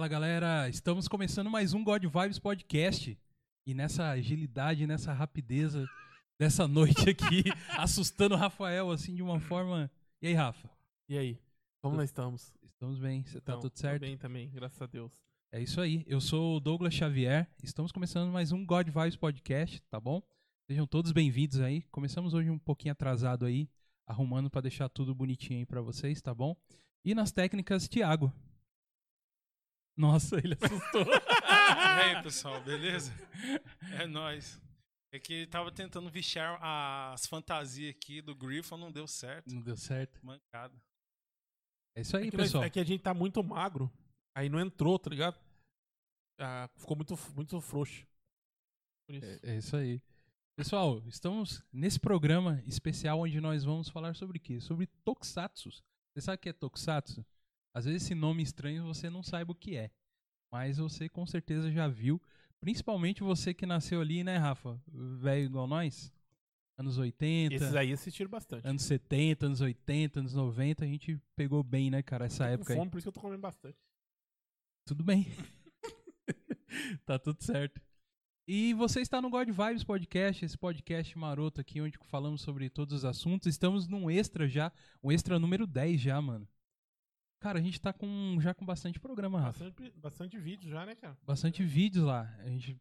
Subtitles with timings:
[0.00, 3.18] Fala galera, estamos começando mais um God Vibes Podcast.
[3.66, 5.74] E nessa agilidade, nessa rapidez
[6.38, 7.44] dessa noite aqui,
[7.76, 9.90] assustando o Rafael assim de uma forma.
[10.22, 10.70] E aí, Rafa?
[11.06, 11.38] E aí?
[11.82, 12.50] Como nós estamos?
[12.62, 14.00] Estamos bem, você tá Então, tudo tô certo?
[14.00, 15.12] bem também, graças a Deus.
[15.52, 16.02] É isso aí.
[16.06, 17.46] Eu sou o Douglas Xavier.
[17.62, 20.22] Estamos começando mais um God Vibes Podcast, tá bom?
[20.66, 21.82] Sejam todos bem-vindos aí.
[21.90, 23.68] Começamos hoje um pouquinho atrasado aí,
[24.06, 26.56] arrumando pra deixar tudo bonitinho aí pra vocês, tá bom?
[27.04, 28.32] E nas técnicas, Thiago.
[29.96, 31.04] Nossa, ele assustou.
[31.70, 33.12] E aí, pessoal, beleza?
[33.98, 34.60] É nóis.
[35.12, 39.52] É que tava tentando vestir as fantasias aqui do Griffon, não deu certo.
[39.52, 40.24] Não deu certo.
[40.24, 40.80] Mancada.
[41.96, 42.64] É isso aí, é, que pessoal.
[42.64, 43.90] é que a gente tá muito magro,
[44.36, 45.38] aí não entrou, tá ligado?
[46.38, 48.06] Ah, ficou muito, muito frouxo.
[49.06, 49.26] Por isso.
[49.26, 50.00] É, é isso aí.
[50.56, 54.60] Pessoal, estamos nesse programa especial onde nós vamos falar sobre o quê?
[54.60, 55.70] Sobre tokusatsu.
[55.70, 57.24] Você sabe o que é tokusatsu?
[57.74, 59.90] Às vezes esse nome estranho você não saiba o que é.
[60.52, 62.20] Mas você com certeza já viu.
[62.60, 64.80] Principalmente você que nasceu ali, né, Rafa?
[64.88, 66.12] Velho igual nós.
[66.76, 68.66] Anos 80, Esses aí assistiram bastante.
[68.66, 70.84] anos 70, anos 80, anos 90.
[70.84, 72.78] A gente pegou bem, né, cara, essa Tô com época aí.
[72.78, 73.78] fome, por isso que eu tô comendo bastante.
[74.86, 75.26] Tudo bem.
[77.04, 77.80] tá tudo certo.
[78.48, 82.94] E você está no God Vibes Podcast, esse podcast maroto aqui, onde falamos sobre todos
[82.94, 83.46] os assuntos.
[83.46, 86.48] Estamos num extra já, um extra número 10 já, mano.
[87.40, 89.64] Cara, a gente tá com, já com bastante programa, Rafa.
[89.64, 91.18] Bastante, bastante vídeo já, né, cara?
[91.26, 92.32] Bastante vídeos lá.
[92.40, 92.78] A gente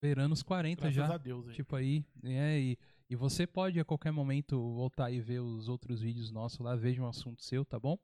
[0.00, 1.14] beirando os 40 Graças já.
[1.14, 1.46] a Deus.
[1.48, 1.54] Aí.
[1.54, 2.78] Tipo aí, é, e,
[3.10, 7.02] e você pode a qualquer momento voltar e ver os outros vídeos nossos lá, veja
[7.02, 7.98] um assunto seu, tá bom?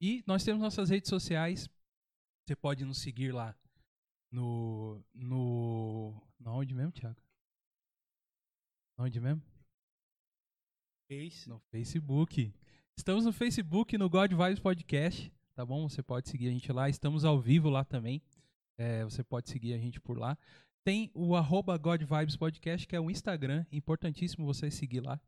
[0.00, 1.68] E nós temos nossas redes sociais.
[2.46, 3.54] Você pode nos seguir lá
[4.32, 5.04] no.
[5.12, 6.18] No.
[6.38, 7.20] Na onde mesmo, Thiago?
[8.96, 9.42] Na onde mesmo?
[11.06, 11.46] Face.
[11.46, 12.54] No Facebook.
[13.00, 15.88] Estamos no Facebook, no God Vibes Podcast, tá bom?
[15.88, 16.86] Você pode seguir a gente lá.
[16.86, 18.20] Estamos ao vivo lá também.
[18.76, 20.36] É, você pode seguir a gente por lá.
[20.84, 23.64] Tem o arroba God Vibes Podcast, que é o Instagram.
[23.72, 25.18] Importantíssimo você seguir lá.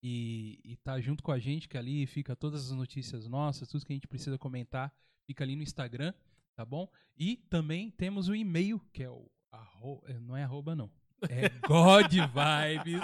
[0.00, 3.84] E, e tá junto com a gente, que ali fica todas as notícias nossas, tudo
[3.84, 4.94] que a gente precisa comentar,
[5.26, 6.14] fica ali no Instagram,
[6.54, 6.88] tá bom?
[7.18, 10.88] E também temos o e-mail, que é o arro, não é arroba não,
[11.28, 13.02] é God Vibes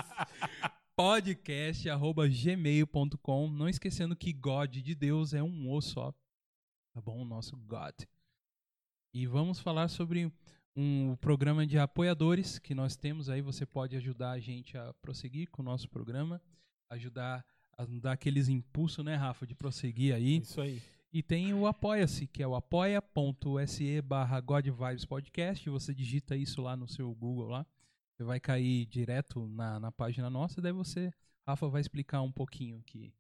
[0.97, 6.12] podcast arroba gmail.com não esquecendo que God de Deus é um O só,
[6.92, 7.22] tá bom?
[7.22, 7.94] O nosso God.
[9.14, 10.32] E vamos falar sobre
[10.76, 15.50] um programa de apoiadores que nós temos aí, você pode ajudar a gente a prosseguir
[15.50, 16.41] com o nosso programa,
[16.91, 17.44] ajudar
[17.76, 20.38] a dar aqueles impulsos, né, Rafa, de prosseguir aí.
[20.38, 20.80] Isso aí.
[21.12, 24.42] E tem o Apoia-se, que é o apoia.se barra
[25.06, 25.69] Podcast.
[25.69, 27.66] Você digita isso lá no seu Google lá.
[28.15, 31.12] Você vai cair direto na, na página nossa, daí você,
[31.47, 33.15] Rafa, vai explicar um pouquinho que,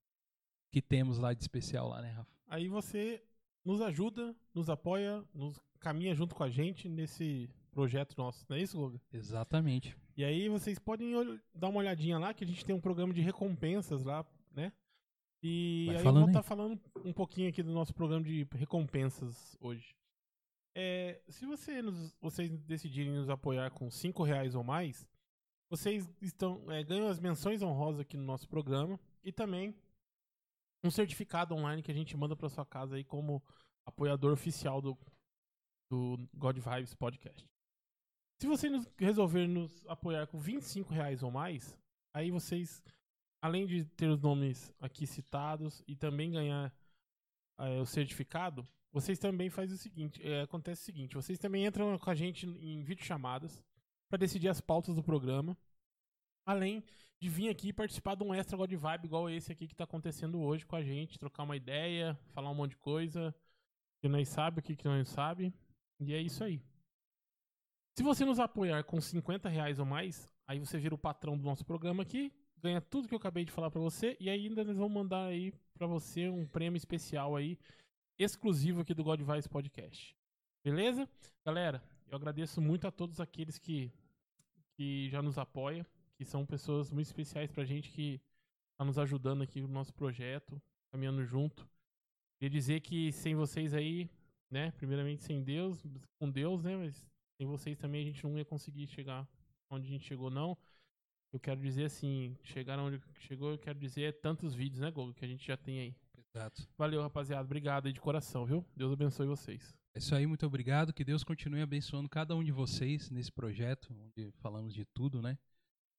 [0.70, 2.30] que temos lá de especial lá, né, Rafa?
[2.46, 3.22] Aí você
[3.64, 8.44] nos ajuda, nos apoia, nos caminha junto com a gente nesse projeto nosso.
[8.48, 9.00] Não é isso, Goga?
[9.12, 9.96] Exatamente.
[10.16, 11.12] E aí vocês podem
[11.54, 14.72] dar uma olhadinha lá, que a gente tem um programa de recompensas lá, né?
[15.42, 19.56] E Vai aí eu vou estar falando um pouquinho aqui do nosso programa de recompensas
[19.60, 19.96] hoje.
[20.74, 25.06] É, se você nos- vocês decidirem nos apoiar com 5 reais ou mais,
[25.70, 29.74] vocês estão é, ganham as menções honrosas aqui no nosso programa e também
[30.84, 33.42] um certificado online que a gente manda para sua casa aí como
[33.86, 34.98] apoiador oficial do,
[35.90, 37.46] do God Vibes Podcast.
[38.40, 41.78] Se você nos, resolver nos apoiar com 25 reais ou mais,
[42.14, 42.82] aí vocês,
[43.40, 46.74] além de ter os nomes aqui citados e também ganhar
[47.60, 51.98] eh, o certificado, vocês também fazem o seguinte, eh, acontece o seguinte, vocês também entram
[51.98, 53.62] com a gente em videochamadas
[54.08, 55.56] para decidir as pautas do programa,
[56.44, 56.84] além
[57.18, 60.40] de vir aqui participar de um extra God Vibe igual esse aqui que tá acontecendo
[60.40, 63.34] hoje com a gente, trocar uma ideia, falar um monte de coisa
[64.00, 65.54] que nós sabe, o que que nós sabe,
[66.00, 66.60] e é isso aí.
[67.96, 71.44] Se você nos apoiar com 50 reais ou mais, aí você vira o patrão do
[71.44, 74.76] nosso programa aqui, ganha tudo que eu acabei de falar pra você e ainda nós
[74.76, 77.58] vamos mandar aí pra você um prêmio especial aí,
[78.18, 80.16] exclusivo aqui do God Vibes Podcast.
[80.64, 81.08] Beleza?
[81.44, 83.90] Galera, eu agradeço muito a todos aqueles que,
[84.76, 85.84] que já nos apoiam,
[86.16, 88.20] que são pessoas muito especiais pra gente que
[88.76, 90.60] tá nos ajudando aqui no nosso projeto,
[90.90, 91.68] caminhando junto.
[92.38, 94.10] Queria dizer que sem vocês aí,
[94.50, 95.82] né, primeiramente sem Deus,
[96.18, 97.06] com Deus, né, mas
[97.36, 99.26] sem vocês também a gente não ia conseguir chegar
[99.70, 100.56] onde a gente chegou, não.
[101.32, 105.14] Eu quero dizer assim, chegar onde chegou, eu quero dizer é tantos vídeos, né, Gogo,
[105.14, 105.96] que a gente já tem aí.
[106.34, 106.66] Exato.
[106.78, 107.42] Valeu, rapaziada.
[107.44, 108.64] Obrigado aí de coração, viu?
[108.76, 109.74] Deus abençoe vocês.
[109.94, 110.92] É isso aí, muito obrigado.
[110.92, 115.38] Que Deus continue abençoando cada um de vocês nesse projeto, onde falamos de tudo, né?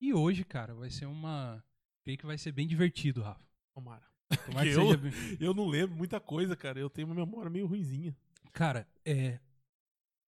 [0.01, 1.63] E hoje, cara, vai ser uma.
[2.03, 3.45] Creio que vai ser bem divertido, Rafa.
[3.75, 4.03] Tomara.
[4.45, 6.79] Tomara que Eu- seja bem- Eu não lembro muita coisa, cara.
[6.79, 8.15] Eu tenho uma memória meio ruinzinha.
[8.51, 9.39] Cara, é,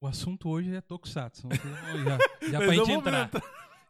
[0.01, 1.47] O assunto hoje é Tokusatsu.
[2.05, 3.31] Já, já pra gente entrar.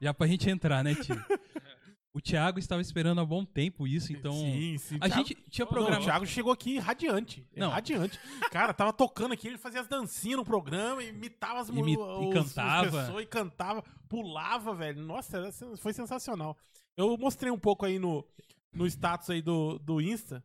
[0.02, 1.16] Já pra gente entrar, né, tio?
[2.18, 4.32] O Thiago estava esperando há bom tempo isso, então.
[4.32, 4.96] Sim, sim.
[5.02, 6.00] A Thiago- gente tinha Não, programa.
[6.00, 7.46] o Thiago chegou aqui radiante.
[7.54, 7.68] Não.
[7.68, 7.74] Não.
[7.74, 8.18] Radiante.
[8.52, 12.28] Cara, tava tocando aqui, ele fazia as dancinhas no programa, imitava as Imi- mu- e
[12.28, 13.02] os- cantava.
[13.06, 15.02] pessoas e cantava, pulava, velho.
[15.02, 16.58] Nossa, foi sensacional.
[16.96, 18.26] Eu mostrei um pouco aí no,
[18.72, 20.42] no status aí do, do Insta.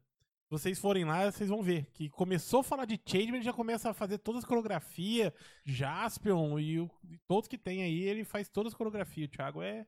[0.46, 3.52] Se vocês forem lá, vocês vão ver que começou a falar de Changeman, ele já
[3.52, 5.32] começa a fazer todas as coreografias,
[5.64, 9.28] Jaspion e, o- e todos que tem aí, ele faz todas as coreografias.
[9.28, 9.86] O Thiago é,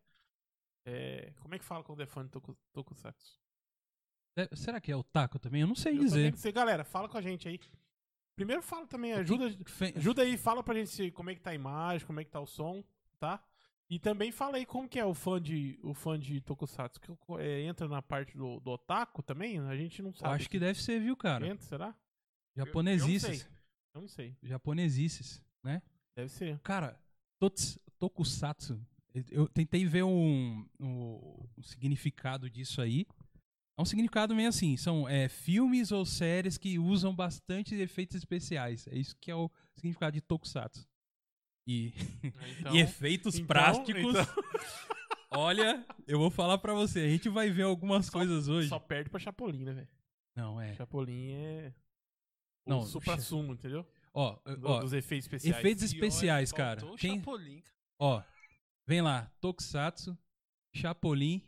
[0.84, 3.40] é- Como é que fala quando é fã de Toku- Tokusatsu?
[4.36, 5.60] É, Será que é o taco também?
[5.60, 6.36] Eu não sei Eu dizer.
[6.36, 6.52] sei.
[6.52, 7.60] Galera, fala com a gente aí.
[8.34, 9.44] Primeiro fala também, ajuda,
[9.94, 12.40] ajuda aí, fala pra gente como é que tá a imagem, como é que tá
[12.40, 12.82] o som,
[13.20, 13.44] tá?
[13.90, 16.98] E também fala aí como que é o fã de, o fã de Tokusatsu.
[16.98, 19.58] Que, é, entra na parte do, do otaku também?
[19.60, 20.34] A gente não Eu sabe.
[20.34, 21.46] acho que deve ser, viu, cara?
[21.46, 21.94] Entra, será?
[22.56, 23.46] Japonesices.
[23.94, 24.34] Eu não sei.
[24.42, 25.82] Japonesices, né?
[26.16, 26.58] Deve ser.
[26.60, 26.98] Cara,
[27.38, 28.80] tots- Tokusatsu.
[29.30, 33.06] Eu- tentei ver um, um- um significado disso aí.
[33.78, 38.86] É um significado meio assim, são é, filmes ou séries que usam bastante efeitos especiais.
[38.88, 40.86] É isso que é o significado de Tokusatsu.
[41.66, 41.92] E,
[42.60, 44.02] Então, e efeitos então- práticos.
[44.02, 44.26] então-
[45.34, 48.68] Olha, eu vou falar pra você, a gente vai ver algumas coisas hoje.
[48.68, 49.88] Só perde pra Chapolin, né, velho?
[50.36, 50.74] Não, é.
[50.74, 51.72] Chapolin é.
[52.66, 53.86] O Não, supra-sumo, entendeu?
[54.12, 55.56] Ó, Do- ó, dos efeitos especiais.
[55.58, 56.82] efeitos olha, especiais, cara.
[56.98, 57.74] Quem, Chapolin, cara.
[57.98, 58.22] Ó,
[58.86, 60.16] vem lá, Tokusatsu,
[60.74, 61.42] Chapolin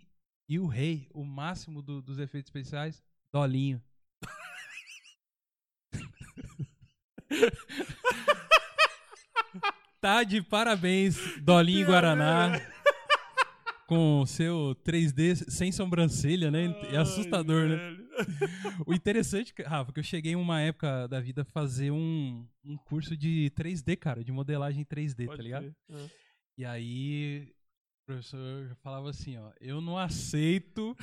[0.49, 3.03] e o rei, o máximo do- dos efeitos especiais,
[3.33, 3.83] Dolinho.
[10.01, 12.61] tá de parabéns, Dolinho Guaraná,
[13.87, 16.67] com o seu 3D sem sobrancelha, né?
[16.93, 17.77] É assustador, né?
[17.77, 18.05] Ai, velho.
[18.87, 22.77] O interessante, Rafa, que eu cheguei em uma época da vida a fazer um, um
[22.77, 25.63] curso de 3D, cara, de modelagem 3D, tá Pode ligado?
[25.63, 25.75] crer.
[25.91, 26.07] Ah.
[26.57, 27.53] E aí,
[28.03, 30.97] o professor falava assim, ó, eu não aceito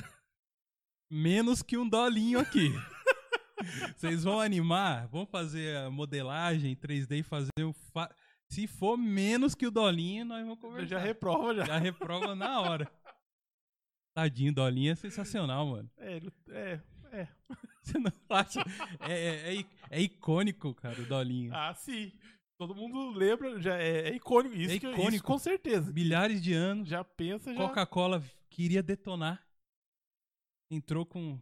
[1.10, 2.70] menos que um dolinho aqui.
[3.96, 7.72] Vocês vão animar, vão fazer a modelagem 3D e fazer o...
[7.72, 8.14] Fa...
[8.48, 10.86] Se for menos que o dolinho, nós vamos conversar.
[10.86, 11.64] Já reprova já.
[11.64, 12.90] Já reprova na hora.
[14.14, 15.90] Tadinho, dolinho é sensacional, mano.
[15.98, 16.20] É,
[16.50, 16.80] é,
[17.12, 17.28] é.
[17.82, 18.60] Você não acha?
[19.00, 21.54] É, é, é, é icônico, cara, o dolinho.
[21.54, 22.12] Ah, sim.
[22.66, 24.54] Todo mundo lembra, já é, é icônico.
[24.54, 25.14] Isso, É que icônico.
[25.14, 25.92] isso com certeza.
[25.92, 26.88] Milhares de anos.
[26.88, 27.58] Já pensa, já.
[27.60, 29.44] Coca-Cola queria detonar.
[30.70, 31.38] Entrou com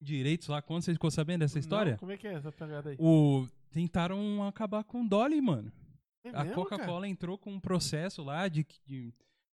[0.00, 0.60] direitos lá.
[0.62, 1.92] Quando vocês ficou sabendo dessa história?
[1.92, 2.96] Não, como é que é essa pegada aí?
[2.98, 3.46] O...
[3.70, 5.70] Tentaram acabar com o Dolly, mano.
[6.24, 8.66] É a Coca-Cola entrou com um processo lá de.
[8.86, 9.12] de-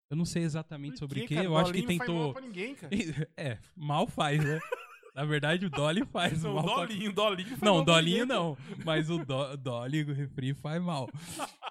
[0.09, 1.33] eu não sei exatamente Por sobre o que.
[1.35, 2.15] Eu acho que não faz tentou.
[2.15, 2.89] mal pra ninguém, cara.
[3.35, 4.59] É, mal faz, né?
[5.15, 6.63] Na verdade, o Dolly faz Não, mal.
[6.65, 8.57] pra- Dolinho, Dolinho faz Não, mal pra Dolinho não.
[8.83, 11.09] Mas o do, Dolly, o refri, faz mal.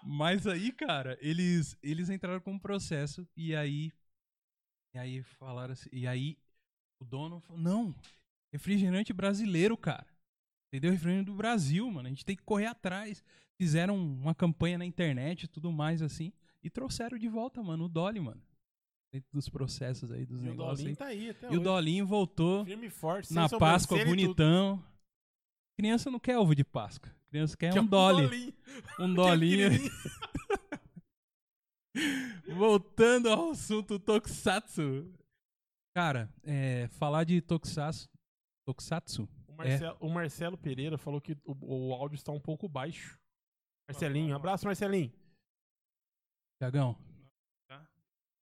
[0.02, 3.92] Mas aí, cara, eles, eles entraram com um processo e aí.
[4.94, 5.90] E aí falaram assim.
[5.92, 6.38] E aí
[6.98, 7.94] o dono falou: não,
[8.52, 10.06] refrigerante brasileiro, cara.
[10.68, 10.90] Entendeu?
[10.92, 12.06] Refrigerante do Brasil, mano.
[12.06, 13.22] A gente tem que correr atrás.
[13.56, 16.32] Fizeram uma campanha na internet e tudo mais assim.
[16.62, 18.42] E trouxeram de volta, mano, o Dolly, mano.
[19.14, 20.96] Dentro dos processos aí, dos E o negócios Dolinho aí.
[20.96, 21.60] tá aí até E o hoje.
[21.62, 24.84] Dolinho voltou Firme e forte, sem na Páscoa, bonitão.
[25.78, 27.14] Criança não quer ovo de Páscoa.
[27.28, 28.26] Criança quer Que é um Dolly.
[28.26, 28.54] Dolinho.
[28.98, 29.70] Um é Dolinho.
[32.56, 35.14] Voltando ao assunto Tokusatsu.
[35.96, 38.08] Cara, é, falar de Tokusatsu.
[38.66, 39.28] Tokusatsu?
[39.46, 43.16] O Marcelo, o Marcelo Pereira falou que o, o áudio está um pouco baixo.
[43.88, 45.12] Marcelinho, abraço, Marcelinho.
[46.60, 46.98] Tiagão.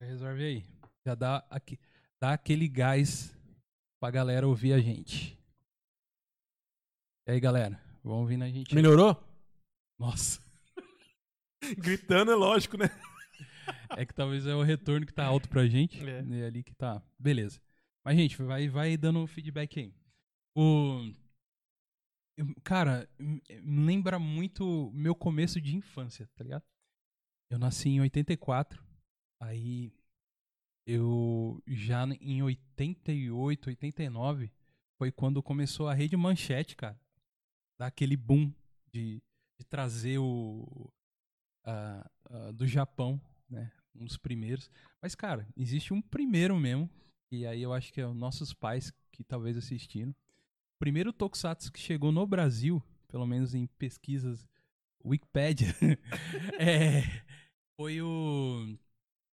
[0.03, 0.67] Resolve aí.
[1.07, 1.79] Já dá, aqui,
[2.21, 3.33] dá aquele gás
[4.01, 5.39] pra galera ouvir a gente.
[7.27, 7.81] E aí, galera?
[8.03, 8.75] Vão ouvindo a gente?
[8.75, 9.17] Melhorou?
[9.99, 10.43] Nossa.
[11.79, 12.87] Gritando é lógico, né?
[13.97, 16.03] É que talvez é o retorno que tá alto pra gente.
[16.03, 16.19] É.
[16.19, 17.03] É ali que tá.
[17.19, 17.61] Beleza.
[18.03, 19.95] Mas, gente, vai, vai dando feedback aí.
[20.57, 21.13] O.
[22.65, 23.07] Cara,
[23.63, 26.65] lembra muito meu começo de infância, tá ligado?
[27.51, 28.82] Eu nasci em 84.
[29.43, 29.93] Aí.
[30.85, 34.51] Eu já em 88, 89
[34.99, 37.01] foi quando começou a rede manchete, cara.
[37.79, 38.53] Dar aquele boom
[38.93, 39.23] de,
[39.59, 40.93] de trazer o.
[41.65, 43.71] ah, ah, do Japão, né?
[43.95, 44.71] Um dos primeiros.
[45.01, 46.91] Mas, cara, existe um primeiro mesmo.
[47.31, 50.11] E aí eu acho que é os nossos pais que talvez assistiram.
[50.11, 54.49] O primeiro Tokusatsu que chegou no Brasil, pelo menos em pesquisas
[55.05, 55.69] Wikipedia,
[56.59, 57.03] é,
[57.77, 58.77] foi o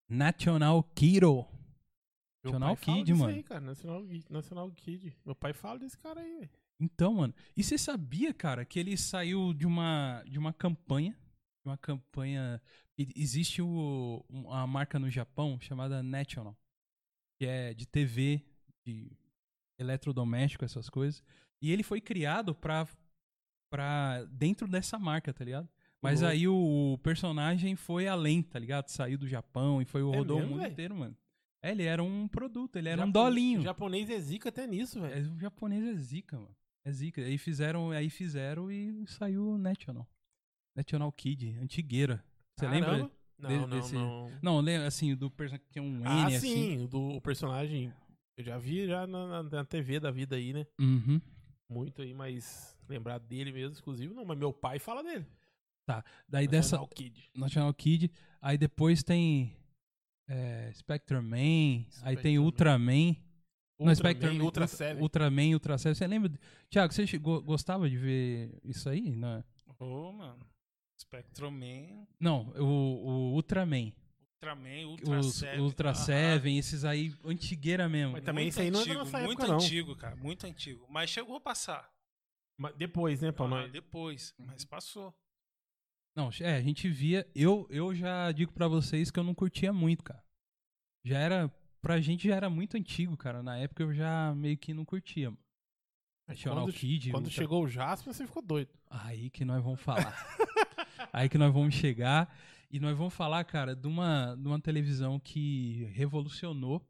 [0.09, 1.45] National Kiro.
[2.43, 3.33] Meu National Kid, mano.
[3.33, 3.61] Aí, cara.
[3.61, 5.15] National, National Kid.
[5.25, 6.49] Meu pai fala desse cara aí, velho.
[6.79, 11.69] Então, mano, e você sabia, cara, que ele saiu de uma de uma campanha, de
[11.69, 12.61] uma campanha.
[12.97, 16.57] Existe o, uma marca no Japão chamada National,
[17.37, 18.45] que é de TV,
[18.85, 19.11] de
[19.77, 21.23] eletrodoméstico, essas coisas.
[21.61, 22.87] E ele foi criado pra,
[23.69, 25.69] pra dentro dessa marca, tá ligado?
[26.01, 28.87] Mas aí o, o personagem foi além, tá ligado?
[28.87, 30.71] Saiu do Japão e foi É rodou o mesmo, mundo velho?
[30.71, 31.17] inteiro, mano.
[31.61, 33.59] É, ele era um produto, ele era um Japo- dolinho.
[33.59, 35.13] O japonês é zica até nisso, velho.
[35.13, 36.55] É, o japonês é zica, mano.
[36.85, 37.21] É zica.
[37.21, 40.07] Aí fizeram, aí fizeram e saiu o National.
[40.75, 42.23] National Kid, antigueira.
[42.55, 42.91] Você Caramba.
[42.91, 43.11] lembra?
[43.37, 44.31] Não, de- não, desse- não.
[44.41, 46.39] Não, lembra assim, do personagem que tem um N Ah, assim.
[46.39, 47.93] sim, o do o personagem.
[48.37, 50.65] Eu já vi já na, na- na TV da vida aí, né?
[50.79, 51.19] Uhum.
[51.69, 54.23] Muito aí, mas lembrar dele mesmo, exclusivo, não.
[54.23, 55.25] Mas meu pai fala dele.
[56.27, 57.29] Daí dessa National Kid.
[57.35, 59.55] National Kid, aí depois tem
[60.27, 62.43] é, Spectre Man, aí Spectre tem Man.
[62.45, 63.15] Ultraman.
[63.79, 65.01] Não, Spectre Man, Man, Ultra Ultra- Seven.
[65.03, 65.95] Ultraman, Ultra Seven.
[65.95, 66.31] Você lembra?
[66.69, 69.15] Tiago, você chegou- gostava de ver isso aí?
[69.15, 69.43] Não,
[69.79, 70.45] Ô, mano.
[71.01, 73.93] Spectroman, não o, o Ultraman.
[74.35, 75.59] Ultraman, Ultra Os Seven.
[75.61, 75.95] Ultra Aham.
[75.95, 78.13] Seven, esses aí, antigueira mesmo.
[78.13, 79.55] Mas também Muito isso aí não é da Muito época, não.
[79.55, 80.15] antigo, cara.
[80.17, 80.85] Muito antigo.
[80.89, 81.89] Mas chegou a passar.
[82.57, 83.67] Mas depois, né, pra Ah.
[83.67, 84.33] Depois.
[84.37, 85.13] Mas passou.
[86.19, 87.25] Não, é, a gente via.
[87.33, 90.21] Eu, eu já digo pra vocês que eu não curtia muito, cara.
[91.01, 91.49] Já era.
[91.81, 93.41] Pra gente já era muito antigo, cara.
[93.41, 95.29] Na época eu já meio que não curtia.
[95.29, 95.41] mano.
[96.27, 97.11] National Quando, Kid.
[97.11, 98.69] quando chegou o Jasper, você ficou doido.
[98.89, 100.13] Aí que nós vamos falar.
[101.13, 102.37] Aí que nós vamos chegar.
[102.69, 106.85] E nós vamos falar, cara, de uma, de uma televisão que revolucionou.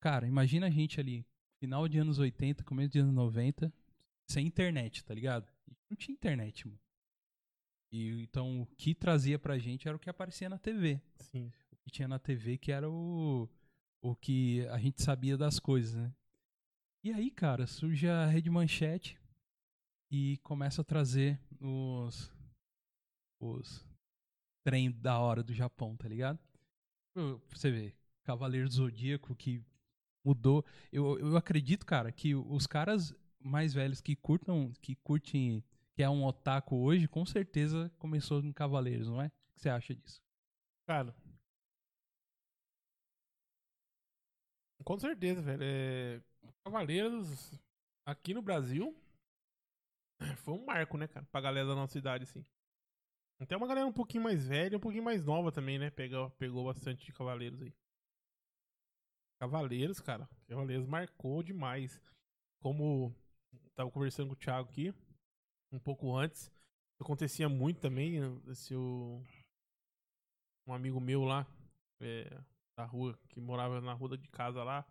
[0.00, 1.24] Cara, imagina a gente ali,
[1.60, 3.72] final de anos 80, começo de anos 90,
[4.26, 5.46] sem internet, tá ligado?
[5.88, 6.81] Não tinha internet, mano.
[7.92, 11.00] E então o que trazia pra gente era o que aparecia na TV.
[11.18, 11.52] Sim.
[11.70, 13.48] O que tinha na TV que era o,
[14.00, 16.12] o que a gente sabia das coisas, né?
[17.04, 19.18] E aí, cara, surge a Rede Manchete
[20.10, 22.32] e começa a trazer os
[23.40, 23.84] os
[24.64, 26.38] trem da hora do Japão, tá ligado?
[27.50, 27.94] Você vê,
[28.24, 29.60] Cavaleiro do Zodíaco que
[30.24, 30.64] mudou.
[30.92, 35.62] Eu, eu acredito, cara, que os caras mais velhos que curtam, que curtem,
[35.94, 39.26] que é um otaku hoje, com certeza começou em Cavaleiros, não é?
[39.26, 40.22] O que você acha disso?
[40.86, 41.14] Cara.
[44.84, 45.62] Com certeza, velho.
[45.62, 46.22] É...
[46.64, 47.60] Cavaleiros
[48.04, 48.96] aqui no Brasil
[50.38, 51.26] foi um marco, né, cara?
[51.30, 52.44] Pra galera da nossa idade, assim.
[53.40, 55.90] Até uma galera um pouquinho mais velha, um pouquinho mais nova também, né?
[55.90, 57.74] Pegou, pegou bastante de Cavaleiros aí.
[59.40, 60.28] Cavaleiros, cara.
[60.46, 62.00] Cavaleiros marcou demais.
[62.60, 63.12] Como
[63.74, 64.94] tava conversando com o Thiago aqui,
[65.72, 66.50] um pouco antes.
[67.00, 68.20] Acontecia muito também.
[68.54, 69.22] Se o
[70.66, 71.46] um amigo meu lá,
[72.00, 72.40] é,
[72.76, 74.84] da rua, que morava na rua de casa lá,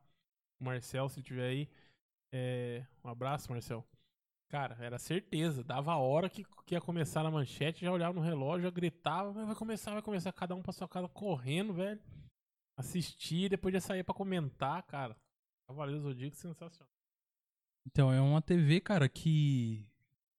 [0.60, 1.70] o Marcel, se tiver aí.
[2.34, 3.86] é, um abraço, Marcel.
[4.50, 8.22] Cara, era certeza, dava a hora que, que ia começar na manchete, já olhava no
[8.22, 12.02] relógio, já gritava, "Vai- começar, vai começar, cada um pra sua casa correndo, velho.
[12.78, 15.16] Assistir, depois já saía pra comentar, cara.
[15.68, 16.90] Cavaleiros do Zodíaco, sensacional.
[17.86, 19.88] Então, é uma TV, cara, que.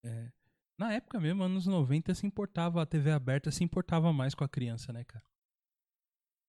[0.05, 0.33] É,
[0.79, 4.49] na época mesmo, anos 90, se importava, a TV aberta se importava mais com a
[4.49, 5.25] criança, né, cara?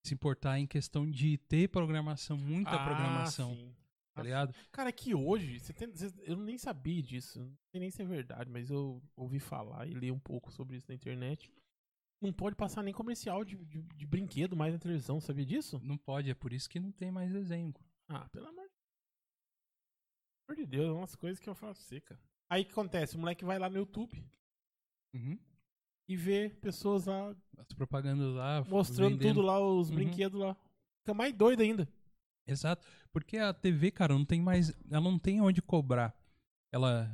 [0.05, 3.75] Se importar em questão de ter programação, muita Ah, programação, sim.
[4.13, 4.53] tá ligado?
[4.71, 8.01] Cara, é que hoje, você tem- você- eu nem sabia disso, não sei nem se
[8.01, 11.49] é verdade, mas eu ouvi falar e li um pouco sobre isso na internet.
[12.21, 15.79] Não pode passar nem comercial de, de, de brinquedo mais na televisão, sabia disso?
[15.83, 17.73] Não pode, é por isso que não tem mais desenho.
[18.09, 18.73] Ah, pelo amor de
[20.47, 22.19] Pelo amor de Deus, é umas coisas que eu faço seca.
[22.49, 23.15] Aí o que acontece?
[23.15, 24.23] O moleque vai lá no YouTube
[25.13, 25.37] Uhum.
[26.07, 28.63] e vê pessoas lá As propagandas lá.
[28.67, 29.35] mostrando vendendo.
[29.35, 29.95] tudo lá, os Uhum.
[29.95, 30.55] brinquedos lá.
[30.99, 31.87] Fica mais doido ainda.
[32.47, 32.85] Exato.
[33.11, 34.71] Porque a TV, cara, não tem mais.
[34.91, 36.13] Ela não tem onde cobrar.
[36.71, 37.11] Ela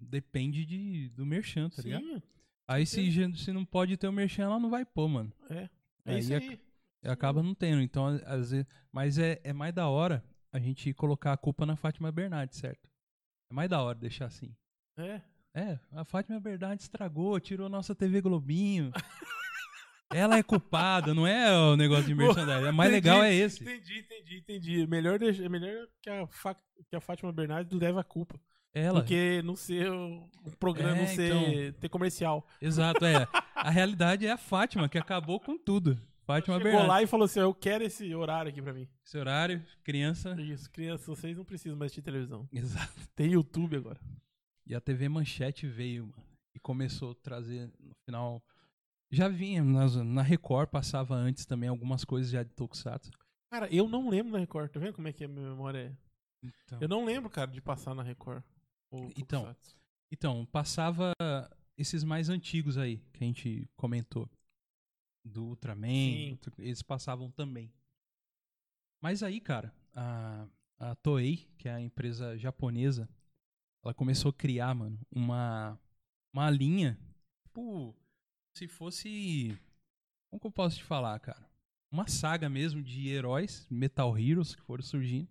[0.00, 2.02] depende de, do merchan, tá ligado?
[2.04, 2.22] Sim,
[2.66, 5.32] Aí se, se não pode ter o merchan, ela não vai pôr, mano.
[5.50, 5.68] é.
[6.04, 6.58] É Aí isso aí.
[7.04, 7.80] Acaba não tendo.
[7.82, 8.66] Então, às vezes.
[8.90, 12.88] Mas é, é mais da hora a gente colocar a culpa na Fátima Bernardes, certo?
[13.50, 14.52] É mais da hora deixar assim.
[14.96, 15.20] É.
[15.54, 18.90] É, a Fátima Bernardes estragou, tirou nossa TV Globinho.
[20.10, 22.68] Ela é culpada, não é o negócio de merchandising.
[22.68, 23.62] O mais Entendi, legal é esse.
[23.62, 24.86] Entendi, entendi, entendi.
[24.86, 26.56] Melhor, deixar- é melhor que, a Fa-
[26.88, 28.38] que a Fátima Bernardes leve a culpa.
[28.74, 29.00] Ela.
[29.00, 32.46] Do que não ser o programa, É, não ser ter comercial.
[32.60, 33.26] Exato, é.
[33.54, 35.98] A realidade é a Fátima, que acabou com tudo.
[36.26, 36.88] Fátima Chegou Bernardes.
[36.88, 38.86] lá e falou assim: Eu quero esse horário aqui pra mim.
[39.04, 40.34] Esse horário, criança.
[40.40, 42.46] Isso, crianças, vocês não precisam mais assistir televisão.
[42.52, 42.92] Exato.
[43.16, 43.98] Tem YouTube agora.
[44.66, 46.22] E a TV Manchete veio, mano.
[46.54, 48.42] E começou a trazer no final.
[49.10, 53.10] Já vinha, nas- na Record passava antes também algumas coisas já de Tokusatsu.
[53.50, 54.70] Cara, eu não lembro na Record.
[54.70, 55.96] Tá vendo como é que a minha memória é?
[56.64, 58.42] Então, Eu não lembro, cara, de passar na Record.
[59.16, 59.54] Então,
[60.10, 61.12] então, passava
[61.76, 64.28] esses mais antigos aí que a gente comentou.
[65.24, 66.38] do Ultraman, Sim.
[66.58, 67.72] eles passavam também.
[69.00, 70.46] Mas aí, cara, a,
[70.78, 73.08] a Toei, que é a empresa japonesa,
[73.84, 75.78] ela começou a criar, mano, uma,
[76.32, 76.98] uma linha,
[77.46, 77.94] tipo,
[78.56, 79.58] se fosse.
[80.30, 81.50] Como que eu posso te falar, cara?
[81.90, 85.28] Uma saga mesmo de heróis, Metal Heroes, que foram surgindo.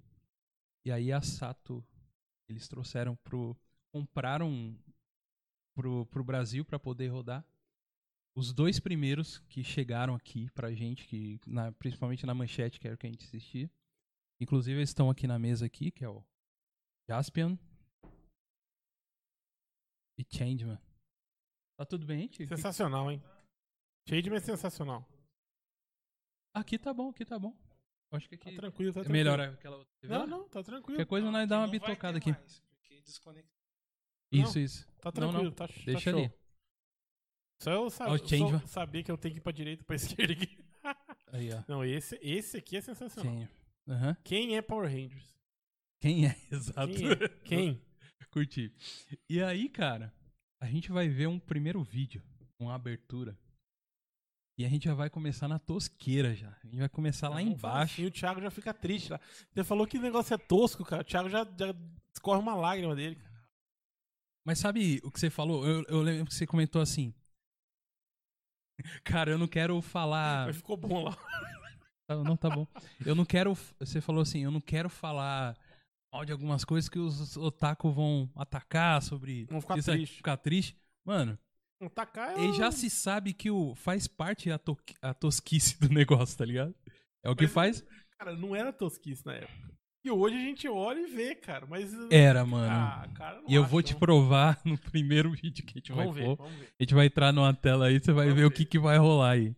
[0.85, 1.83] E aí a Sato,
[2.49, 3.57] eles trouxeram pro.
[3.93, 4.77] compraram
[5.75, 7.45] pro, pro Brasil pra poder rodar.
[8.35, 12.95] Os dois primeiros que chegaram aqui pra gente, que na- principalmente na manchete, que era
[12.95, 13.69] o que a gente assistia.
[14.39, 16.23] Inclusive, eles estão aqui na mesa aqui, que é o
[17.09, 17.57] Jaspion
[20.21, 20.79] e Changeman.
[21.77, 22.47] Tá tudo bem, gente?
[22.47, 23.21] Sensacional, hein?
[24.07, 25.07] Shademan é sensacional.
[26.53, 27.55] Aqui tá bom, aqui tá bom.
[28.11, 29.13] Acho que Tá aqui tranquilo, tá é tranquilo.
[29.31, 30.27] melhor aquela outra TV Não, lá?
[30.27, 30.83] não, tá tranquilo.
[30.97, 32.31] Qualquer coisa nós dá uma Não bitocada aqui.
[32.31, 33.55] mais, porque desconectou.
[34.31, 34.85] Isso, isso.
[34.99, 35.51] Tá Não, tranquilo, não.
[35.51, 36.19] tá, tá Deixa show.
[36.19, 36.33] ali.
[37.61, 38.67] Só eu sa Ó, o só Changeman.
[38.67, 39.95] saber que eu tenho que ir pra direita e pra
[40.27, 40.57] esquerda aqui.
[41.27, 41.63] Aí, ó.
[41.67, 43.33] Não, esse, esse aqui é sensacional.
[43.33, 43.49] Quem?
[43.87, 44.17] Aham.
[44.23, 45.37] Quem é Power Rangers?
[46.01, 46.35] Quem é?
[46.51, 46.91] Exato.
[46.93, 47.29] Quem é?
[47.45, 47.81] Quem?
[48.31, 48.73] Curti.
[49.29, 50.13] E aí, cara,
[50.61, 52.21] a gente vai ver um primeiro vídeo,
[52.59, 53.37] uma abertura.
[54.57, 56.49] E a gente já vai começar na tosqueira já.
[56.63, 57.93] A gente vai começar lá embaixo.
[57.95, 59.19] assim, o Thiago já fica triste lá.
[59.51, 61.01] Você falou que o negócio é tosco, cara.
[61.01, 61.73] O Thiago já, já
[62.13, 63.15] escorre uma lágrima dele.
[63.15, 63.31] cara.
[64.45, 65.65] Mas sabe o que você falou?
[65.65, 67.13] Eu, eu lembro que você comentou assim.
[69.03, 70.47] Cara, eu não quero falar.
[70.47, 71.15] Mas ficou bom lá.
[72.07, 72.67] Tá- Não, tá bom.
[73.05, 73.53] Eu não quero.
[73.79, 75.57] Você falou assim, eu não quero falar
[76.11, 79.45] mal de algumas coisas que os otaku vão atacar sobre.
[79.45, 80.15] Vão ficar isso triste.
[80.17, 80.77] Ficar triste.
[81.05, 81.37] Mano,
[81.81, 85.79] Um tacar é e já se sabe que o faz parte a, to, a tosquice
[85.79, 86.75] do negócio, tá ligado?
[87.23, 87.85] É o que Mas- faz.
[88.19, 89.71] Cara, não era tosquice na época.
[90.03, 91.65] E hoje a gente olha e vê, cara.
[91.67, 91.91] Mas.
[92.11, 92.71] Era, mano.
[92.71, 93.99] Ah, cara, e eu acho, vou te não.
[93.99, 96.43] provar no primeiro vídeo que a gente Vamos vai ver, pôr.
[96.45, 96.73] vamos ver.
[96.79, 98.55] A gente vai entrar numa tela aí, você vai Vamos ver o ver.
[98.55, 99.55] que, que vai rolar aí.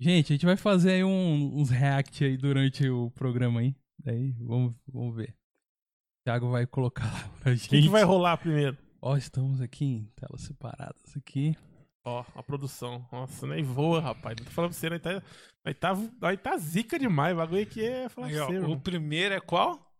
[0.00, 3.74] Gente, a gente vai fazer aí um- uns react aí durante o programa aí.
[4.02, 5.30] Daí, vamos, vamos ver.
[5.30, 7.68] O Thiago vai colocar lá pra O gente.
[7.68, 8.76] que, que vai rolar primeiro?
[9.00, 11.56] Ó, estamos aqui em telas separadas aqui.
[12.06, 13.06] Ó, a produção.
[13.12, 14.36] Nossa, nem voa, rapaz.
[14.36, 15.22] Tô falando pra você, nós tá,
[15.64, 17.34] nós tá, nós tá zica demais.
[17.34, 19.90] O bagulho aqui é falar Aí, pra ó, você, o primeiro é qual?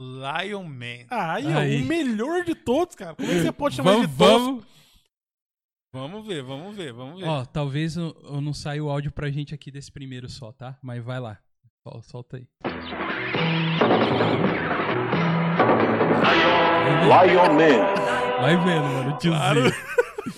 [0.00, 1.06] Lion Man.
[1.10, 1.80] Ah, aí, Aí.
[1.80, 3.14] ó, o melhor de todos, cara.
[3.14, 4.38] Como é que você pode chamar Vamos, de tosco?
[4.38, 4.66] vamos.
[5.92, 7.26] Vamos ver, vamos ver, vamos ver.
[7.28, 10.78] Ó, talvez eu, eu não saia o áudio pra gente aqui desse primeiro só, tá?
[10.82, 11.38] Mas vai lá.
[11.82, 12.46] Sol- Solta aí.
[17.04, 18.40] Lion Man.
[18.40, 19.18] Vai vendo, mano.
[19.18, 19.74] Tiozinho.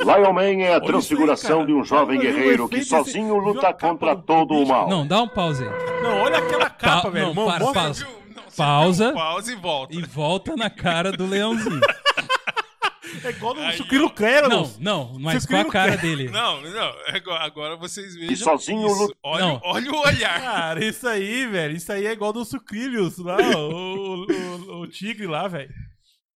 [0.01, 3.47] Lion Man é a Olha transfiguração aí, de um jovem Olha guerreiro que sozinho desse-
[3.47, 4.89] luta contra do- todo do o mal.
[4.89, 6.03] Não, dá um pause aí.
[6.03, 7.27] Não, olha aquela capa, Pa- velho.
[7.27, 8.07] não, Mo- para, pausa.
[8.35, 9.05] Não, Pausa.
[9.07, 9.15] viu?
[9.15, 9.95] Pausa e volta.
[9.95, 11.81] E volta na cara do leãozinho.
[13.25, 14.11] É igual Sucrilo ó.
[14.11, 14.79] Krelos.
[14.79, 16.29] Não, não, mas com a o cara dele.
[16.31, 16.93] Não, não.
[17.09, 18.37] Agora, agora vocês vejam.
[18.37, 19.15] sozinho isso.
[19.23, 19.61] Olha, Não.
[19.65, 20.41] olha o olhar.
[20.41, 21.77] Cara, isso aí, velho.
[21.77, 25.71] Isso aí é igual do Sucrilhos lá, o, o- o tigre lá, velho.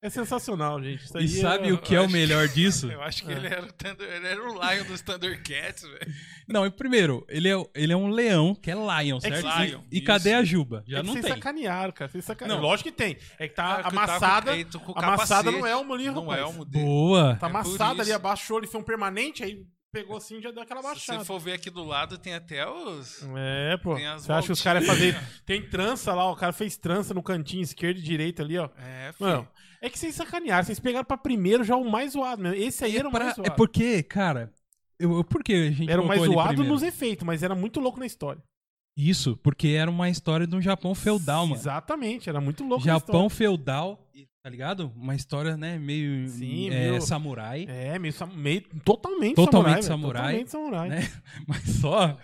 [0.05, 1.05] É sensacional, gente.
[1.05, 1.73] Isso aí E sabe é...
[1.73, 2.91] o que é o melhor disso?
[2.93, 3.37] Eu acho que É.
[3.37, 6.13] ele, era o Thunder, ele era o Lion dos Thundercats, velho.
[6.49, 9.47] Não, e primeiro, ele é, ele é um leão, que é Lion, que certo?
[9.63, 10.83] Lion, e, e cadê a Juba?
[10.89, 11.35] Já é que não vocês tem.
[11.35, 12.11] sacanearam, cara.
[12.11, 12.61] Vocês sacanearam.
[12.61, 12.69] Não.
[12.69, 13.17] Lógico que tem.
[13.39, 14.65] É que tá Ah, que amassada.
[14.65, 15.57] tá com- com amassada capacete.
[15.61, 16.41] não é uma ali, Não rapaz.
[16.41, 16.85] é o modelo.
[16.85, 17.37] Boa.
[17.37, 20.63] Tá É amassada ali, abaixou, ele foi um permanente, aí pegou assim e já deu
[20.65, 21.19] aquela Se baixada.
[21.21, 23.25] você for ver aqui do lado, tem até os.
[23.37, 23.95] É, pô.
[23.95, 25.17] Tem as Você acha que os caras fazer.
[25.47, 28.69] Tem trança lá, o cara fez trança no cantinho esquerdo e direito ali, ó.
[28.79, 29.31] É, filho.
[29.31, 29.49] Mano,
[29.83, 30.65] é que vocês sacanearam.
[30.65, 32.57] Vocês pegaram pra primeiro já o mais zoado mesmo.
[32.57, 33.55] Esse aí era o Pra- mais é zoado.
[33.57, 34.51] porque, cara,
[34.99, 37.81] eu, eu- por que a gente Era o mais zoado nos efeitos, mas era muito
[37.81, 38.43] louco na história.
[38.97, 41.59] Isso, porque era uma história de um Japão feudal, mano.
[41.61, 44.07] Exatamente, era muito louco na Japão feudal,
[44.43, 44.93] tá ligado?
[44.97, 50.45] Uma história, né, meio Sim, é, meio- samurai, É, meio, meio totalmente, Totalmente samurai.
[50.45, 50.89] samurai, Totalmente samurai.
[50.89, 51.13] né?
[51.47, 52.19] Mas só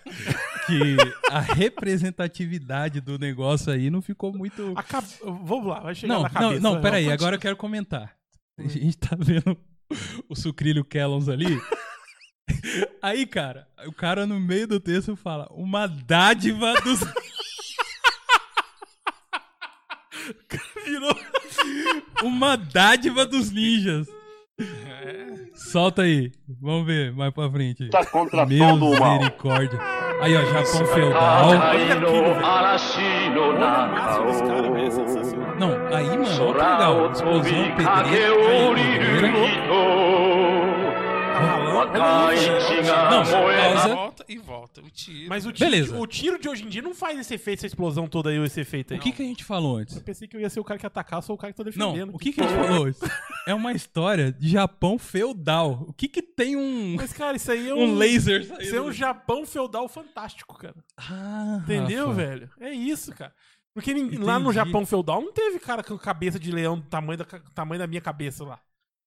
[0.67, 0.97] que
[1.31, 4.73] a representatividade do negócio aí não ficou muito...
[4.77, 5.05] Acab...
[5.23, 6.61] Vamos lá, vai chegar Não, na não, cabeça.
[6.61, 8.17] não, vai, peraí, vamos agora eu quero comentar.
[8.59, 9.57] A gente tá vendo
[10.29, 11.47] o sucrilho Kellons ali.
[13.01, 16.99] Aí, cara, o cara no meio do texto fala uma dádiva dos...
[22.39, 24.07] Uma dádiva dos ninjas.
[24.61, 25.27] É.
[25.55, 26.31] Solta aí,
[26.63, 27.83] vamos ver mais pra frente.
[27.83, 29.17] Luta contra Meu todo o mal.
[29.17, 29.81] misericórdia.
[30.21, 31.49] Aí, ó, Japão feudal.
[35.59, 37.11] Não, aí, mano, olha que legal.
[37.11, 37.85] Explosão, pedreira.
[37.85, 38.03] Tá
[41.87, 43.95] Não, E pausa.
[43.95, 44.81] volta e volta.
[44.83, 45.29] O tiro.
[45.29, 45.99] Mas o tiro, Beleza.
[45.99, 48.61] o tiro de hoje em dia não faz esse efeito, essa explosão toda aí, esse
[48.61, 48.99] efeito aí.
[49.01, 49.97] O que, que a gente falou antes?
[49.97, 51.57] Eu pensei que eu ia ser o cara que ia atacar, sou o cara que
[51.57, 52.15] tá Não, defendendo.
[52.15, 53.01] o que, que a gente falou antes?
[53.47, 55.85] É uma história de Japão feudal.
[55.89, 57.95] O que que tem um, Mas, cara, isso aí é um um...
[57.97, 60.75] laser Isso é um Japão feudal fantástico, cara.
[60.97, 62.17] Ah, Entendeu, Rafa.
[62.17, 62.51] velho?
[62.61, 63.33] É isso, cara.
[63.75, 64.55] Porque ninguém- lá no Entendi.
[64.67, 67.87] Japão feudal não teve cara com cabeça de leão do tamanho da, ca- tamanho da
[67.87, 68.59] minha cabeça lá.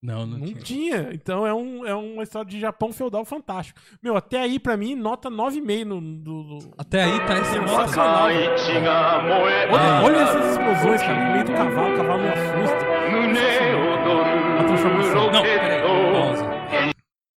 [0.02, 0.60] Não, não, não tinha.
[0.62, 1.10] tinha.
[1.12, 3.78] Então é, um, é uma história de Japão feudal fantástico.
[4.02, 6.00] Meu, até aí, pra mim, nota 9,5 no.
[6.00, 6.74] Do.
[6.78, 8.00] Até aí tá esse nota.
[9.70, 12.90] Olha, olha essas explosões, cara, no meio do cavalo, o cavalo me assusta.
[14.58, 15.30] A transformação.
[15.32, 15.80] Não, peraí.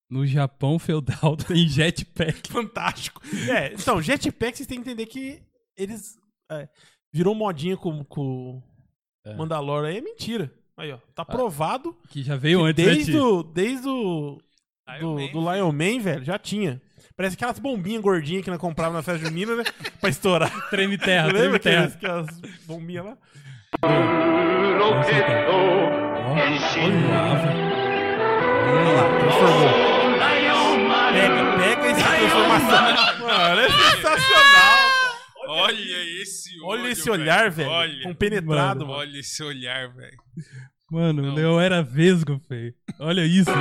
[0.10, 2.52] No Japão feudal tem jetpack.
[2.52, 3.21] Fantástico.
[3.49, 5.41] É, então, jetpack vocês têm que entender que
[5.76, 6.17] eles.
[6.52, 6.69] É,
[7.12, 8.62] virou modinha com, com
[9.26, 9.36] é.
[9.36, 10.54] Mandalore aí, é mentira.
[10.78, 10.98] Aí, ó.
[11.14, 11.96] Tá ah, provado.
[12.04, 14.40] Ah, que já veio que antes né, desde o, Desde o.
[14.86, 16.82] Do, Lion do, Man, do Lion Man, velho, já tinha.
[17.16, 19.64] Parece aquelas bombinhas gordinhas que nós comprava na festa junina, né?
[20.02, 20.70] pra estourar.
[20.70, 21.86] Treme terra, Lembra treme terra.
[21.86, 23.18] Aquelas, aquelas bombinhas lá?
[24.80, 25.10] Nossa,
[28.66, 29.94] Olha lá, transformou.
[31.14, 32.84] Pega, pega essa transformação.
[33.20, 34.73] Mano, é sensacional.
[35.47, 37.69] Olha, olha esse olho, Olha esse olhar, velho.
[37.69, 38.03] Olha.
[38.03, 38.99] Compenetrado, mano, mano.
[38.99, 40.17] Olha esse olhar, velho.
[40.91, 41.60] Mano, Não.
[41.60, 42.73] era vesgo, feio.
[42.99, 43.51] Olha isso.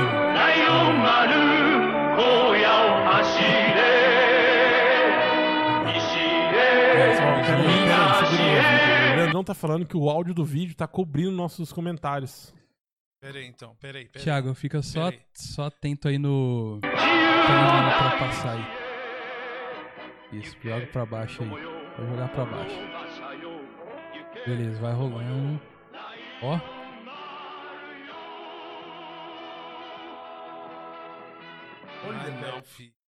[9.33, 12.53] Não tá falando que o áudio do vídeo tá cobrindo nossos comentários.
[13.19, 14.21] Peraí, então, peraí, aí.
[14.21, 15.21] Thiago, fica só, peraí.
[15.33, 16.79] só atento aí no.
[16.81, 20.39] Pra passar aí.
[20.39, 21.72] Isso, joga pra baixo aí.
[21.97, 22.75] Vai jogar pra baixo.
[24.45, 25.61] Beleza, vai rolando.
[26.41, 26.59] Ó,
[32.05, 33.02] Ah, não, filho.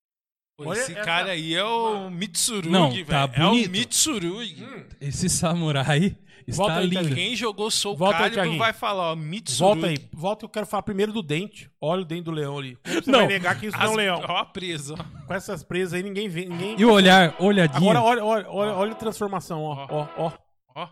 [0.58, 3.06] Pô, Olha esse essa- cara aí é o Mitsurugi, Não, velho.
[3.06, 3.72] tá é o bonito.
[3.72, 4.65] Mitsurugi.
[5.02, 6.15] esse samurai
[6.48, 7.13] está Volta aí, lindo.
[7.13, 8.60] Quem jogou Soul Volta aí, Calibur Thiaguinho.
[8.60, 9.60] vai falar, ó, Mitsurugi.
[9.60, 11.70] Volta aí, volta que eu quero falar primeiro do dente.
[11.82, 12.78] Olha o dente do leão ali.
[12.86, 13.20] Como você Não.
[13.20, 14.22] vai negar que isso não é As, um leão?
[14.26, 15.26] Ó a presa, ó.
[15.28, 16.46] Com essas presas aí, ninguém vê.
[16.46, 16.76] Ninguém...
[16.80, 17.91] E o olhar, olhadinha.
[17.91, 20.32] Agora olha, olha, olha, olha a transformação, ó, ó, ó.
[20.74, 20.88] Ó.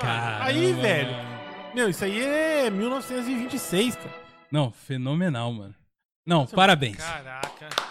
[0.00, 0.82] Caramba, Aí, mano.
[0.82, 1.16] velho.
[1.74, 4.14] Meu, isso aí é 1926, cara.
[4.52, 5.74] Não, fenomenal, mano.
[6.24, 6.96] Não, parabéns.
[6.96, 7.89] Caraca.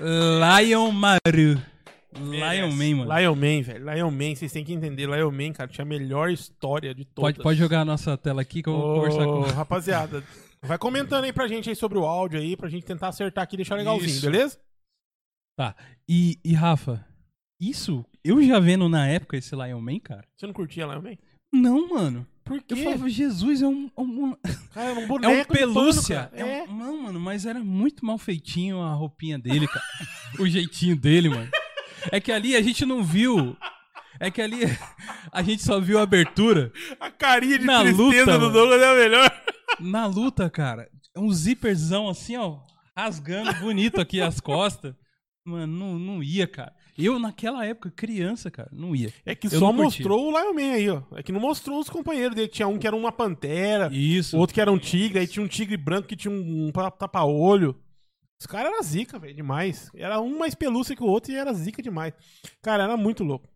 [0.00, 1.60] Lion Maru.
[2.18, 3.18] Lion Man, mano.
[3.18, 3.94] Lion Man, velho.
[3.94, 5.06] Lion Man, vocês têm que entender.
[5.06, 7.32] Lion Man, cara, tinha a melhor história de todas.
[7.32, 10.24] Pode, pode jogar a nossa tela aqui que eu vou Ô, conversar com Rapaziada,
[10.62, 13.54] vai comentando aí pra gente aí sobre o áudio aí, pra gente tentar acertar aqui
[13.56, 14.22] e deixar legalzinho, Isso.
[14.22, 14.58] beleza?
[15.56, 15.76] Tá.
[16.08, 17.04] E, e Rafa,
[17.60, 20.24] isso, eu já vendo na época esse Lion Man, cara.
[20.36, 21.16] Você não curtia Lion Man?
[21.52, 22.26] Não, mano.
[22.50, 22.82] Por Eu quê?
[22.82, 23.88] falava, Jesus, é um.
[23.96, 24.36] é um-
[24.74, 26.24] Cara, é um é um boneco pelúcia.
[26.34, 26.42] pano.
[26.42, 29.84] É um- não, mano, mas era muito mal feitinho a roupinha dele, cara.
[30.40, 31.48] o jeitinho dele, mano.
[32.10, 33.56] É que ali a gente não viu.
[34.18, 34.62] É que ali
[35.32, 36.72] a gente só viu a abertura.
[36.98, 38.50] A carinha de Na tristeza luta, do.
[38.52, 39.42] Douglas é a melhor.
[39.78, 42.58] Na luta, cara, é um zíperzão assim, ó,
[42.96, 44.92] rasgando bonito aqui as costas.
[45.46, 46.72] Mano, não, não ia, cara.
[47.04, 49.12] Eu, naquela época, criança, cara, não ia.
[49.24, 51.02] É que Eu só mostrou o Lion Man aí, ó.
[51.16, 52.48] É que não mostrou os companheiros dele.
[52.48, 54.36] Tinha um que era uma pantera, Isso.
[54.38, 57.74] outro que era um tigre, aí tinha um tigre branco que tinha um pa- tapa-olho.
[58.40, 59.90] Os caras eram zica, velho, demais.
[59.94, 62.14] Era um mais pelúcia que o outro e era zica demais.
[62.62, 63.48] Cara, era muito louco.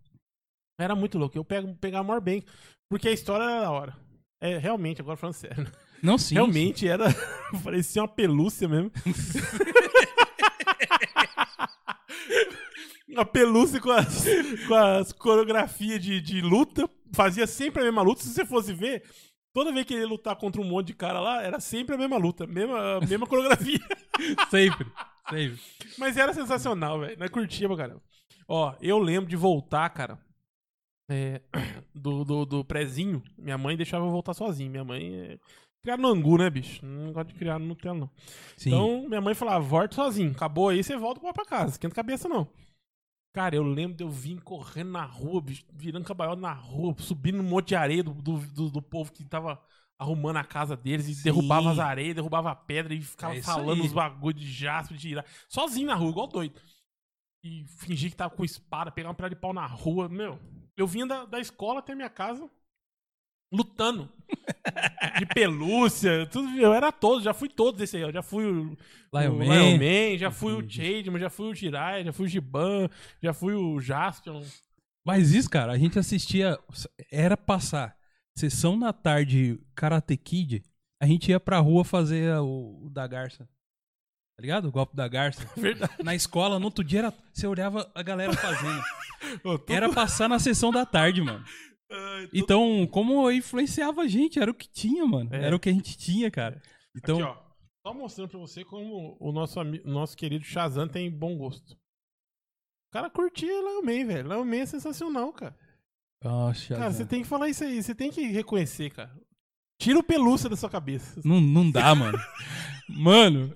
[0.79, 1.39] Era muito louco.
[1.39, 2.45] Eu pego, pegava maior bem.
[2.91, 3.97] Porque a história era da hora.
[4.43, 5.67] É, realmente, agora falando sério.
[6.03, 6.35] Não, sim.
[6.35, 7.07] realmente era.
[7.65, 8.91] parecia uma pelúcia mesmo.
[13.15, 14.25] uma pelúcia com as,
[14.69, 16.89] com as coreografias de, de luta.
[17.13, 18.23] Fazia sempre a mesma luta.
[18.23, 19.03] Se você fosse ver,
[19.53, 21.99] toda vez que ele ia lutar contra um monte de cara lá, era sempre a
[21.99, 23.79] mesma luta, mesma, mesma coreografia.
[24.51, 24.87] Sempre.
[25.29, 25.61] Sempre.
[25.99, 27.19] Mas era sensacional, velho.
[27.19, 28.03] Nós curtia pra caramba.
[28.47, 30.19] Ó, eu lembro de voltar, cara.
[31.11, 31.41] é,
[31.95, 33.23] do, do, do prezinho.
[33.37, 34.71] Minha mãe deixava eu voltar sozinho.
[34.71, 35.39] Minha mãe é.
[35.83, 36.85] Criar no angu, né, bicho?
[36.87, 38.11] Não gosta de criar no Nutella, não.
[38.57, 38.71] Sim.
[38.71, 40.31] Então, minha mãe falava, volta sozinho.
[40.33, 41.73] Acabou aí, você volta pra casa.
[41.73, 42.49] Esquenta a cabeça, não.
[43.35, 47.41] Cara, eu lembro de eu vir correndo na rua, bicho, virando cabalhota na rua, subindo
[47.41, 49.61] um monte de areia do, do, do- do povo que tava
[49.99, 51.23] arrumando a casa deles e Sim.
[51.25, 53.87] derrubava as areias, derrubava a pedra e ficava É falando aí.
[53.87, 55.27] os bagulhos de jaspe, de tirar.
[55.49, 56.61] Sozinho na rua, igual doido.
[57.43, 60.09] E fingir que tava com espada, pegar uma pedaço de pau na rua.
[60.09, 60.41] Meu,
[60.77, 62.51] eu vinha da, da escola até a minha casa
[63.55, 64.11] lutando.
[65.19, 66.49] de pelúcia, tudo.
[66.59, 68.03] Eu era todo, já fui todo desse aí.
[68.03, 68.77] Eu já fui o,
[69.15, 69.45] Lion o Man.
[69.45, 70.69] Lion Man, já fui o.
[70.69, 72.89] Changeman, já fui o Jirai, já fui o Giban,
[73.23, 74.43] já fui o Jaspion.
[75.07, 76.59] Mas isso, cara, a gente assistia.
[77.13, 77.97] Era passar
[78.37, 80.63] sessão da tarde Karate Kid.
[81.01, 83.45] a gente ia pra rua fazer o, o da garça.
[84.37, 84.67] Tá ligado?
[84.67, 85.49] O golpe da garça.
[85.57, 85.93] Verdade.
[86.03, 88.83] Na escola, no outro dia, era, você olhava a galera fazendo.
[89.45, 91.45] Ô, tudo- Era passar na sessão da tarde, mano.
[91.95, 94.39] Ai, Então, como influenciava a gente?
[94.39, 95.31] Era o que tinha, mano.
[95.33, 95.47] É.
[95.47, 96.61] Era o que a gente tinha, cara.
[96.97, 97.45] Então, Aqui, ó.
[97.87, 101.73] Só mostrando pra você como o nosso, nosso querido Shazam tem bom gosto.
[101.75, 104.29] O cara curtia Lion Man, velho.
[104.29, 105.55] Lion Man é sensacional, cara.
[106.23, 107.83] Nossa, Cara, você tem que falar isso aí.
[107.83, 109.15] Você tem que reconhecer, cara.
[109.79, 111.21] Tira o pelúcia da sua cabeça.
[111.25, 112.19] não, não dá, mano.
[112.89, 113.55] Mano,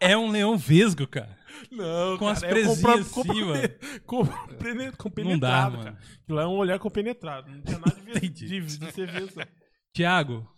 [0.00, 1.38] é um leão vesgo, cara.
[1.70, 5.98] Não, Com as cara, é presinhas compre- compenetrado, dá, cara.
[6.22, 7.50] Aquilo lá é um olhar compenetrado.
[7.50, 9.48] Não tinha nada de, de, de ser.
[9.94, 10.48] Tiago,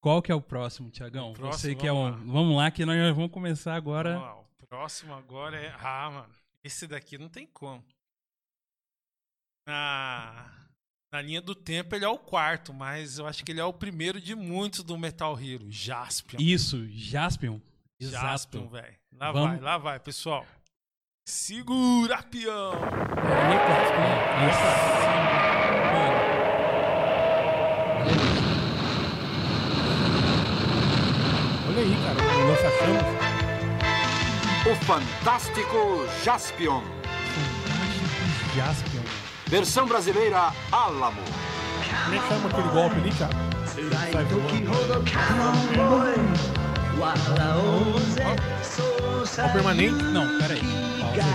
[0.00, 1.32] qual que é o próximo, Tiagão?
[1.32, 2.10] Próximo, Você que é um.
[2.10, 2.32] vamos lá.
[2.32, 4.14] Vamos lá, que nós vamos começar agora.
[4.18, 5.74] Vamos lá, o próximo agora é.
[5.80, 6.34] Ah, mano.
[6.64, 7.84] Esse daqui não tem como.
[9.66, 10.52] Na,
[11.12, 13.72] na linha do tempo, ele é o quarto, mas eu acho que ele é o
[13.72, 15.70] primeiro de muitos do Metal Hero.
[15.70, 16.38] Jaspion.
[16.40, 17.60] Isso, Jaspion.
[18.00, 18.68] Jaspion, Exato.
[18.68, 18.94] velho.
[19.18, 19.50] Lá Vamos.
[19.50, 20.44] vai, lá vai, pessoal.
[21.28, 22.72] Segura, peão!
[22.74, 24.16] É, é clássico, né?
[25.92, 26.16] Mano.
[31.68, 32.18] Olha aí, cara.
[32.36, 33.08] O lança-chamas.
[34.66, 36.82] O fantástico Jaspion.
[38.54, 39.02] Jaspion.
[39.46, 41.20] Versão brasileira Álamo.
[42.04, 43.32] Como é que chama aquele golpe ali, cara?
[44.12, 44.70] Sai voando.
[45.78, 46.65] Ó,
[49.46, 50.02] o permanente.
[50.04, 50.60] Não, peraí.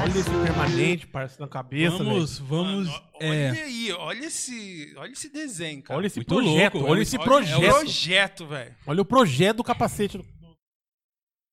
[0.01, 2.87] Olha esse permanente, parça, na cabeça, Vamos, vamos.
[2.87, 5.97] Mano, é, Olha aí, olha esse, olha esse desenho, cara.
[5.99, 7.69] Olha esse Muito projeto, louco, olha esse o- Olha- É o projeto.
[7.79, 8.75] projeto, velho.
[8.87, 10.17] Olha o projeto do capacete.
[10.17, 10.25] do-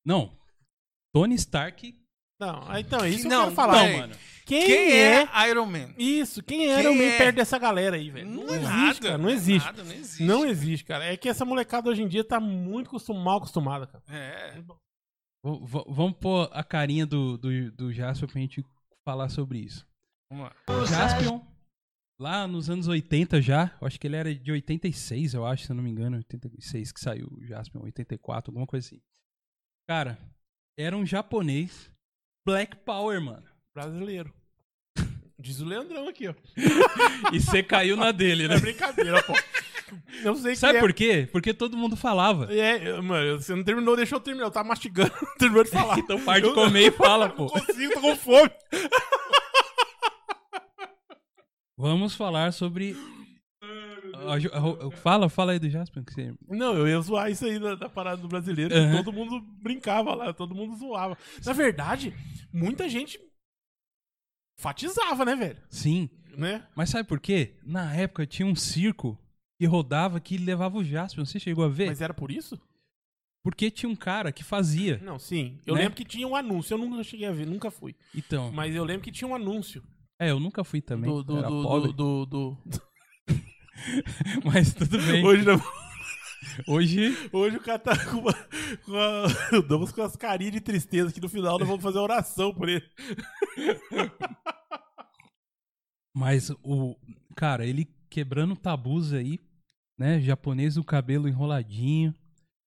[0.05, 0.37] Não.
[1.15, 1.95] Tony Stark.
[2.41, 3.89] Não, ah, então, é isso que eu Não, quero falar.
[3.89, 4.15] Não, mano.
[4.49, 5.23] Quem, Quem é...
[5.25, 5.91] é Iron Man?
[5.99, 7.19] Isso, quem Quem o meio é?
[7.19, 8.27] perto dessa galera aí, velho?
[8.29, 9.01] Não, Não, é existe, nada.
[9.01, 9.67] cara, não é existe.
[9.67, 10.23] nada, não existe.
[10.25, 11.05] Não existe, cara.
[11.05, 14.03] É que essa molecada hoje em dia tá muito mal acostumada, cara.
[14.09, 14.59] É.
[14.63, 18.65] V- vamos pôr a carinha do, do, do Jaspion pra gente
[19.07, 19.87] falar sobre isso.
[20.33, 20.75] Vamos lá.
[20.75, 21.41] O Jaspion,
[22.19, 25.71] lá nos anos 80 já, eu acho que ele era de 86, eu acho, se
[25.73, 29.01] eu não me engano, 86 que saiu o Jaspion, 84, alguma coisa assim.
[29.89, 30.19] Cara,
[30.79, 31.91] era um japonês
[32.47, 33.47] Black Power, mano.
[33.89, 34.33] Brasileiro.
[35.39, 36.35] Diz o Leandrão aqui, ó.
[37.33, 38.57] E você caiu na dele, né?
[38.57, 39.33] É brincadeira, pô.
[40.25, 41.29] Não sei Sabe quem por quê?
[41.31, 42.53] Porque todo mundo falava.
[42.53, 42.89] é.
[42.89, 44.47] É, mano, você não terminou, deixa eu terminar.
[44.47, 45.99] Eu tava mastigando, não terminou de falar.
[45.99, 47.47] Então parte de Eu- comer e fala, Não pô.
[47.47, 48.51] consigo, tô com fome.
[51.77, 52.97] Vamos falar sobre.
[55.03, 56.03] Fala, fala aí do Jaspion.
[56.03, 56.35] Que você...
[56.49, 58.75] Não, eu ia zoar isso aí da, da parada do brasileiro.
[58.75, 58.97] Aham.
[58.97, 61.17] Todo mundo brincava lá, todo mundo zoava.
[61.47, 62.13] Na verdade,
[62.53, 63.19] muita gente
[64.59, 65.57] fatizava, né, velho?
[65.71, 66.11] Sim.
[66.37, 66.63] Né?
[66.77, 67.55] Mas sabe por quê?
[67.65, 69.19] Na época tinha um circo
[69.59, 71.25] que rodava que levava o Jaspion.
[71.25, 71.87] Você chegou a ver?
[71.89, 72.61] Mas era por isso?
[73.43, 74.99] Porque tinha um cara que fazia.
[75.03, 75.59] Não, sim.
[75.67, 75.83] Eu Né?
[75.83, 76.75] lembro que tinha um anúncio.
[76.75, 77.95] Eu nunca cheguei a ver, nunca fui.
[78.15, 78.53] Então.
[78.53, 79.83] Mas eu lembro que tinha um anúncio.
[80.21, 81.11] É, eu nunca fui também.
[81.11, 82.83] Do, do, era do, do, do- do-
[84.45, 85.25] Mas tudo bem.
[85.25, 85.61] Hoje, não-
[86.67, 87.17] Hoje.
[87.33, 88.35] hoje o cara tá com uma.
[88.85, 92.53] Com a, damos com as carinhas de tristeza que no final nós vamos fazer oração
[92.55, 92.89] por ele.
[96.15, 96.97] Mas o.
[97.37, 99.39] Cara, ele quebrando tabus aí,
[99.99, 100.21] né?
[100.21, 102.15] Japonês, o cabelo enroladinho,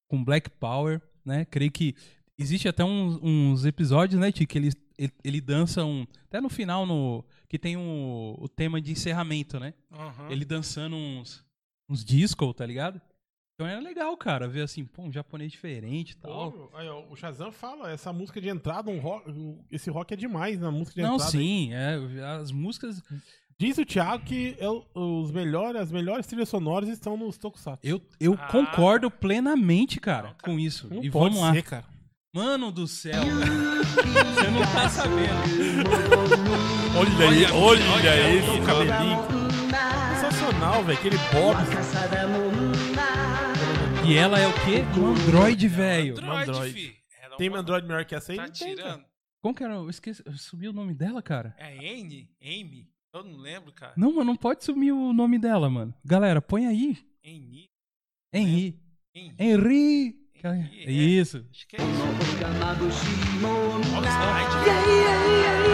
[0.10, 1.46] com Black Power, né?
[1.46, 1.96] Creio que.
[2.38, 6.08] Existe até uns, uns episódios, né, Tio, que ele, ele, ele dança um.
[6.26, 7.24] Até no final, no.
[7.48, 9.74] Que tem um, o tema de encerramento, né?
[9.92, 10.30] Aham.
[10.30, 11.46] Ele dançando uns.
[11.90, 13.02] Uns disco, tá ligado?
[13.62, 16.52] Então era legal, cara, ver assim, pô, um japonês diferente e tal.
[16.52, 20.14] Pô, aí, ó, o Shazam fala, essa música de entrada, um rock, um- esse rock
[20.14, 21.32] é demais na música de Não, entrada.
[21.32, 22.00] sim, é,
[22.40, 23.04] as músicas.
[23.60, 27.80] Diz o Thiago que é o- os melhores, as melhores trilhas sonoras estão nos Tokusatsu.
[27.88, 28.48] Eu, eu Ah.
[28.48, 30.54] concordo plenamente, cara, Não, cara.
[30.54, 30.88] com isso.
[30.92, 31.54] Não e pode vamos lá.
[31.54, 31.86] ser, cara.
[32.34, 33.22] Mano do céu.
[33.22, 35.88] Você não tá sabendo.
[36.98, 39.42] Olha, aí, olha, olha esse aí, cabelinho.
[40.20, 40.98] Sensacional, velho.
[40.98, 41.58] Aquele bob.
[44.12, 44.82] E ela é o quê?
[45.00, 46.14] Um android, velho.
[46.18, 46.74] Android, Android.
[46.74, 46.98] fi.
[47.22, 48.38] Era Tem uma- Android melhor que essa aí?
[48.38, 48.90] Tá Não tem, cara.
[48.90, 49.06] tirando.
[49.42, 49.74] Como que era?
[49.76, 51.56] Eu esqueci, eu subi o nome dela, cara.
[51.58, 52.30] É N?
[52.42, 52.90] Amy?
[53.14, 53.94] Eu não lembro, cara.
[53.98, 55.94] Não, mas não pode sumir o nome dela, mano.
[56.04, 56.98] Galera, põe aí.
[57.24, 57.70] N?
[58.34, 58.80] Henri.
[59.14, 59.36] N?
[59.40, 60.16] Henri.
[60.44, 60.92] Henri, é.
[60.92, 61.46] Isso.
[61.52, 62.02] Acho que é isso.
[63.96, 65.72] Olha o slide.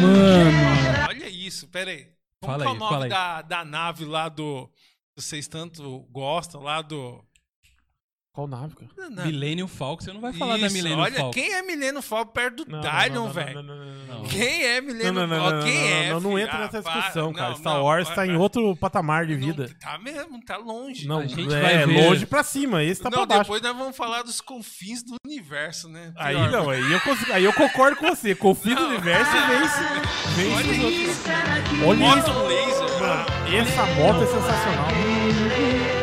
[0.00, 1.06] Mano.
[1.08, 2.06] Olha isso, pera aí.
[2.40, 3.10] Como Fala que é aí, o nome fala aí.
[3.10, 4.70] da, da nave lá do...
[5.16, 7.24] Vocês tanto gostam, lá do...
[8.36, 9.08] Qual nave, cara?
[9.10, 11.30] Não, Millennium Falcon, você não vai falar da Isso, Millennium Olha, Falcon.
[11.30, 13.54] quem é Millennium Falcon perto do Não, Dylion, velho?
[13.54, 14.24] Não, não, não, não, não.
[14.26, 15.56] Quem é Millennium não, não, Falcon?
[15.56, 16.10] não, Quem não, é?
[16.10, 17.48] não, não entra Ah, nessa discussão, cara.
[17.52, 19.70] Não, Star Wars tá em outro patamar de Não, vida.
[19.80, 21.08] Tá mesmo, tá longe.
[21.08, 22.06] Não, A gente é vai ver.
[22.08, 23.42] longe pra cima, esse tá não, pra baixo.
[23.44, 26.12] depois nós vamos falar dos confins do universo, né?
[26.14, 26.50] Aí Pior.
[26.50, 28.34] não, aí eu, consigo- aí eu concordo com você.
[28.34, 28.88] Confio no Não.
[28.90, 29.80] universo vence,
[30.36, 31.00] vence Olha os outros.
[31.00, 31.22] isso.
[31.86, 32.04] Olha
[32.68, 33.00] isso.
[33.00, 35.95] Mano, essa moto é sensacional.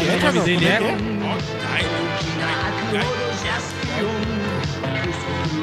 [0.00, 0.78] Que é, o nome dele é.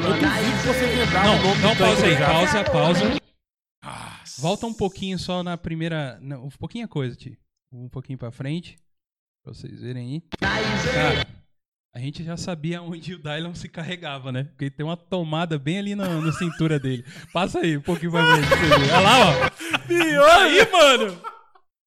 [0.06, 3.20] Eu duvido que você lembrar Não, o nome não, pausa aí, pausa, pausa.
[4.38, 6.18] Volta um pouquinho só na primeira...
[6.20, 7.38] Não, um pouquinho a coisa, Ti.
[7.72, 8.76] Um pouquinho pra frente,
[9.42, 10.22] pra vocês verem aí.
[10.38, 11.26] Cara,
[11.94, 14.44] a gente já sabia onde o Dylan se carregava, né?
[14.44, 17.04] Porque tem uma tomada bem ali na, na cintura dele.
[17.32, 18.48] Passa aí um pouquinho pra frente.
[18.92, 19.50] Olha lá, ó.
[19.86, 21.33] Pior, Aí, mano!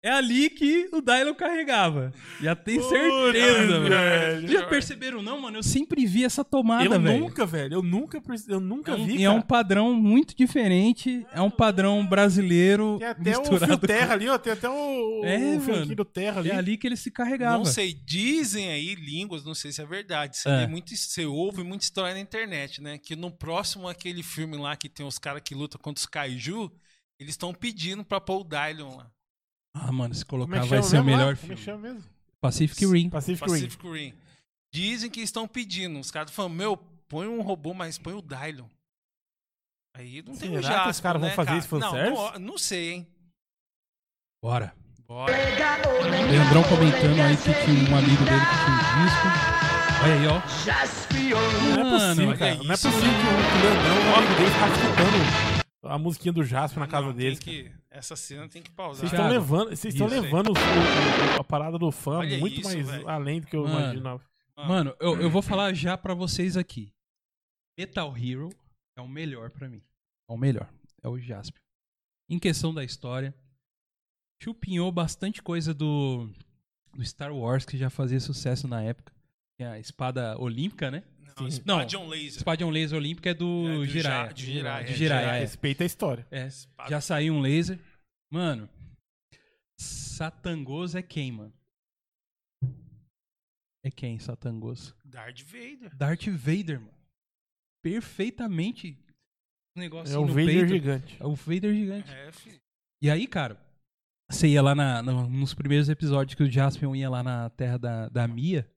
[0.07, 2.13] É ali que o Dylan carregava.
[2.41, 3.89] Já tem certeza, mano.
[3.89, 4.47] velho.
[4.47, 5.57] Já perceberam, não, mano?
[5.57, 7.19] Eu sempre vi essa tomada, Eu velho.
[7.19, 7.73] nunca, velho.
[7.73, 9.45] Eu nunca, eu nunca É um, vi, e é um cara.
[9.47, 11.25] padrão muito diferente.
[11.33, 14.37] É um padrão brasileiro Tem até o misturado fio terra ali, ó.
[14.37, 15.83] Tem até o, É, o fio mano.
[15.85, 16.39] aqui do terra com...
[16.39, 16.49] ali.
[16.51, 17.57] É ali que ele se carregava.
[17.57, 20.37] Não sei, dizem aí línguas, não sei se é verdade.
[20.37, 20.67] Você, É.
[20.67, 22.97] muito, você ouve muita história na internet, né?
[22.97, 26.71] Que no próximo, aquele filme lá que tem os caras que lutam contra os kaiju,
[27.19, 29.11] eles estão pedindo pra pôr o Dylion lá.
[29.85, 31.61] Ah, mano, se Como colocar é que vai ser o melhor Como é que filme.
[31.61, 32.03] chama mesmo?
[32.41, 33.09] Pacific Rim.
[33.09, 33.51] Pacific, Rim.
[33.51, 34.13] Pacific Rim.
[34.73, 35.99] Dizem que estão pedindo.
[35.99, 38.67] Os caras falam, meu, põe um robô, mas põe o Dylion.
[39.95, 41.59] Aí não tem Será o que Jasper, os caras vão né, fazer cara?
[41.59, 43.07] esse não, não, não sei, hein?
[44.43, 44.73] Bora.
[45.07, 45.33] Bora.
[46.29, 49.27] Leandrão comentando aí que tinha um amigo dele que tinha um disco.
[50.03, 50.41] Olha aí, ó.
[51.75, 52.55] Não é possível, cara.
[52.63, 52.91] Não é isso.
[52.91, 56.79] possível que o que o Leandrão, o amigo dele, ficava escutando a musiquinha do Jasper
[56.79, 57.39] na casa Não, deles.
[57.39, 59.01] tem que- essa cena tem que pausar.
[59.01, 60.51] Vocês Thiago, estão levando, vocês estão levando o-
[61.37, 63.07] o- a parada do fã Olha muito isso, mais velho.
[63.09, 63.79] além do que eu Mano.
[63.79, 64.23] imaginava.
[64.55, 66.91] Mano, eu, eu vou falar já pra vocês aqui.
[67.77, 68.49] Metal Hero
[68.95, 69.81] é o melhor pra mim.
[70.29, 70.67] É o melhor.
[71.03, 71.61] É o Jasper.
[72.29, 73.33] Em questão da história,
[74.41, 76.29] chupinhou bastante coisa do,
[76.93, 79.13] do Star Wars que já fazia sucesso na época.
[79.57, 81.03] Que é a espada olímpica, né?
[81.39, 81.61] Não, Sim.
[81.65, 81.85] Não.
[81.85, 82.37] John Laser.
[82.37, 84.25] Espada laser olímpica é do É, do Jiraiya.
[84.27, 85.39] Ja- de Jiraiya, De é, Jiraiya, é.
[85.39, 86.27] Respeita a história.
[86.31, 86.47] É,
[86.89, 87.79] já saiu um laser.
[88.31, 88.69] Mano,
[89.79, 91.53] Satangoso é quem, mano?
[93.83, 94.95] É quem, Satangoso?
[95.05, 95.95] Darth Vader.
[95.95, 96.93] Darth Vader, mano.
[97.81, 98.97] Perfeitamente.
[99.75, 100.67] Um negócio É o no Vader peito.
[100.69, 101.17] gigante.
[101.21, 102.11] É o Vader gigante.
[102.11, 102.59] É, filho.
[103.01, 103.61] E aí, cara,
[104.29, 107.77] você ia lá na, no- nos primeiros episódios que o Jaspion ia lá na terra
[107.77, 108.69] da, da Mia,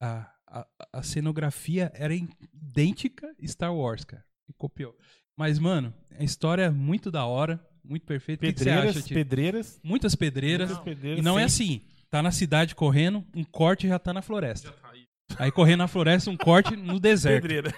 [0.00, 4.24] a, a, a cenografia era idêntica Star Wars, cara.
[4.48, 4.96] E copiou.
[5.36, 8.44] Mas, mano, a história é muito da hora, muito perfeita.
[8.44, 9.80] O que que você Pedreiras, acha, pedreiras.
[9.82, 10.68] Muitas pedreiras.
[10.68, 11.84] muitas pedreiras E não é sem- assim.
[12.10, 14.74] Tá na cidade correndo, um corte já tá na floresta.
[15.38, 17.42] Aí correndo na floresta, um corte no deserto.
[17.42, 17.74] Pedreira.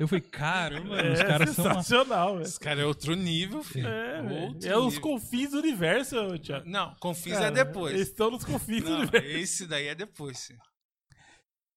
[0.00, 1.64] Eu falei, caramba, É os caras são.
[1.66, 2.46] uma- sensacional, velho.
[2.46, 3.86] Esse cara é outro nível, filho.
[3.86, 4.22] É.
[4.46, 6.68] Outro é os confins do universo, Thiago.
[6.68, 7.94] Não, Confins Cara, é depois.
[7.94, 9.28] Eles estão nos confins do Não, universo.
[9.28, 10.46] esse daí é depois.
[10.46, 10.58] filho.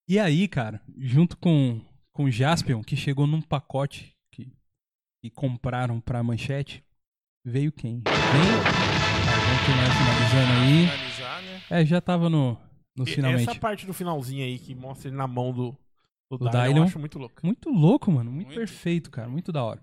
[0.08, 1.80] E aí, cara, junto com,
[2.12, 4.50] com o Jaspion, que chegou num pacote que,
[5.22, 6.82] que compraram pra manchete,
[7.44, 8.02] veio quem?
[8.04, 8.62] Veio.
[9.46, 10.86] Vamos terminar finalizando aí.
[10.88, 11.62] Finalizar, né?
[11.70, 12.56] É, já tava no,
[12.96, 13.48] no E- finalmente.
[13.50, 15.76] Essa parte do finalzinho aí que mostra ele na mão do,
[16.30, 16.84] do, Do Dylion, eu Dylion.
[16.84, 17.34] acho muito louco.
[17.44, 18.30] Muito louco, mano.
[18.30, 18.58] Muito, Muito.
[18.58, 19.28] perfeito, cara.
[19.28, 19.82] Muito da hora.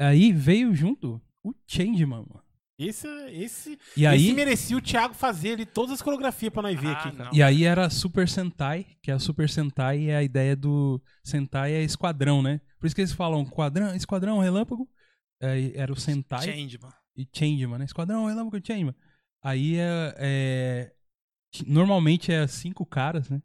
[0.00, 2.42] Aí veio junto o Changeman, mano.
[2.76, 6.76] Esse, esse, E aí, esse merecia o Thiago fazer ali todas as coreografias pra nós
[6.80, 7.24] ver Ah, aqui, cara.
[7.26, 7.32] não.
[7.32, 11.82] e aí era Super Sentai, que a Super Sentai é a ideia do Sentai é
[11.84, 12.60] esquadrão, né?
[12.80, 14.88] Por isso que eles falam quadrão, esquadrão, relâmpago.
[15.44, 16.42] É, era o Sentai.
[16.44, 16.92] Changeman.
[17.16, 17.84] e Changeman, né?
[17.84, 18.94] Esquadrão, Relâmpago Changeman.
[19.42, 20.92] Aí é, é-
[21.66, 23.40] Normalmente é cinco caras, né?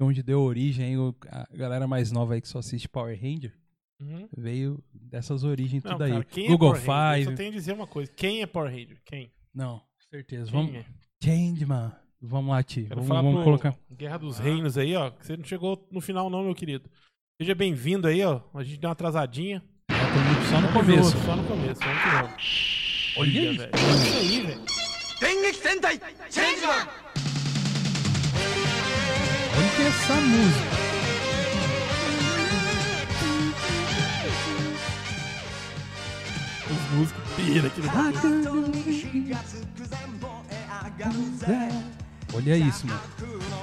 [0.00, 0.94] Onde deu origem
[1.28, 3.54] a galera mais nova aí que só assiste Power Ranger.
[4.00, 4.26] Uhum.
[4.34, 6.10] Veio dessas origens Não, tudo aí.
[6.12, 7.10] cara, quem Google é Power Ranger?
[7.10, 7.30] Eu Five.
[7.32, 8.10] só tenho a dizer uma coisa.
[8.16, 8.98] Quem é Power Ranger?
[9.04, 9.30] Quem?
[9.54, 10.50] Não, certeza.
[10.50, 10.74] Quem Vamos.
[10.76, 10.86] é?
[11.22, 11.92] Changeman.
[12.22, 12.82] Vamos lá, Ti.
[12.84, 13.76] Vamos, vamos colocar.
[13.92, 15.10] Guerra dos Reinos aí, ó.
[15.10, 16.88] Que você não chegou no final não, meu querido.
[17.40, 18.40] Seja bem-vindo aí, ó.
[18.54, 19.62] A gente deu uma atrasadinha.
[20.00, 21.18] Estamos só no Vamos começo.
[21.24, 21.80] Só no começo.
[21.80, 23.14] Vamos que vamos.
[23.16, 23.62] Olha isso.
[23.62, 24.60] É aí, velho.
[29.56, 30.80] Olha essa música.
[36.70, 37.90] Os músicos pira aqui no
[42.32, 43.00] Olha isso, mano.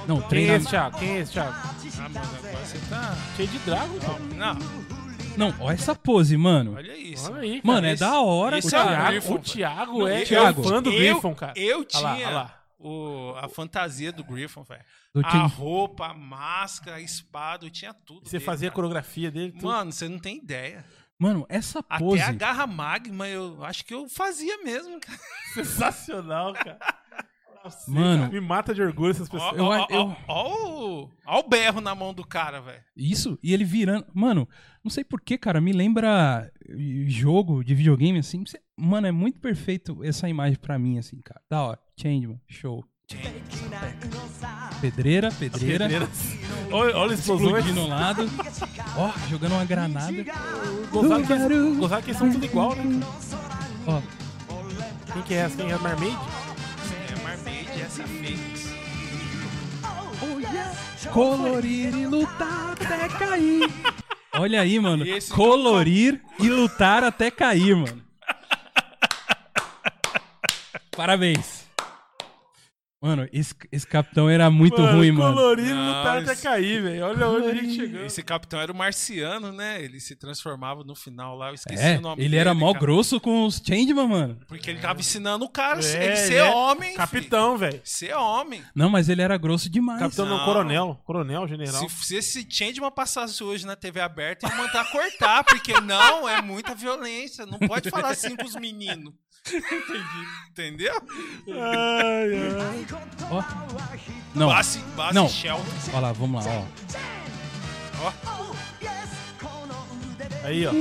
[0.06, 0.98] Não, Quem é esse, Thiago?
[0.98, 1.54] Quem é esse, Thiago?
[1.54, 3.16] Ah, mano, agora você tá.
[3.36, 4.34] Cheio de Dragon, pô.
[4.36, 4.97] Não.
[5.38, 6.74] Não, olha essa pose, mano.
[6.74, 7.30] Olha isso.
[7.32, 7.74] Olha aí, cara.
[7.74, 8.86] Mano, é esse- da hora, esse O é o.
[8.86, 9.44] Thiago, Griffon, o velho.
[9.52, 10.60] Thiago Não, é, Thiago.
[10.60, 11.52] é fã do eu, Griffon, cara.
[11.56, 12.62] Eu Olha tinha lá, olha lá.
[12.78, 14.82] o- a fantasia do Griffon, velho.
[15.16, 15.48] A time.
[15.48, 18.28] roupa, a máscara, a espada, eu tinha tudo.
[18.28, 18.74] Você dele, fazia a cara.
[18.76, 19.64] coreografia dele, tudo.
[19.66, 20.84] Mano, você não tem ideia.
[21.18, 22.20] Mano, essa pose.
[22.22, 25.18] Até a garra magma eu acho que eu fazia mesmo, cara.
[25.54, 26.78] Sensacional, cara.
[27.68, 28.32] Nossa, Mano.
[28.32, 29.56] Me mata de orgulho essas pessoas.
[29.56, 30.48] Eu- ó, ó, eu- ó
[31.02, 32.80] o, ó o berro na mão do cara, velho.
[32.96, 34.06] Isso, e ele virando.
[34.14, 34.48] Mano,
[34.82, 36.50] não sei porquê, cara, me lembra
[37.06, 38.42] jogo de videogame, assim.
[38.76, 41.40] Mano, é muito perfeito essa imagem pra mim, assim, cara.
[41.50, 41.78] Da hora.
[42.00, 42.84] Changeman, show.
[44.80, 45.88] Pedreira, pedreira.
[46.70, 47.64] Olha, olha explosões.
[47.64, 48.22] Explodindo um lado.
[48.96, 50.12] Ó, jogando uma granada.
[50.90, 53.00] Gozado que, gozado que eles são tudo igual, né?
[53.86, 54.00] Ó,
[55.12, 55.56] Quem que é essa?
[55.56, 56.16] Quem é a Mermaid?
[57.88, 58.68] É Marmaid, essa é a Fênix.
[61.12, 63.70] colorir e lutar até cair.
[64.34, 65.06] Olha aí, mano.
[65.06, 68.02] E Colorir e lutar até cair, mano.
[70.94, 71.57] Parabéns.
[73.00, 75.32] Mano, esse, esse capitão era muito ruim, mano.
[75.36, 77.04] Colorido Não, lutar até isso- cair, velho.
[77.06, 78.04] Olha onde a gente chegou.
[78.04, 79.80] Esse capitão era o marciano, né?
[79.80, 81.50] Ele se transformava no final lá.
[81.50, 82.40] Eu esqueci É, o nome ele dele.
[82.40, 82.84] era mó cara.
[82.84, 84.40] grosso com os Changeman, mano.
[84.48, 86.50] Porque ele tava ensinando o cara É, ele ser é.
[86.50, 86.96] homem.
[86.96, 87.80] Capitão, velho.
[87.84, 88.64] Ser homem.
[88.74, 90.00] Não, mas ele era grosso demais.
[90.00, 90.44] Capitão não, Não.
[90.44, 91.00] coronel.
[91.04, 91.88] Coronel, general.
[91.88, 96.42] Se, se esse Changeman passasse hoje na TV aberta, ia mandar cortar, porque não, é
[96.42, 97.46] muita violência.
[97.46, 99.14] Não pode falar assim com os meninos.
[99.48, 100.26] Entendi.
[100.50, 100.94] Entendeu?
[101.48, 102.86] Ai, ai.
[103.30, 103.42] Ó.
[104.34, 105.28] Não, Base, base Não.
[105.28, 105.64] Shelton.
[105.92, 106.64] olha lá, vamos lá, ó.
[110.44, 110.72] Aí, ó.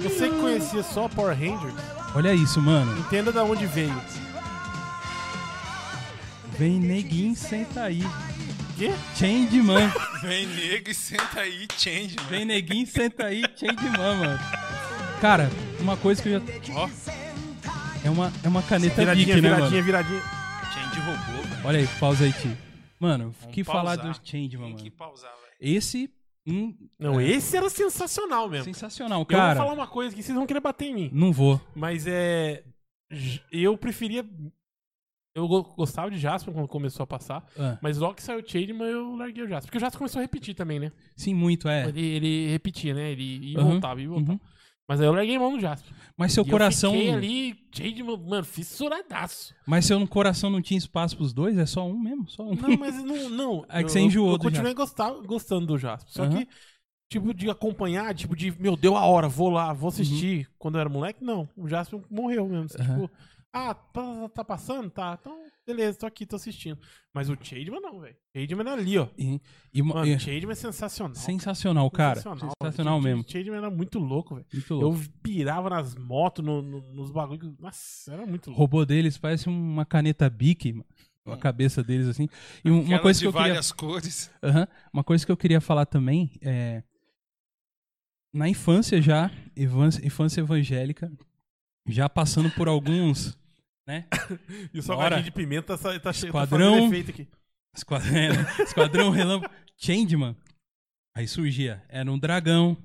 [0.00, 1.74] Você que conhecia só Power Rangers,
[2.14, 2.98] Olha isso, mano.
[2.98, 3.94] entenda da onde veio.
[6.58, 8.04] Vem neguinho, senta aí.
[8.76, 8.92] Quê?
[9.14, 9.90] Changeman.
[10.22, 12.26] Vem nego e senta aí, Changeman.
[12.28, 14.40] Vem neguinho, senta aí, Changeman, mano.
[15.20, 16.74] Cara, uma coisa que eu já...
[16.74, 16.88] Ó,
[18.04, 19.84] É uma, é uma caneta Viradinha, Bic, né, viradinha, mano?
[19.84, 20.22] viradinha.
[20.72, 21.66] Change roubou.
[21.68, 22.56] Olha aí, pausa aí, Ti.
[22.98, 24.20] Mano, Vamos que falar pausar.
[24.20, 24.76] do Changeman, Tem mano.
[24.84, 25.52] que pausar, velho.
[25.76, 26.10] Esse,
[26.46, 28.64] um, Não, esse era sensacional mesmo.
[28.64, 29.54] sensacional, Eu cara.
[29.54, 31.10] vou falar uma coisa que vocês vão querer bater em mim.
[31.12, 31.60] Não vou.
[31.74, 32.62] Mas é.
[33.50, 34.24] Eu preferia.
[35.34, 37.46] Eu go- gostava de Jasper quando começou a passar.
[37.58, 39.66] Ah, Mas logo que saiu o Changeman, eu larguei o Jasper.
[39.68, 40.92] Porque o Jasper começou a repetir também, né?
[41.16, 41.88] sim, muito, é.
[41.88, 43.12] Ele, ele repetia, né?
[43.12, 44.32] Ele ia e Uhum, voltava, ia e voltava.
[44.32, 44.40] uhum.
[44.90, 45.92] Mas aí eu larguei mão no Jasper.
[46.16, 46.92] Mas seu E coração.
[46.92, 49.54] Eu fiquei ali, Changeman, mano, fissuradaço.
[49.64, 51.56] Mas seu coração não tinha espaço pros dois?
[51.56, 52.28] É só um mesmo?
[52.28, 52.56] Só um.
[52.56, 53.28] Não, mas não.
[53.30, 56.12] não É que eu- você enjoou Eu, eu do continuei gostar, gostando do Jasper.
[56.12, 56.38] Só Aham.
[56.44, 56.48] que,
[57.08, 60.48] tipo, de acompanhar, tipo, de, meu, deu a hora, vou lá, vou assistir.
[60.58, 61.48] Quando eu era moleque, não.
[61.56, 62.66] O Jasper morreu mesmo.
[62.80, 62.94] Aham.
[63.02, 63.10] Tipo,
[63.52, 64.88] ah, tá, tá passando?
[64.90, 65.16] Tá.
[65.20, 65.36] Então,
[65.66, 66.78] beleza, tô aqui, tô assistindo.
[67.12, 68.16] Mas o Changeman não, velho.
[68.36, 69.08] Changeman era ali, ó.
[69.18, 69.40] E,
[69.74, 71.14] e uma- Mano, e- o é sensacional.
[71.16, 72.16] sensacional, cara.
[72.20, 73.24] Sensacional, Sensacional, O mesmo.
[73.28, 74.46] Changeman era muito louco, velho.
[74.52, 77.52] Muito Eu pirava nas motos, no, no- nos bagulhos.
[77.58, 78.60] Nossa, era muito O louco.
[78.62, 80.86] robô deles parece uma caneta Bic, mano.
[81.26, 82.28] A cabeça deles, assim.
[82.64, 83.46] E um- uma Aquela coisa de que eu queria.
[83.48, 84.30] várias cores.
[84.42, 84.66] Aham.
[84.92, 86.82] Uma coisa que eu queria falar também é.
[88.32, 91.12] Na infância já, infância evangélica,
[91.86, 93.36] já passando por alguns,
[93.90, 94.04] né?
[94.72, 96.86] E o salgadinho de pimenta tá, tá, cheio, tá Esquadrão.
[96.86, 97.28] efeito aqui.
[97.76, 98.12] Esquadrão,
[98.64, 100.36] Esquadrão Relâmpago, Changeman.
[101.16, 102.76] Aí surgia, era um dragão,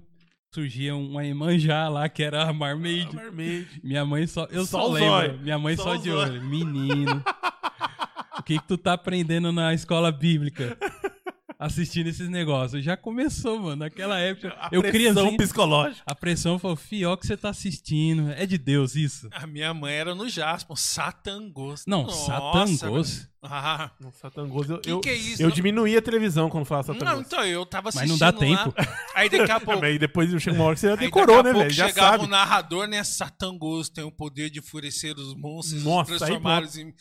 [0.54, 3.14] surgia uma Emanjá lá, que era a Marmaid.
[3.16, 3.68] Mermaid.
[3.84, 4.46] Minha mãe só.
[4.46, 5.10] Eu Só só, lembro.
[5.10, 5.40] zóio.
[5.40, 6.32] Minha mãe Só só, de zóio.
[6.34, 6.44] olho.
[6.44, 7.24] Menino.
[8.38, 10.78] o que, que tu tá aprendendo na escola bíblica?
[11.58, 12.84] Assistindo esses negócios.
[12.84, 13.78] Já começou, mano.
[13.78, 14.50] Naquela época.
[14.60, 15.38] A eu pressão criança.
[15.38, 16.04] psicológica.
[16.06, 18.30] A pressão falou, fió que você tá assistindo.
[18.32, 19.30] É de Deus isso.
[19.32, 21.84] A minha mãe era no Jasper, Satangos.
[21.88, 23.30] Não, Nossa, Satangos.
[23.48, 24.74] Ah, Não, Satangoso.
[24.74, 25.42] Eu, Que eu, que é isso?
[25.42, 27.28] eu Não- diminuí a televisão quando falava não, Satangoso.
[27.28, 28.64] então eu tava Mas assistindo não dá lá.
[28.74, 28.92] tempo.
[29.14, 29.86] Aí daqui a pouco.
[29.86, 31.70] Aí depois chega uma hora que você já decorou, né, velho?
[31.70, 32.24] Já chegava sabe.
[32.24, 33.04] o narrador, né?
[33.04, 36.94] Satangoso tem o poder de enfurecer os monstros e os aí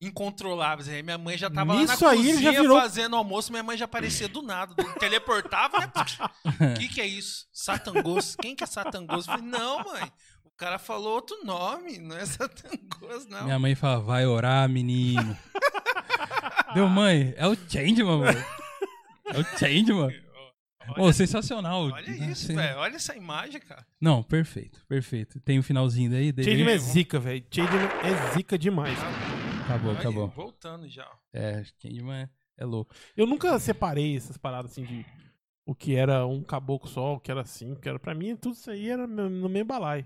[0.00, 0.88] incontroláveis.
[0.88, 3.50] Aí minha mãe já tava Nisso lá na aí ele cozinha já virou- fazendo almoço,
[3.52, 4.74] minha mãe já aparecia do nada.
[4.98, 5.92] Teleportava, né?
[6.74, 7.46] O que, que é isso?
[7.52, 8.36] Satangoso.
[8.38, 9.30] Quem que é Satangoso?
[9.30, 10.10] Eu falei, não, mãe.
[10.44, 13.44] O cara falou outro nome, não é Satangoso, não.
[13.44, 15.36] Minha mãe fala, vai orar, menino.
[16.74, 18.44] Deu, mãe, é o Changeman, mano.
[19.26, 20.10] É o Changeman.
[20.96, 21.84] Ô, sensacional.
[21.84, 22.78] Olha isso, velho.
[22.78, 23.86] Olha essa imagem, cara.
[24.00, 25.38] Não, perfeito, perfeito.
[25.40, 26.32] Tem o finalzinho daí?
[26.36, 27.44] Changeman é zica, velho.
[27.50, 28.98] Changeman é zica demais.
[29.74, 30.28] Acabou, Aí, acabou.
[30.28, 31.10] Voltando já.
[31.32, 32.94] É, Changeman é, é louco.
[33.16, 35.04] Eu nunca separei essas paradas assim de
[35.66, 37.98] o que era um caboclo só, o que era assim, o que era.
[37.98, 40.04] Pra mim, tudo isso aí era no meio balaio.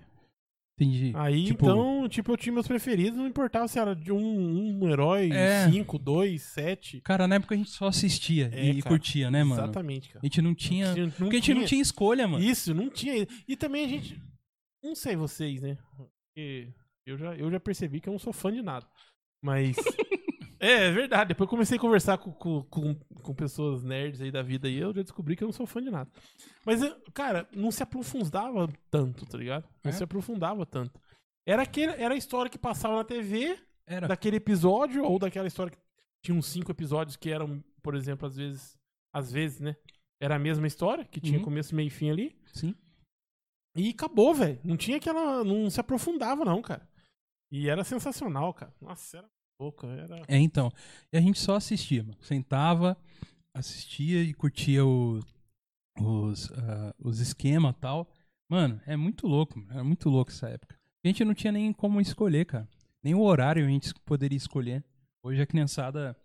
[0.77, 1.13] Entendi.
[1.15, 4.89] Aí, Tipo- então, tipo, eu tinha meus preferidos, não importava se era de um, um
[4.89, 5.69] herói, É.
[5.71, 6.99] cinco, dois, sete.
[6.99, 8.93] Cara, na época a gente só assistia É, e cara.
[8.93, 9.61] curtia, né, mano?
[9.61, 10.19] Exatamente, cara.
[10.21, 10.93] A gente não tinha.
[10.93, 12.43] Não Porque a gente não tinha escolha, mano.
[12.43, 13.25] Isso, não tinha.
[13.47, 14.21] E também a gente.
[14.83, 15.77] Não sei vocês, né?
[15.95, 16.73] Porque
[17.07, 18.85] eu já, eu já percebi que eu não sou fã de nada.
[19.45, 19.75] Mas.
[20.59, 21.27] é, é verdade.
[21.29, 24.77] Depois eu comecei a conversar com, com, com, com pessoas nerds aí da vida e
[24.77, 26.09] eu já descobri que eu não sou fã de nada.
[26.65, 29.65] Mas, eu- cara, não se aprofundava tanto, tá ligado?
[29.83, 29.93] Não É?
[29.93, 30.99] se aprofundava tanto.
[31.47, 34.07] Era, aquele, era a história que passava na TV, Era.
[34.07, 35.77] daquele episódio, ou daquela história que
[36.23, 38.75] tinha uns cinco episódios que eram, por exemplo, às vezes.
[39.13, 39.75] Às vezes, né?
[40.19, 41.45] Era a mesma história, que tinha Uhum.
[41.45, 42.35] começo, meio e fim ali.
[42.51, 42.73] Sim.
[43.77, 44.59] E acabou, velho.
[44.63, 45.43] Não tinha aquela.
[45.43, 46.87] Não se aprofundava, não, cara.
[47.51, 48.73] E era sensacional, cara.
[48.81, 49.29] Nossa, era
[49.59, 49.87] louco.
[49.87, 50.21] Era.
[50.27, 50.71] É, então.
[51.11, 52.17] E a gente só assistia, mano.
[52.21, 52.97] Sentava,
[53.53, 55.19] assistia e curtia o-
[55.99, 58.09] os, ah, os esquemas e tal.
[58.49, 59.71] Mano, é muito louco, mano.
[59.71, 60.75] Era muito louco essa época.
[61.03, 62.67] A gente não tinha nem como escolher, cara.
[63.03, 64.83] Nem o horário a gente poderia escolher.
[65.23, 66.15] Hoje a criançada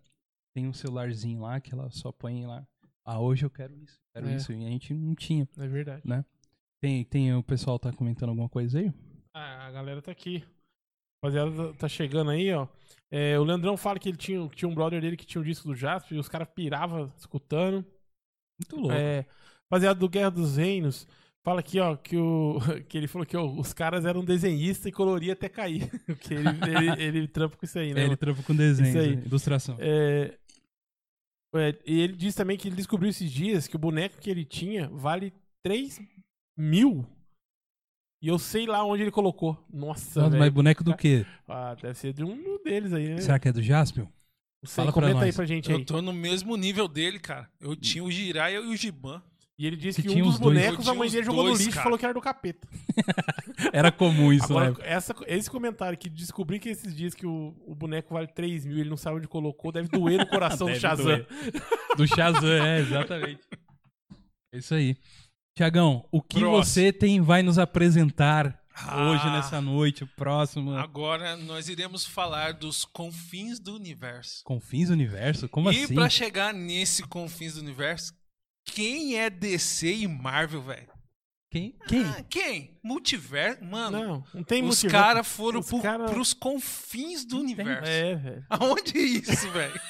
[0.54, 2.66] tem um celularzinho lá que ela só põe lá.
[3.04, 4.36] Ah, hoje eu quero isso, quero É.
[4.36, 4.52] isso.
[4.52, 5.48] E a gente não tinha.
[5.58, 6.02] É verdade.
[6.82, 8.92] Tem, tem o pessoal tá comentando alguma coisa aí?
[9.34, 10.44] Ah, a galera tá aqui.
[11.22, 12.66] Rapaziada, tá chegando aí, ó.
[13.10, 15.68] É, o Leandrão fala que ele tinha, tinha um brother dele que tinha um disco
[15.68, 17.84] do Jasper e os caras piravam escutando.
[18.60, 18.92] Muito louco.
[18.92, 19.26] É,
[19.64, 21.06] rapaziada do Guerra dos Reinos
[21.44, 22.58] fala aqui, ó, que, o,
[22.88, 25.90] que ele falou que ó, os caras eram desenhistas e coloria até cair.
[26.06, 28.02] Porque ele, ele, ele trampa com isso aí, né?
[28.02, 29.12] É, ele trampa com desenho, Isso aí.
[29.12, 29.76] ilustração.
[29.80, 30.38] É,
[31.54, 34.44] é, e ele disse também que ele descobriu esses dias que o boneco que ele
[34.44, 35.32] tinha vale
[35.64, 36.00] 3
[36.56, 37.06] mil.
[38.22, 39.56] E eu sei lá onde ele colocou.
[39.72, 41.24] Nossa, Nossa, mas boneco do quê?
[41.48, 43.20] Ah, deve ser de um deles aí, né?
[43.20, 44.04] Será que é do Jaspion?
[44.04, 45.36] Não sei, Fala pra comenta aí nós.
[45.36, 45.78] pra gente aí.
[45.78, 47.48] Eu tô no mesmo nível dele, cara.
[47.58, 49.22] Eu tinha o Jiraiya e o Giban.
[49.58, 51.60] E ele disse Que que, tinha um dos bonecos a mãe dele jogou no dois,
[51.64, 52.66] lixo e falou que era do capeta.
[53.74, 54.76] Era comum isso, Agora, né?
[54.84, 58.78] essa, esse comentário que descobri que esses dias que o, o boneco vale 3 mil
[58.78, 61.04] e ele não sabe onde colocou, deve doer no coração do Shazam.
[61.04, 61.26] doer.
[61.94, 63.40] Do Shazam, é, exatamente.
[64.54, 64.96] É isso aí.
[65.56, 66.64] Tiagão, o que Próximo.
[66.64, 68.46] você tem vai nos apresentar
[68.96, 69.32] hoje, Ah.
[69.36, 70.72] nessa noite, o próximo?
[70.76, 74.42] Agora nós iremos falar dos confins do universo.
[74.44, 75.48] Confins do Universo?
[75.48, 75.94] Como e assim?
[75.94, 78.12] pra chegar nesse confins do universo,
[78.64, 80.88] quem é DC e Marvel, velho?
[81.52, 81.74] Quem?
[81.88, 82.04] Quem?
[82.04, 82.78] Ah, quem?
[82.82, 83.64] Multiverso?
[83.64, 87.54] Mano, Não, não tem os caras foram Os pro, cara- pros confins do Não tem.
[87.56, 87.90] universo.
[87.90, 88.46] É, velho.
[88.48, 89.80] Aonde é isso, velho?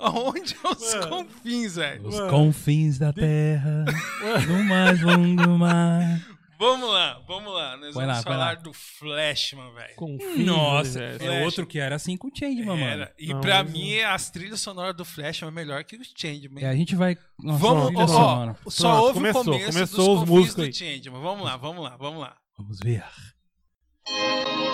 [0.00, 1.08] Aonde é os Mano.
[1.08, 2.06] confins, velho?
[2.08, 2.30] Os Mano.
[2.30, 3.84] confins da terra,
[4.48, 6.20] no mais longo mar.
[6.58, 7.74] Vamos lá, vamos lá.
[7.78, 9.94] Nós Vai vamos lá, falar do Flashman, velho.
[9.96, 11.42] Confins Nossa, é Flash.
[11.44, 13.08] outro que era assim com o Changeman, mano.
[13.18, 16.62] E Não, pra mas mim, as trilhas sonoras do Flashman é melhor que os Changeman.
[16.62, 17.16] É, a gente vai...
[17.42, 20.74] Nossa, Vamos, ó, só Pronto, houve começou, o começo começou dos os confins músicos do.
[20.74, 21.22] Changeman.
[21.22, 22.36] Vamos lá, vamos lá, vamos lá.
[22.58, 23.04] Vamos ver.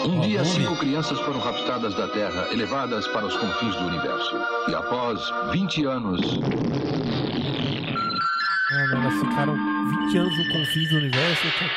[0.05, 4.37] Um dia, cinco crianças foram raptadas da Terra e levadas para os confins do universo.
[4.68, 5.20] E após
[5.53, 6.20] 20 anos,
[8.70, 9.55] Mano, elas ficaram
[10.07, 11.43] 20 anos no confins do universo.
[11.59, 11.72] cara.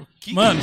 [0.00, 0.60] O que Mano.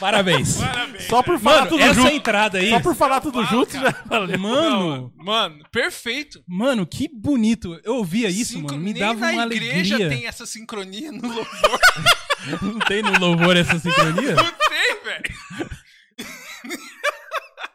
[0.00, 0.56] Parabéns.
[0.58, 1.04] Parabéns.
[1.04, 2.12] Só por falar Mano, tudo essa junto.
[2.14, 2.70] entrada aí...
[2.70, 4.38] Só por falar tudo Fala, junto já valeu.
[4.38, 6.40] Mano, Mano, perfeito.
[6.46, 7.80] mano, que bonito.
[7.82, 8.84] Eu ouvia isso, Sincro- mano.
[8.84, 10.16] Me Nem dava na uma igreja alegria.
[10.18, 11.48] tem essa sincronia no louvor.
[12.62, 14.34] Não tem no louvor essa sincronia?
[14.34, 15.70] Não tem, velho.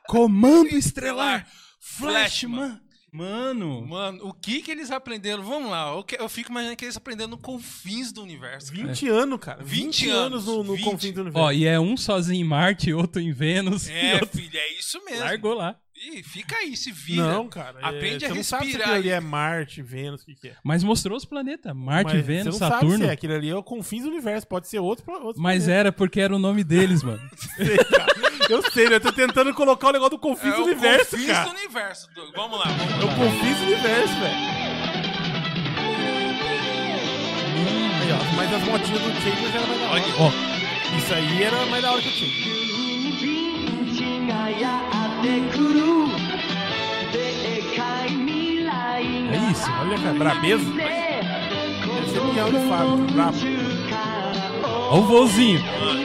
[0.07, 1.47] Comando Estrelar.
[1.79, 2.79] Flashman.
[3.11, 3.85] Mano.
[3.85, 5.43] Mano, o que que eles aprenderam?
[5.43, 8.71] Vamos lá, eu, que- eu fico imaginando que eles aprenderam no confins do universo.
[8.73, 8.87] cara.
[8.87, 9.63] 20 anos, cara.
[9.63, 10.83] 20 20, anos no, no 20.
[10.83, 11.45] confins do universo.
[11.47, 13.87] Ó, e é um sozinho em Marte, outro em Vênus.
[13.87, 14.29] É, outro...
[14.39, 15.19] filho, é isso mesmo.
[15.19, 15.75] Largou lá.
[16.05, 17.23] Ih, fica aí, se vira.
[17.31, 17.79] Não, cara.
[17.79, 20.35] é, Aprende a você não sabe se respirar aquilo ali é Marte, Vênus, o que,
[20.35, 20.55] que é.
[20.63, 21.73] Mas mostrou os planetas.
[21.73, 22.91] Marte, Mas Vênus, você não Saturno.
[22.91, 23.13] sabe se é.
[23.13, 24.45] Aquilo ali é o confins do universo.
[24.47, 25.79] Pode ser outro, outro Mas planeta.
[25.79, 27.21] era porque era o nome deles, mano.
[27.55, 27.77] Sei.
[28.49, 28.95] Eu sei, né?
[28.95, 31.45] Eu tô tentando colocar o negócio do confins É do universo, confins cara.
[31.49, 32.09] do universo.
[32.35, 33.05] Vamos lá, vamos É lá.
[33.05, 34.35] o confins do universo, velho.
[38.01, 40.03] Aí, ó, mas as motinhas do Chambers era mais da hora.
[40.19, 42.53] Ó, Isso aí era mais da hora que o Chambers.
[49.31, 50.65] É isso, olha cara, é brabeza.
[52.03, 52.19] Esse é
[52.51, 53.07] de Fábio.
[54.89, 55.61] Olha o vozinho.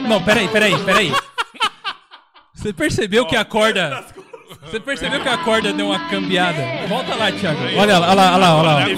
[0.07, 1.11] Não, peraí, peraí, peraí.
[2.53, 4.05] Você percebeu que a corda.
[4.61, 6.61] Você percebeu que a corda deu uma cambiada?
[6.87, 7.59] Volta lá, Thiago.
[7.77, 8.75] Olha lá, olha lá, olha lá.
[8.85, 8.85] Olha.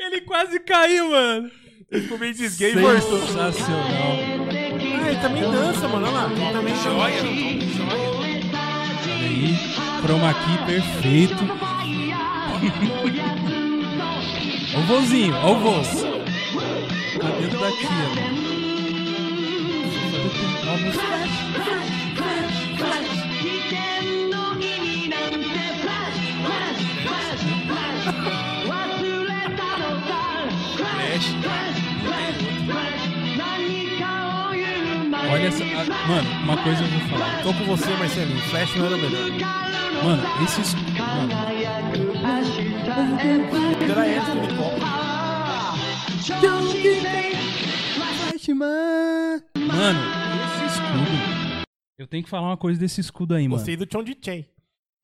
[0.00, 1.50] Ele quase caiu, mano.
[1.90, 3.26] Ele ficou meio desgay e voltou.
[3.26, 4.45] Sensacional.
[5.06, 6.06] Ah, ele também dança, mano.
[6.08, 6.28] Olha lá.
[6.32, 7.58] Ele também Joia, joia.
[9.04, 9.56] Olha aí.
[10.02, 11.44] Chroma key perfeito.
[14.74, 15.74] Ó o vozinho, ó o vô.
[17.20, 17.88] Cabelo da tia.
[17.88, 18.36] mano.
[20.66, 21.16] Ó a música.
[35.30, 35.64] Olha essa.
[35.64, 37.42] A, mano, uma coisa eu vou falar.
[37.42, 38.40] Tô com você, Marcelinho.
[38.42, 39.30] Flash não era melhor.
[40.04, 41.32] Mano, esse Mano.
[43.82, 44.06] Era.
[49.58, 50.00] Mano,
[50.44, 51.66] esse escudo.
[51.98, 53.56] Eu tenho que falar uma coisa desse escudo aí, mano.
[53.56, 54.46] Gostei do Chong Chen.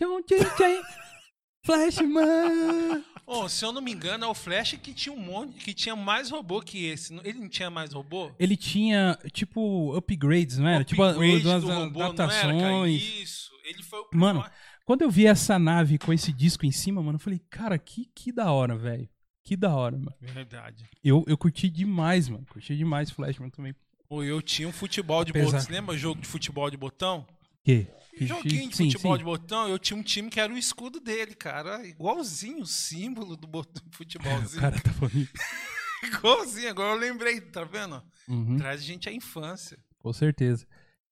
[0.00, 0.82] Chong Chen.
[1.66, 3.04] Flashman.
[3.26, 5.94] Ô, se eu não me engano, é o Flash que tinha um monte, que tinha
[5.94, 7.14] mais robô que esse.
[7.24, 8.30] Ele não tinha mais robô?
[8.38, 10.84] Ele tinha, tipo, upgrades, não era?
[10.84, 13.02] tipo, Upgrade umas do robô, não era, adaptações.
[13.02, 13.52] Isso.
[13.64, 14.44] Ele foi o Mano,
[14.84, 18.06] quando eu vi essa nave com esse disco em cima, mano, eu falei, cara, que,
[18.14, 19.08] que da hora, velho.
[19.44, 20.14] Que da hora, mano.
[20.20, 20.84] Verdade.
[21.02, 22.44] Eu, eu curti demais, mano.
[22.46, 23.74] Curti demais Flashman também.
[24.08, 25.60] Pô, eu tinha um futebol de Apesar- botão.
[25.60, 27.26] Você lembra jogo de futebol de botão?
[27.64, 27.86] Que?
[28.20, 29.18] Joguinho de sim, futebol sim.
[29.18, 31.84] de botão, eu tinha um time que era o escudo dele, cara.
[31.86, 34.60] Igualzinho o símbolo do botão de O futebolzinho.
[34.60, 35.28] cara tá falando.
[36.04, 38.02] Igualzinho, agora eu lembrei, tá vendo?
[38.28, 39.78] Uhum, Traz a gente à infância.
[39.98, 40.66] com certeza.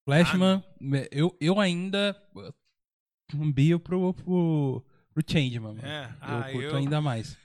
[0.04, 0.62] Flashman,
[1.10, 2.20] eu, eu ainda
[3.34, 4.84] ambio pro, pro,
[5.14, 5.86] pro Changeman, mano.
[5.86, 7.36] É, Eu ah, curto eu, ainda mais.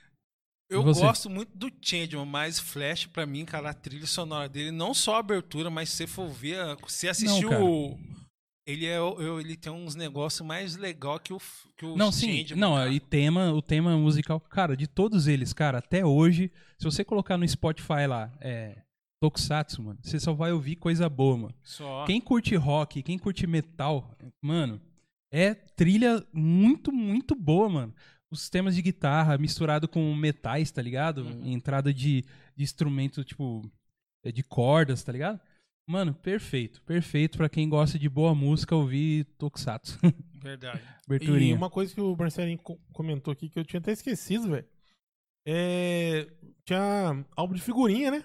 [0.68, 4.92] eu gosto muito do Changeman, mas Flash, pra mim, cara, a trilha sonora dele, não
[4.92, 7.98] só a abertura, mas se você for ver, se assistiu o.
[8.66, 8.98] Ele, é,
[9.40, 11.40] ele tem uns negócios mais legal que o,
[11.76, 12.90] que o Não, sim, não, cara.
[12.90, 17.38] e tema, o tema musical, cara, de todos eles, cara, até hoje, se você colocar
[17.38, 18.82] no Spotify lá, é,
[19.20, 21.54] Tokusatsu, mano, você só vai ouvir coisa boa, mano.
[21.62, 22.04] Só.
[22.06, 24.80] Quem curte rock, quem curte metal, mano,
[25.30, 27.94] é trilha muito, muito boa, mano.
[28.28, 31.22] Os temas de guitarra misturado com metais, tá ligado?
[31.22, 31.52] Uhum.
[31.52, 32.24] Entrada de,
[32.56, 33.62] de instrumento, tipo,
[34.24, 35.40] é, de cordas, tá ligado?
[35.88, 36.82] Mano, perfeito.
[36.82, 39.98] Perfeito pra quem gosta de boa música ouvir Tokusatsu.
[40.42, 40.82] Verdade.
[41.20, 44.66] E uma coisa que o Marcelinho co- comentou aqui que eu tinha até esquecido, velho.
[45.46, 46.28] É.
[46.64, 48.24] Tinha álbum de figurinha, né?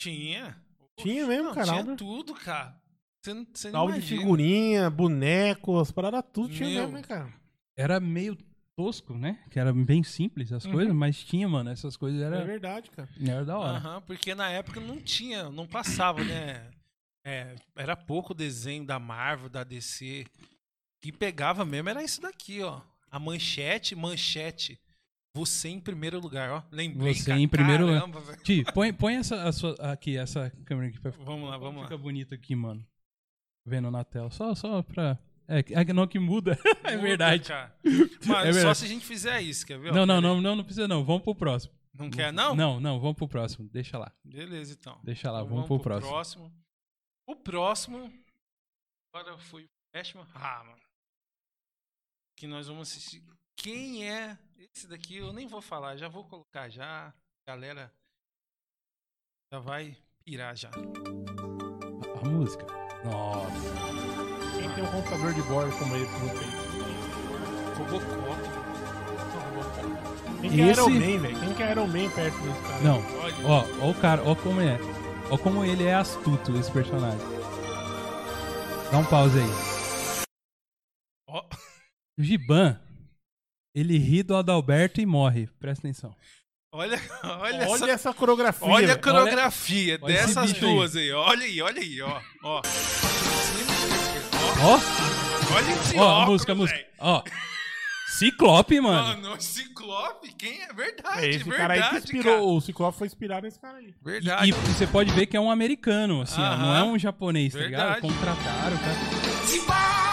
[0.00, 0.60] Tinha.
[0.98, 1.96] Tinha mesmo, Não, cara, Tinha álbum.
[1.96, 2.80] tudo, cara.
[3.24, 4.20] Você não, você não Álbum de imagina.
[4.20, 6.80] figurinha, boneco, as paradas tudo tinha Meu.
[6.82, 7.32] mesmo, né, cara?
[7.76, 8.36] Era meio
[8.78, 9.40] tosco, né?
[9.50, 10.70] Que era bem simples as Uhum.
[10.72, 13.08] coisas, mas tinha, mano, essas coisas É era, verdade, cara.
[13.20, 13.76] era da hora.
[13.78, 16.64] Aham, porque na época não tinha, não passava, né?
[17.24, 20.24] É, era pouco desenho da Marvel, da DC.
[20.38, 22.80] O que pegava mesmo era isso daqui, ó.
[23.10, 24.78] A manchete, manchete.
[25.34, 26.62] Você em primeiro lugar, ó.
[26.70, 27.14] Lembrei.
[27.14, 27.40] Você cara.
[27.40, 28.36] em primeiro lugar.
[28.44, 31.96] Ti, põe, põe essa, a sua- aqui, essa câmera aqui pra Vamos lá, vamos Fica
[31.96, 32.00] lá.
[32.00, 32.84] bonito aqui, mano.
[33.66, 34.30] Vendo na tela.
[34.30, 35.18] Só, só pra.
[35.48, 36.58] É, que- é não que muda.
[36.84, 37.48] é verdade.
[37.48, 37.74] cara.
[37.84, 38.78] É Mas só verdade.
[38.78, 39.92] se a gente fizer isso, quer ver?
[39.92, 41.02] Não, não, não, não, não precisa não.
[41.04, 41.72] Vamos pro próximo.
[41.94, 42.54] Não quer, não?
[42.54, 43.68] Não, não, vamos pro próximo.
[43.70, 44.12] Deixa lá.
[44.22, 45.00] Beleza, então.
[45.02, 46.10] Deixa lá, Então vamos, pro próximo.
[46.12, 46.52] próximo.
[47.26, 48.12] O próximo.
[49.14, 50.26] Agora foi o Flashman.
[50.34, 50.82] Ah, mano.
[52.36, 53.22] Que nós vamos assistir.
[53.56, 55.16] Quem é esse daqui?
[55.16, 57.12] Eu nem vou falar, já vou colocar já.
[57.48, 57.90] Galera
[59.52, 60.70] já vai pirar já.
[60.70, 62.66] A música.
[63.04, 63.97] Nossa.
[64.78, 66.68] Tem um computador de bordo como esse no peito?
[67.78, 68.38] Robocop.
[70.40, 71.40] Quem que é Esse- Iron Man, velho?
[71.40, 72.80] Quem que é Iron Man perto desse cara?
[72.84, 73.02] Não.
[73.18, 73.34] Olha.
[73.44, 74.78] Ó, ó o cara, ó como é.
[75.32, 77.18] Ó como ele é astuto, esse personagem.
[78.92, 79.50] Dá um pause aí.
[81.28, 81.42] Ó,
[82.16, 82.80] O Giban,
[83.74, 85.48] ele ri do Adalberto e morre.
[85.58, 86.14] Presta atenção.
[86.72, 88.68] olha, olha, Olha essa, essa coreografia.
[88.68, 89.02] olha a velho.
[89.02, 90.72] coreografia olha esse dessas bicho aí.
[90.72, 91.10] duas aí.
[91.10, 92.20] Olha aí, olha aí, ó.
[92.44, 92.62] ó.
[94.60, 94.78] Ó,
[95.54, 96.80] Olha esse ó, a música, a música.
[96.98, 97.22] Ó.
[98.18, 99.22] Ciclope, mano.
[99.22, 100.32] Mano, Ciclope?
[100.36, 100.72] Quem é?
[100.72, 101.98] Verdade, É esse verdade, cara aí que cara.
[101.98, 102.56] inspirou.
[102.56, 103.94] O Ciclope foi inspirado nesse cara aí.
[104.04, 104.46] Verdade.
[104.46, 107.52] E, e você pode ver que é um americano, assim, ó, não é um japonês,
[107.52, 107.94] tá ligado?
[107.94, 108.00] Verdade.
[108.00, 110.08] Contrataram cara.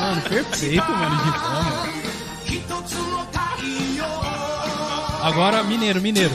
[0.00, 1.88] Mano, perfeito, mano, de fama.
[5.22, 6.30] Agora, mineiro, mineiro.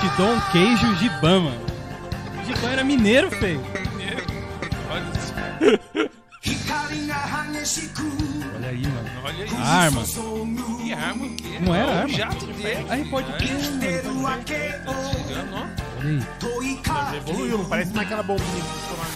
[0.00, 1.66] Te dou um queijo Giban, mano.
[2.46, 3.60] Giban era mineiro, feio.
[4.90, 5.34] Olha isso.
[8.54, 9.10] Olha aí, mano.
[9.24, 9.56] Olha isso.
[9.56, 10.02] Arma.
[10.82, 11.58] Que arma o quê?
[11.60, 12.08] Não era É o arma?
[12.16, 12.86] jato dele.
[12.88, 13.38] Aí pode mano.
[14.84, 14.92] Tá
[15.28, 15.66] chegando, ó.
[16.00, 16.22] Olha aí.
[17.16, 19.10] Evoluiu, não parece mais aquela bombinha que funcionava.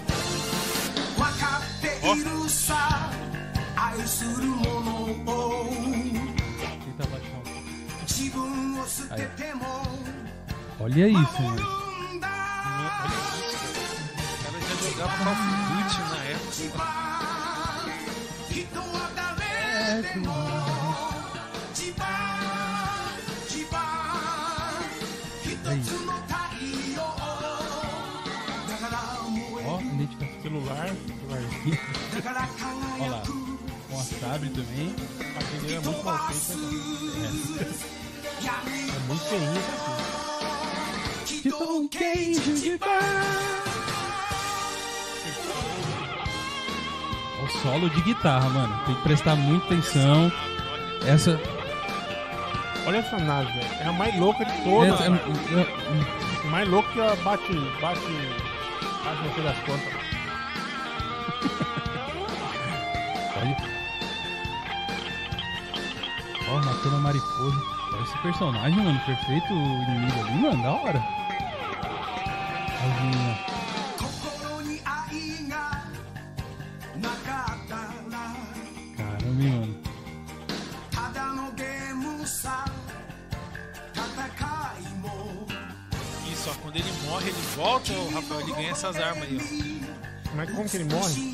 [6.85, 7.43] Tenta baixar um
[9.11, 10.24] Aí.
[10.81, 11.63] Olha isso, mano.
[11.63, 12.59] Olha
[13.47, 13.89] isso, cara.
[14.25, 17.05] O cara já jogava Call of Duty na época.
[19.77, 20.03] É.
[29.67, 30.43] Ó, identificação.
[30.43, 31.79] Celular, celularzinho.
[33.01, 33.23] Olha lá.
[33.89, 34.95] Com a sabre também.
[35.37, 36.67] Aquele é muito mal feito, né,
[38.45, 38.71] cara?
[38.71, 40.34] É muito feinho isso aqui.
[41.53, 42.79] Um queijo de
[47.43, 48.81] O solo de guitarra, mano.
[48.87, 50.33] Tem que prestar muita atenção.
[51.07, 51.39] Essa.
[52.87, 53.75] Olha essa nave, velho.
[53.81, 55.01] É a mais louca de todas.
[55.01, 57.53] essa- é- Mais louca que a bate.
[57.81, 58.01] bate.
[59.05, 59.95] bate no das contas.
[63.37, 63.57] Olha.
[66.51, 67.63] Ó, matando a mariposa.
[67.93, 69.01] Olha esse personagem, mano.
[69.07, 70.63] Perfeito o inimigo ali, mano.
[70.63, 71.03] Da hora.
[78.97, 79.79] Caramba, mano.
[86.33, 89.83] Isso, ó, quando ele morre, ele volta, ô, Rafael, ele ganha essas armas aí,
[90.35, 91.33] Mas como que ele morre?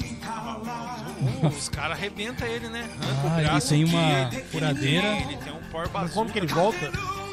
[1.42, 1.48] ó.
[1.48, 2.88] Os caras arrebentam ele, né?
[3.03, 5.07] Arranca Ah, o ele braço tem aqui, uma ele- furadeira.
[5.16, 6.90] Ele tem um por Mas como que ele volta?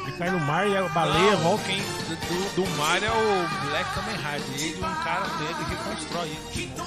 [0.08, 1.64] Ele cai no mar e a baleia Não, volta.
[1.64, 4.40] Quem do, do mar é o Black Kamen Rider.
[4.54, 6.38] Ele, um cara pega e reconstrói ele.
[6.50, 6.86] Gitão.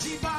[0.00, 0.36] Gitão.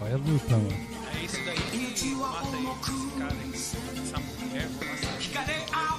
[0.00, 0.86] Olha a luta, mano.
[1.16, 1.56] É esse daí
[1.96, 2.56] que mata.
[2.56, 3.52] Esse cara aí.
[3.54, 5.95] Essa mulher, vou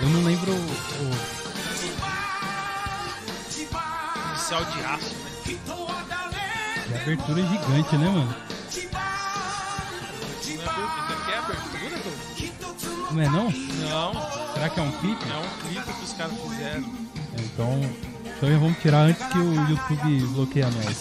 [0.00, 1.38] Eu não lembro o, o-
[4.28, 5.32] Policial de aço, né?
[6.94, 8.34] a abertura é gigante, né, mano?
[10.56, 11.98] Não é abertura.
[13.10, 13.50] Não é não?
[13.50, 14.12] Não,
[14.54, 15.24] Será que é um clipe?
[15.28, 16.92] é um clipe que os caras fizeram.
[17.38, 17.80] Então,
[18.24, 21.00] então já vamos tirar antes que o YouTube bloqueie nós.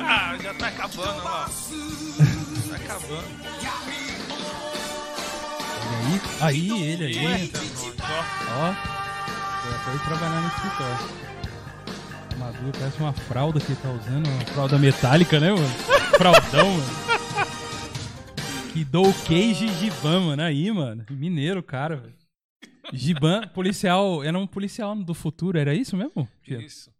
[0.00, 1.50] Ah, já tá acabando, lá.
[2.70, 3.24] Tá acabando.
[6.40, 6.70] Aí.
[6.70, 7.52] Aí, ele aí.
[8.50, 8.74] Ó.
[9.84, 11.22] Foi trabalhar no escritório.
[12.38, 15.68] Maduro parece uma fralda que ele tá usando, uma fralda metálica, né, mano?
[16.16, 17.12] Fraldão, mano.
[18.72, 20.42] Que dou queijo Giban, mano.
[20.42, 21.06] Aí, mano.
[21.10, 22.14] Mineiro, cara, velho.
[22.92, 24.24] Giban, policial.
[24.24, 26.28] Era um policial do futuro, era isso mesmo?
[26.46, 26.90] Isso.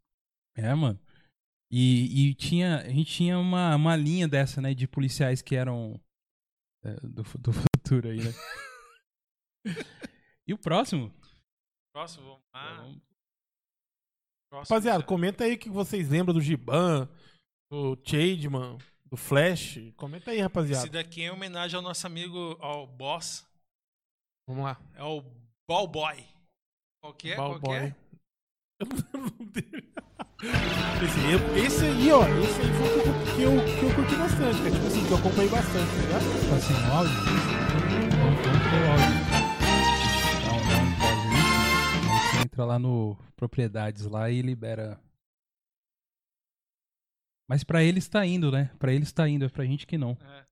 [0.56, 0.98] É, mano.
[1.70, 5.98] E, e tinha, a gente tinha uma, uma linha dessa, né, de policiais que eram
[6.84, 8.32] é, do, do futuro aí, né?
[10.46, 11.12] e o próximo?
[11.94, 12.76] Próximo, vamos lá.
[14.50, 17.08] Próximo, Rapaziada, já- comenta aí o que vocês lembram do Giban,
[17.70, 19.78] do Chademan, do Flash.
[19.96, 20.88] Comenta aí, Esse rapaziada.
[20.90, 23.46] daqui é em homenagem ao nosso amigo, ao boss.
[24.48, 24.80] Vamos lá.
[24.94, 25.22] É o
[25.68, 26.26] Ball Boy.
[27.02, 27.36] Qual que é?
[27.36, 27.78] Qual que Ballboy.
[27.78, 27.96] é?
[28.80, 29.92] Eu não lembro o nome dele.
[31.02, 34.16] Esse, esse aí, ó, esse aí foi o que eu, que eu, que eu curti
[34.16, 36.24] bastante, que é tipo assim, que eu acompanhei bastante, tá ligado?
[36.50, 37.14] Tá sem o áudio?
[38.18, 39.12] Vamos vamos ter o áudio.
[39.12, 39.21] Dá
[42.52, 45.00] entra lá no propriedades lá e libera.
[47.48, 48.66] Mas pra eles tá indo, né?
[48.78, 50.12] Pra eles tá indo, é pra gente que não.
[50.20, 50.46] É.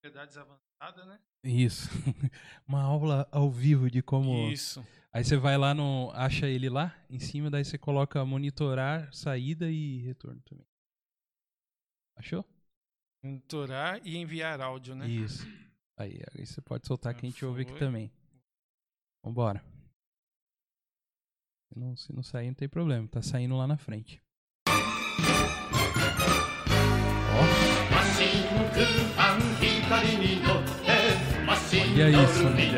[0.00, 1.20] Propriedades avançadas, né?
[1.44, 1.88] Isso.
[2.66, 4.50] Uma aula ao vivo de como.
[4.50, 4.84] Isso.
[5.12, 6.10] Aí você vai lá no.
[6.14, 10.66] Acha ele lá em cima, daí você coloca monitorar, saída e retorno também.
[12.16, 12.44] Achou?
[13.22, 15.06] Monitorar e enviar áudio, né?
[15.06, 15.46] Isso.
[15.98, 17.78] Aí, aí você pode soltar Já que a gente ouve aqui foi.
[17.78, 18.10] também.
[19.24, 19.62] Vambora.
[21.74, 23.08] Não, se não sair, não tem problema.
[23.08, 24.20] Tá saindo lá na frente.
[24.68, 24.72] Ó,
[31.80, 32.72] olha isso, né?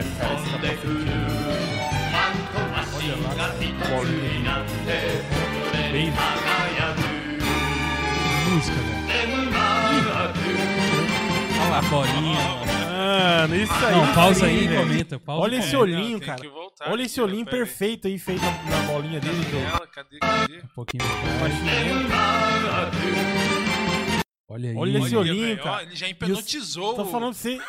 [8.51, 9.05] Música, velho.
[11.61, 12.74] Olha lá a bolinha.
[13.15, 13.57] Mano.
[13.57, 13.95] Isso aí.
[13.95, 15.19] Não, pausa aí e comenta.
[15.19, 16.43] Pausa Olha esse olhinho, cara.
[16.87, 19.45] Olha esse olhinho perfeito aí, feito na, na bolinha dele.
[19.45, 19.59] Cadê Do...
[19.59, 19.87] ela?
[19.87, 20.19] Cadê?
[20.19, 20.59] Cadê?
[20.59, 21.05] Um pouquinho.
[24.49, 24.77] Olha aí.
[24.77, 25.83] Olha esse olhinho, cara.
[25.83, 26.95] ele já hipnotizou.
[26.95, 27.61] Tô falando de você.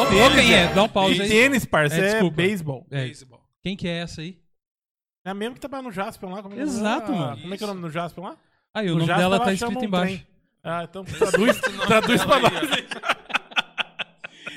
[0.00, 0.72] Ô, quem é?
[0.72, 1.28] Dá um pause aí.
[1.28, 2.36] Tênis, parça, É, é, desculpa.
[2.36, 2.86] beisebol.
[2.90, 3.40] É, Beisebol.
[3.62, 4.38] quem que é essa aí?
[5.24, 6.42] É a mesmo que trabalha no Jaspion lá.
[6.42, 6.64] Como é é o?
[6.64, 7.40] Exato, Ah, mano.
[7.42, 8.36] Como é que é o nome do Jaspion lá?
[8.74, 10.26] Aí, o No nome Jasper, dela ela tá escrito embaixo.
[10.64, 12.52] Ah, então traduz, traduz pra nós.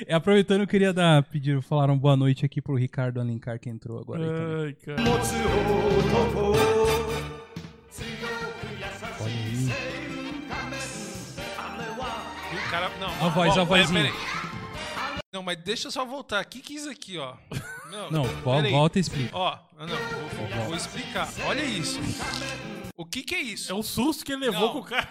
[0.06, 3.98] É, aproveitando, eu queria dar, pedir, falaram boa noite aqui pro Ricardo Alencar que entrou
[4.00, 4.20] agora.
[4.64, 5.02] Ai, cara.
[9.20, 9.70] Olha aí.
[12.52, 14.12] O cara, não, A voz, ó, a vozinha.
[15.32, 16.44] Não, mas deixa eu só voltar.
[16.44, 17.34] O que que é isso aqui, ó?
[17.90, 18.24] Não, Não,
[18.70, 19.30] volta e explica.
[19.36, 21.28] Ó, não, não, vou, vou- vou explicar.
[21.46, 22.00] Olha isso.
[22.96, 23.72] O que que é isso?
[23.72, 24.72] É o susto que ele levou Não.
[24.74, 25.08] com o cara.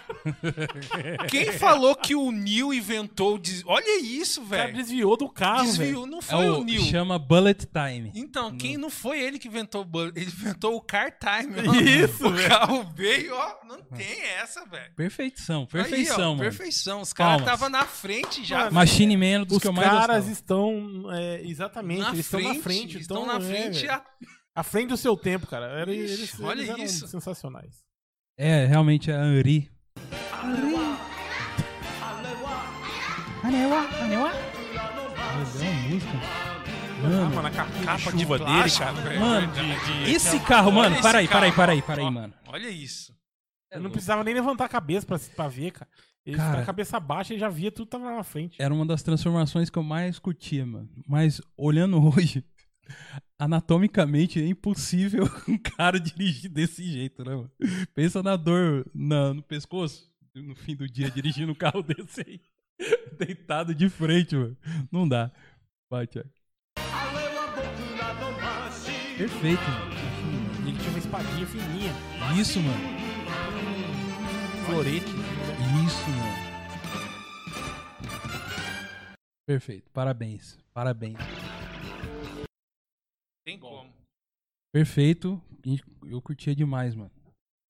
[1.30, 3.62] Quem falou que o Neil inventou o des...
[3.66, 4.76] Olha isso, O cara velho.
[4.78, 5.76] desviou do carro, velho.
[5.78, 6.80] Desviou, não É foi o, o, Neil.
[6.84, 8.10] chama Bullet Time.
[8.14, 11.56] Então, quem não foi ele que inventou o bullet, ele inventou o car time.
[11.68, 11.74] ó.
[11.78, 12.48] Isso, O velho.
[12.48, 14.90] carro veio, ó, não tem essa, velho.
[14.96, 16.40] Perfeição, Aí, perfeição, ó, mano.
[16.40, 17.00] Perfeição.
[17.02, 17.54] Os caras Palmas.
[17.54, 18.60] estavam na frente já.
[18.60, 20.30] Mano, Machine Man era dos Os que eu mais caras gostava.
[20.32, 21.12] estão.
[21.12, 22.98] é, exatamente, na eles frente, estão na frente.
[22.98, 23.80] estão então, na é, frente.
[23.82, 23.92] velho.
[23.92, 24.04] a-
[24.54, 25.66] à frente do seu tempo, cara.
[25.66, 27.08] Era, Ixi, eles, olha eles eram isso.
[27.08, 27.82] sensacionais.
[28.38, 29.70] É, realmente é Henri.
[33.44, 34.32] É uma
[35.90, 36.10] música.
[36.16, 39.20] Ah, Mano, mano, a capinha Capa de chuva dele, cara.
[39.20, 42.10] mano, De- de- esse carro, Olha mano, para aí, para aí, para aí, para aí,
[42.10, 42.32] mano.
[42.46, 43.14] Olha isso.
[43.70, 45.90] Eu não precisava nem levantar a cabeça pra, pra ver, cara.
[46.24, 46.56] Ele Cara.
[46.56, 48.56] com a cabeça baixa e já via tudo tava lá na frente.
[48.62, 50.88] Era uma das transformações que eu mais curtia, mano.
[51.06, 52.42] Mas olhando hoje,
[53.38, 57.50] anatomicamente é impossível um cara dirigir desse jeito, né, mano?
[57.94, 62.40] Pensa na dor na- no pescoço, no fim do dia, dirigindo um carro desse aí.
[63.18, 64.56] Deitado de frente, mano.
[64.90, 65.30] Não dá.
[65.90, 66.30] Vai, Thiago.
[69.16, 69.94] Perfeito, mano.
[70.66, 71.92] Ele tinha uma espadinha fininha,
[72.40, 72.98] Isso, mano.
[74.66, 75.06] florete.
[75.06, 76.44] Isso, mano.
[79.46, 79.90] Perfeito.
[79.92, 80.58] Parabéns.
[80.72, 81.18] Parabéns.
[83.44, 83.92] Tem como.
[84.72, 85.40] Perfeito.
[86.06, 87.10] Eu curtia demais, mano.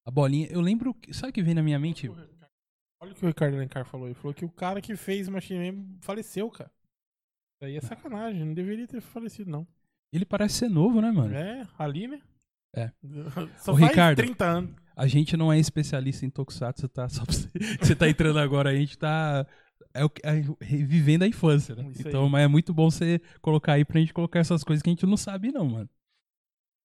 [0.06, 0.46] A bolinha.
[0.48, 0.96] Eu lembro.
[1.12, 2.08] Sabe o que vem na minha mente?
[2.08, 4.06] Olha o que o Ricardo Alencar falou.
[4.06, 6.70] Ele falou que o cara que fez Machine Man faleceu, cara.
[6.70, 8.44] Isso aí é sacanagem.
[8.44, 9.66] Não deveria ter falecido, não.
[10.12, 11.34] Ele parece ser novo, né, mano?
[11.34, 12.22] É, ali, né?
[12.74, 12.90] É.
[13.58, 14.16] Só Ô, faz Ricardo.
[14.18, 14.84] 30 anos.
[14.96, 17.08] A gente não é especialista em Tokusatsu, tá?
[17.08, 17.50] Só pra você.
[17.82, 19.44] Você tá entrando agora, a gente tá.
[19.92, 20.40] É o que- é
[20.84, 21.88] vivendo a infância, né?
[21.90, 22.08] Isso aí.
[22.08, 24.92] Então, mas é muito bom você colocar aí pra gente colocar essas coisas que a
[24.92, 25.88] gente não sabe, não, mano.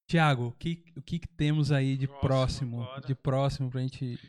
[0.08, 3.08] Tiago, o que, o que, que temos aí de Próximo próximo?
[3.08, 4.20] De próximo pra gente.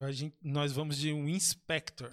[0.00, 2.10] A gente, nós vamos de um Inspector.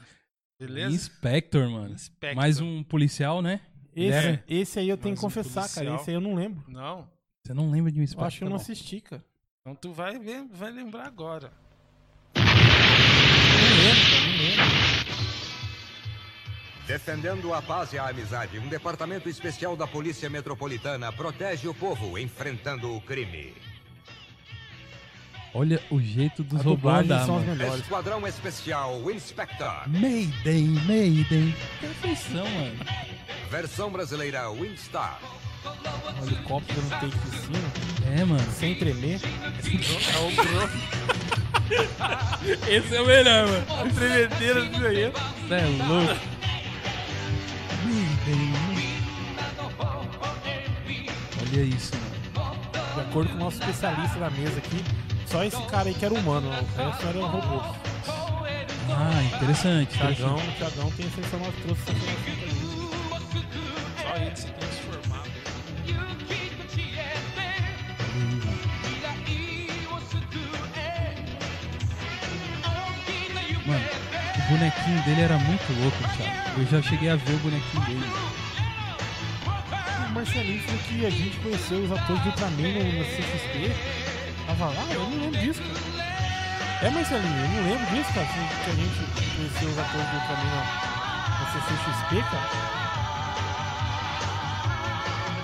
[0.59, 0.93] Beleza?
[0.95, 1.93] Inspector, mano.
[1.93, 2.35] Inspector.
[2.35, 3.61] Mais um policial, né?
[3.95, 4.43] Esse, Era?
[4.47, 5.73] esse aí eu tenho Mais que um confessar, cara.
[5.73, 5.95] policial.
[5.95, 6.63] Esse aí eu não lembro.
[6.67, 7.09] Não.
[7.45, 8.27] Você não lembra de um Eu Inspector?
[8.27, 9.23] acho que eu não assisti, cara.
[9.61, 11.51] Então tu vai ver, vai lembrar agora.
[16.89, 22.17] Defendendo a paz e a amizade, um departamento especial da Polícia Metropolitana protege o povo
[22.17, 23.53] enfrentando o crime.
[25.53, 27.81] Olha o jeito dos andar, são melhores.
[27.83, 29.87] Esquadrão Especial Inspector.
[29.87, 31.55] Mayday, Mayday.
[31.79, 32.79] Perfeição, mano.
[33.51, 35.19] Versão brasileira Windstar.
[36.19, 37.71] Um helicóptero no take de cima,
[38.17, 38.51] É, mano.
[38.51, 39.19] sem tremer.
[42.67, 43.93] Esse é o melhor, mano.
[43.93, 45.11] Tremedeira disso aí.
[45.11, 46.38] Você é louco.
[51.41, 52.59] Olha isso, mano.
[52.95, 54.83] De acordo com o nosso especialista da mesa aqui,
[55.25, 57.63] só esse cara aí que era humano, o resto era robô.
[58.91, 59.97] Ah, interessante.
[59.97, 62.31] Tiagão, o Tiagão tem essa informação, trouxe essa informação
[63.99, 64.41] pra gente.
[64.41, 64.88] Só ele se.
[74.49, 76.59] Bonequinho dele era muito louco, Thiago.
[76.59, 78.11] Eu já cheguei a ver o bonequinho dele.
[80.07, 83.71] O Marcelinho falou que a gente conheceu os atores do Ultraman no, CXP.
[84.47, 84.87] Tava lá?
[84.91, 86.09] Eu não lembro disso, cara.
[86.81, 88.25] É, Marcelinho, eu não lembro disso, cara.
[88.25, 90.65] Que a gente conheceu os atores do Ultraman
[91.39, 92.49] no CCXP, cara.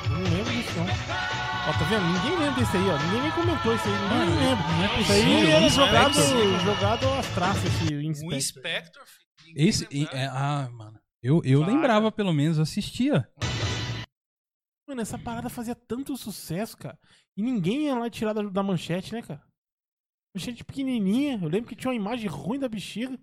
[0.05, 1.44] Eu não lembro disso, não.
[1.67, 2.05] Ó, tá vendo?
[2.05, 2.97] Ninguém lembra desse aí, ó.
[3.05, 3.93] Ninguém nem comentou isso aí.
[3.93, 4.67] Ninguém Mano, lembra.
[4.67, 6.13] não é Isso aí possível, era é jogado,
[6.63, 8.37] jogado às traças, esse O Inspector.
[8.37, 9.27] Inspector, filho.
[9.47, 9.87] ninguém Esse.
[9.91, 10.99] e- é, ah, mano.
[11.23, 13.27] Eu, eu lembrava, pelo menos, assistia.
[14.87, 16.99] Mano, essa parada fazia tanto sucesso, cara.
[17.35, 19.41] E ninguém ia lá tirar da, da manchete, né, cara?
[20.35, 21.39] Manchete pequenininha.
[21.41, 23.17] Eu lembro que tinha uma imagem ruim da bexiga.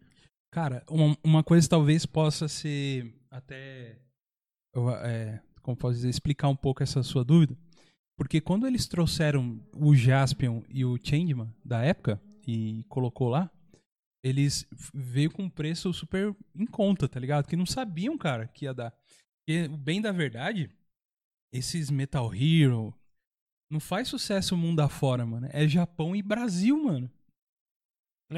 [0.53, 4.01] Cara, uma, uma coisa talvez possa ser até.
[4.74, 7.57] eu, é, como posso dizer, explicar um pouco essa sua dúvida.
[8.16, 13.50] Porque quando eles trouxeram o Jaspion e o Changeman da época e colocou lá,
[14.22, 17.46] eles veio com um preço super em conta, tá ligado?
[17.46, 18.94] Que não sabiam, cara, que ia dar.
[19.40, 20.70] Porque, o bem da verdade,
[21.52, 22.94] esses Metal Hero
[23.70, 25.48] não faz sucesso mundo afora, mano.
[25.50, 27.10] É Japão e Brasil, mano.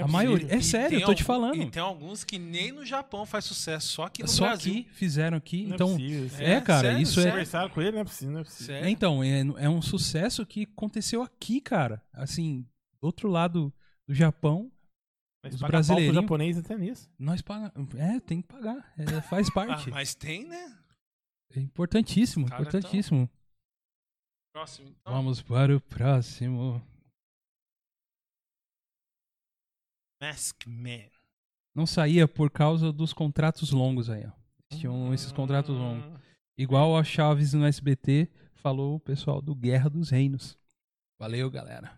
[0.00, 0.54] É a maioria.
[0.54, 1.56] É sério, eu tô te falando.
[1.62, 4.72] E tem alguns que nem no Japão faz sucesso, só aqui no Só Brasil.
[4.72, 5.64] aqui fizeram aqui.
[5.64, 6.42] Não é então, possível, isso.
[6.42, 7.30] é, É, cara, sério, isso é.
[7.30, 8.66] Conversaram com ele, não é possível, não é possível.
[8.66, 8.86] Sério?
[8.86, 12.02] É, Então, é, é um sucesso que aconteceu aqui, cara.
[12.12, 12.62] Assim,
[13.00, 13.72] do outro lado
[14.08, 14.70] do Japão,
[15.42, 17.10] Mas Os brasileirinhos- japonês até nisso.
[17.18, 17.94] nós pagamos.
[17.96, 18.92] É, tem que pagar.
[18.96, 19.90] É, faz Ah, parte.
[19.90, 20.74] mas tem, né?
[21.54, 23.28] É importantíssimo, importantíssimo.
[24.54, 24.88] Próximo.
[24.88, 26.82] Então, Vamos para o próximo.
[30.24, 31.04] Mask Man.
[31.74, 34.30] Não saía por causa dos contratos longos aí, ó.
[34.76, 36.04] Tinham esses contratos longos.
[36.56, 40.56] Igual a Chaves no SBT falou o pessoal do Guerra dos Reinos.
[41.18, 41.92] Valeu, galera.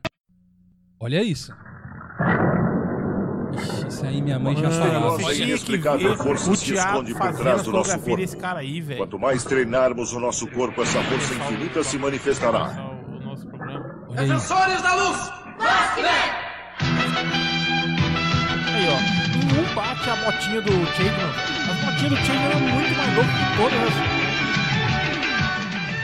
[0.98, 1.52] Olha isso.
[3.54, 5.10] Ixi, isso aí minha mãe já Mano, falava.
[5.18, 7.62] você tinha que ver a força o que se Thiago esconde por fazendo trás a
[7.62, 8.16] do nosso fotografia corpo.
[8.16, 8.98] desse cara aí, velho.
[9.00, 12.74] Quanto mais treinarmos o nosso corpo, essa força infinita se manifestará.
[14.08, 15.30] Começar O o nosso
[19.56, 21.32] Um bate a motinha do Changeman.
[21.70, 23.94] As motinhas do Changeman eram muito mais loucas que todas as.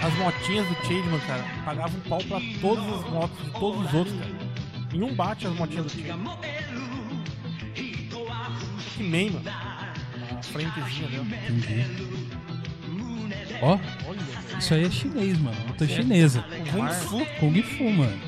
[0.05, 3.94] As motinhas do Changeman, cara, pagavam um pau pra todas as motos de todos os
[3.94, 4.32] outros, cara.
[4.94, 6.38] Em um bate as motinhas do Changeman.
[8.96, 9.44] Que nem, mano.
[9.48, 11.26] A frentezinha dela.
[11.48, 11.84] Entendi.
[13.61, 14.59] Ó, velho.
[14.59, 15.57] isso aí é chinês, mano.
[15.68, 16.44] Luta chinesa.
[16.72, 17.26] Kung Fu.
[17.38, 18.18] Kung Fu, mano.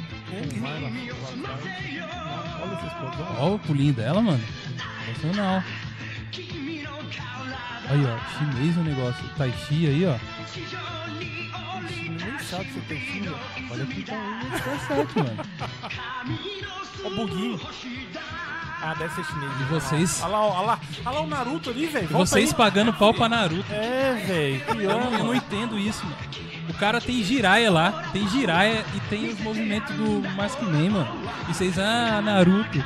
[3.39, 4.45] Olha o pulinho dela, mano.
[5.21, 5.62] Sensacional.
[7.89, 8.39] Aí, ó.
[8.39, 9.25] Chinês o negócio.
[9.37, 10.17] Tai Chi aí, ó.
[12.09, 13.37] Nem sabe se tem filho.
[13.71, 14.15] Olha que tá
[14.65, 15.45] tá certo, mano.
[17.05, 17.61] Ó o buguinho.
[18.83, 19.53] Ah, deve ser chinês.
[19.61, 22.09] E vocês- Olha lá, olha lá, olha lá o Naruto ali, velho.
[22.09, 22.55] Vocês aí.
[22.57, 23.65] pagando pau pra Naruto.
[23.73, 24.81] É, velho.
[24.83, 26.17] Eu não, eu não entendo isso, mano.
[26.69, 31.09] O cara tem giraia lá, tem giraia e tem os movimentos do Maskman, mano.
[31.49, 32.79] E vocês, ah, Naruto.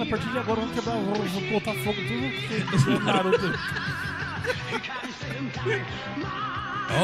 [0.00, 3.52] Cara, a partir de agora vamos quebrar, vamos, vamos botar fogo tudo que Naruto.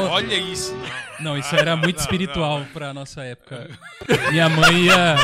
[0.09, 0.75] Olha isso.
[1.19, 3.69] Não, isso era muito espiritual pra nossa época.
[4.31, 5.15] Minha mãe ia.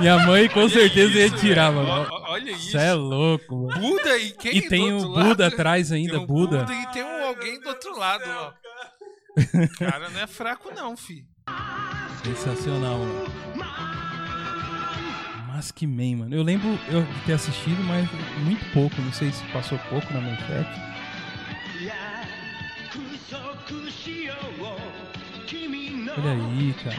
[0.00, 1.86] Minha mãe com certeza ia isso, tirar, velho.
[1.86, 2.08] mano.
[2.10, 2.72] Olha isso.
[2.72, 3.80] Você é louco, mano.
[3.80, 5.54] Buda e quem E tem do o outro Buda lado?
[5.54, 6.66] atrás ainda, Tem um Buda.
[6.70, 8.52] e tem um alguém do outro lado, ó.
[9.78, 11.24] Cara, não é fraco não, fi.
[12.24, 13.32] Sensacional, mano.
[15.58, 16.36] Maskman, mano.
[16.36, 18.08] Eu lembro eu de ter assistido, mas
[18.44, 18.94] muito pouco.
[19.02, 20.80] Não sei se passou pouco na manchete.
[26.16, 26.96] Olha aí, cara.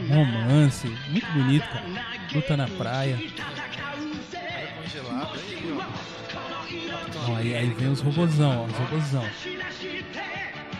[0.00, 0.88] Um romance.
[1.10, 1.84] Muito bonito, cara.
[2.34, 3.18] Luta na praia.
[7.28, 8.66] Ó, aí, aí vem os robozão, ó.
[8.66, 9.24] Os robozão.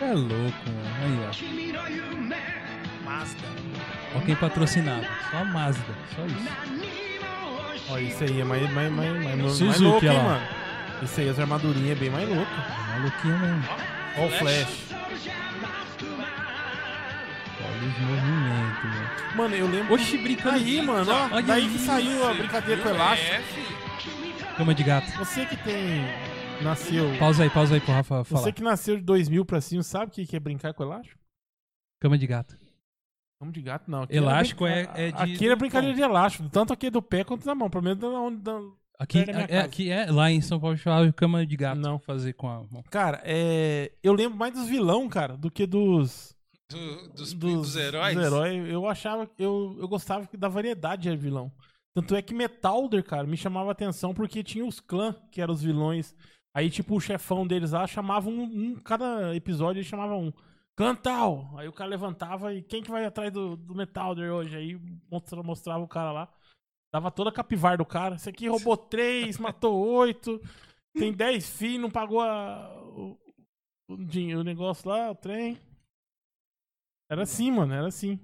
[0.01, 0.91] É louco, mano.
[1.01, 3.05] Aí, ó.
[3.05, 3.47] Mazda.
[4.15, 5.07] Ó quem patrocinava.
[5.31, 5.95] Só a Mazda.
[6.15, 7.12] Só isso.
[7.89, 10.23] Ó, isso aí é mais, mais, mais, mais, mais Suzuki, louco, hein, ó lá.
[10.23, 10.47] mano.
[11.01, 12.51] Isso aí, as armadurinhas é bem mais louco.
[12.89, 13.63] Maluquinho mesmo.
[14.17, 14.93] Ó o Flash.
[17.59, 19.35] Olha os movimentos, mano.
[19.35, 19.93] Mano, eu lembro...
[19.93, 20.55] Oxi, brincando.
[20.55, 21.35] Aí, mano, ó.
[21.35, 21.85] Olha daí que isso.
[21.85, 23.43] saiu a brincadeira com o elástico.
[24.57, 25.11] Cama de gato.
[25.17, 26.05] Você que tem...
[26.61, 27.11] Nasceu...
[27.17, 28.41] Pausa aí, pausa aí pro Rafa falar.
[28.41, 31.19] Você que nasceu de 2000 pra cima, sabe o que que é brincar com elástico?
[31.99, 32.55] Cama de gato.
[33.43, 34.03] Vamos de gato, não.
[34.03, 37.23] Aqui Elástico era é- é de- Aqui era brincadeira de elástico, tanto aqui do pé
[37.23, 37.69] quanto da mão.
[37.69, 38.37] Pelo menos da onde.
[38.41, 38.61] da-
[38.99, 39.19] Aqui
[39.49, 41.77] é, aqui é lá em São Paulo chamava de cama de gato.
[41.77, 41.99] Não.
[41.99, 42.83] Fazer com a mão.
[42.89, 43.91] Cara, é.
[44.01, 46.33] Eu lembro mais dos vilão, cara, do que dos.
[46.71, 48.15] Do- dos, dos, heróis.
[48.15, 48.69] Dos heróis.
[48.69, 49.29] Eu achava.
[49.37, 51.51] Eu, eu gostava da variedade de vilão.
[51.95, 55.53] Tanto é que Metalder, cara, me chamava a atenção porque tinha os clãs, que eram
[55.53, 56.15] os vilões.
[56.55, 58.43] Aí, tipo, o chefão deles lá chamava um.
[58.43, 60.31] um cada episódio ele chamava um.
[60.75, 61.57] Clã tal.
[61.57, 64.55] Aí o cara levantava e quem que vai atrás do, do Metalder hoje?
[64.55, 64.75] Aí
[65.09, 66.33] mostra- mostrava o cara lá.
[66.91, 68.15] Dava toda a capivara do cara.
[68.15, 70.41] Esse aqui roubou três, matou oito.
[70.95, 73.19] Tem dez filhos, não pagou a, o,
[73.89, 75.59] o, dinheiro, o negócio lá, o trem.
[77.09, 78.19] Era assim, mano, era assim.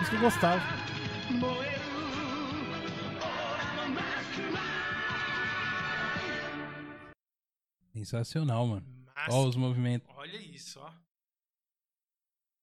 [0.00, 0.60] Isso que eu gostava.
[7.92, 8.86] Sensacional, mano.
[9.30, 10.08] Ó os movimentos.
[10.16, 10.90] Olha isso, ó.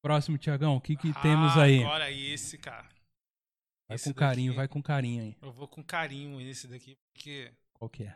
[0.02, 1.84] Próximo, Tiagão, o que que temos Ah, aí?
[1.84, 2.88] Agora esse, cara.
[3.88, 5.36] Vai Esse com carinho, daqui, vai com carinho aí.
[5.42, 7.52] Eu vou com carinho nesse daqui, porque.
[7.74, 8.16] Qual que é?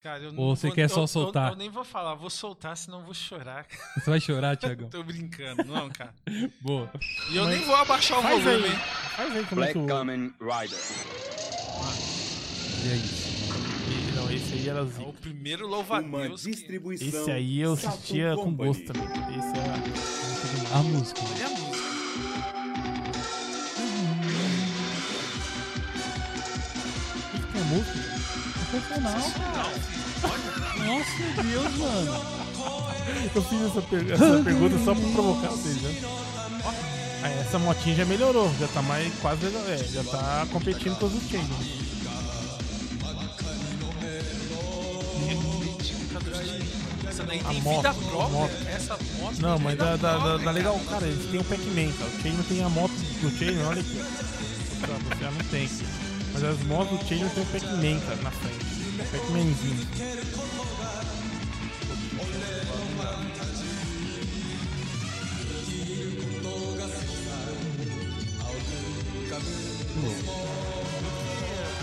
[0.00, 1.50] Cara, eu Ou não você vou- quer eu- só eu- soltar?
[1.52, 3.66] Eu, nem vou falar, vou soltar, senão eu vou chorar.
[3.96, 4.88] Você vai chorar, Tiagão?
[4.90, 6.14] Tô brincando, não, cara.
[6.60, 6.90] Boa.
[7.30, 8.70] E eu nem vou abaixar o Faz volume, aí.
[8.70, 8.78] hein?
[9.16, 9.86] Faz aí como é que o...
[9.86, 10.78] Kamen Rider.
[12.84, 13.23] E aí?
[14.64, 15.12] Aí era É o zica.
[15.20, 16.50] primeiro louva-a-Deus que...
[16.52, 17.06] distribuição.
[17.22, 19.06] Esse aí eu assistia com gosto também.
[19.06, 20.78] Esse era.
[20.78, 21.20] A música.
[21.22, 21.84] Olha a música.
[27.52, 28.14] Tem a música?
[28.70, 30.86] Sensacional, cara.
[30.86, 32.24] Nossa Deus, mano.
[33.34, 35.94] Eu fiz essa, per- essa pergunta só pra provocar vocês, né?
[37.40, 39.46] Essa motinha já melhorou, já tá mais quase.
[39.46, 41.20] É, já tá competindo com os do
[47.14, 48.28] Essa daí A tem moto, vida própria.
[48.38, 48.52] moto.
[48.66, 51.06] Essa moto Não, mas dá, dá, própria, dá legal, cara.
[51.06, 52.10] eles têm o Pac-Man, cara.
[52.10, 54.02] O Chain não tem a moto do Chain, olha aqui.
[54.02, 55.70] Você já não tem.
[56.32, 58.64] Mas as motos do Chain não tem o Pac-Man, cara, na frente.
[59.00, 59.86] O Pac-Manzinho.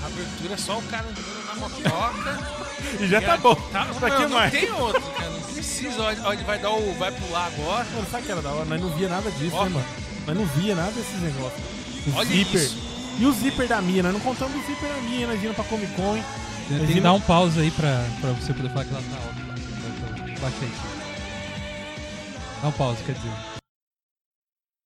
[0.03, 2.61] A abertura é só o cara andando na motoca.
[2.99, 3.53] E já tá bom.
[3.71, 4.51] Tá, pra não, que não mais?
[4.51, 5.01] tem outro.
[5.01, 5.20] Não
[5.61, 6.11] precisa.
[6.33, 6.93] Ele vai dar o.
[6.95, 7.85] Vai pular agora.
[7.91, 8.65] Mano, sabe que era da hora?
[8.65, 9.63] Nós não via nada disso, Ó.
[9.65, 9.85] né, mano?
[10.27, 11.61] Nós não via nada desses negócios.
[12.07, 12.61] O Olha zíper.
[12.61, 12.91] isso.
[13.19, 14.03] E o zíper da minha?
[14.03, 16.15] Nós não contamos o zíper da minha, nós íamos pra Comic Con.
[16.17, 16.23] hein?
[16.67, 20.35] Tem que dar um pause aí pra, pra você poder falar que ela tá lá.
[20.41, 20.71] Baixa aí.
[22.61, 23.31] Dá um pause, quer dizer.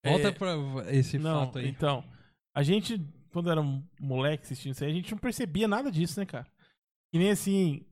[0.06, 0.56] Volta É, pra
[0.92, 1.68] esse Não, fato aí.
[1.70, 2.04] então.
[2.56, 3.00] A gente,
[3.32, 6.48] quando era um moleque assistindo isso aí, a gente não percebia nada disso, né, cara?
[7.14, 7.86] E nem assim,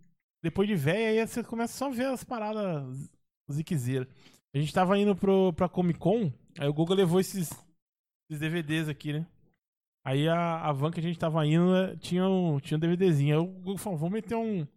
[0.43, 3.09] depois de velho, aí você começa só a ver as paradas
[3.49, 4.07] ziquezeiras.
[4.53, 7.49] A gente tava indo pro, pra Comic Con, aí o Google levou esses,
[8.29, 9.25] esses DVDs aqui, né?
[10.05, 13.35] Aí a, a van que a gente tava indo né, tinha um, tinha um DVDzinho.
[13.35, 14.67] Aí o Google falou, vamos meter um.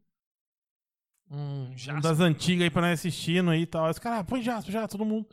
[1.29, 3.87] Um, um das antigas aí pra nós assistindo aí e tal.
[3.87, 5.27] Aí os caras, ah, põe Jasper, já, todo mundo.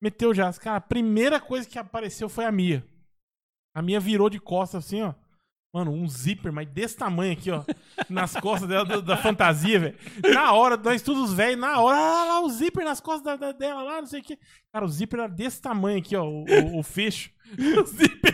[0.00, 0.64] Meteu o Jasper.
[0.64, 2.82] Cara, a primeira coisa que apareceu foi a Mia.
[3.74, 5.12] A Mia virou de costas assim, ó.
[5.74, 7.64] Mano, um zíper, mas desse tamanho aqui, ó.
[8.08, 9.96] Nas costas dela, da, da fantasia, velho.
[10.32, 13.52] Na hora, nós todos velhos, na hora, ah, lá, o zíper nas costas da- da-
[13.58, 14.38] dela lá, não sei o que.
[14.72, 16.22] Cara, o zíper era desse tamanho aqui, ó.
[16.24, 17.30] O, o- o fecho.
[17.82, 18.32] O zíper.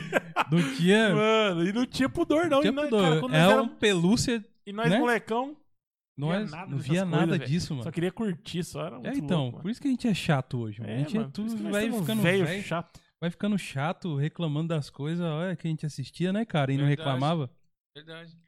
[0.52, 1.14] Não tinha.
[1.14, 2.60] Mano, e não tinha pudor, não.
[2.60, 3.20] tinha e nós, pudor.
[3.20, 4.44] cara, é era- uma pelúcia.
[4.66, 4.98] E nós, né?
[4.98, 5.56] molecão,
[6.16, 7.50] Nós nada não via nada coisas, velho.
[7.50, 7.84] disso, mano.
[7.84, 10.58] só queria curtir, só era É, então, louco, por isso que a gente é chato
[10.58, 10.92] hoje, mano.
[10.92, 13.00] a gente é mano, por tudo vai ficando velho, chato.
[13.20, 16.86] Vai ficando chato, reclamando das coisas, olha que a gente assistia, né, cara, e não
[16.86, 17.08] Verdade.
[17.08, 17.50] reclamava.
[17.96, 18.38] Verdade.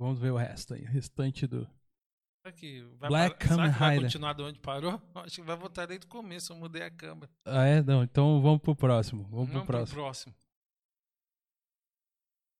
[0.00, 1.68] Vamos ver o resto aí, o restante do.
[2.56, 4.02] Que vai, Black será Kamen Rider.
[4.04, 5.02] continuar de onde parou?
[5.16, 6.52] Acho que vai voltar desde o começo.
[6.52, 7.30] Eu mudei a câmera.
[7.44, 7.82] Ah, é?
[7.82, 9.24] Não, então vamos pro próximo.
[9.24, 10.00] Vamos pro Vamos próximo.
[10.00, 10.34] próximo.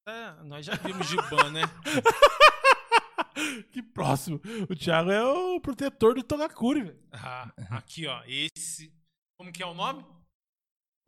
[0.06, 1.62] É, nós já vimos Giban, né?
[3.72, 4.40] que próximo.
[4.68, 7.02] O Thiago é o protetor do Togakuri, velho.
[7.12, 8.22] Ah, aqui, ó.
[8.26, 8.92] Esse.
[9.38, 10.04] Como que é o nome?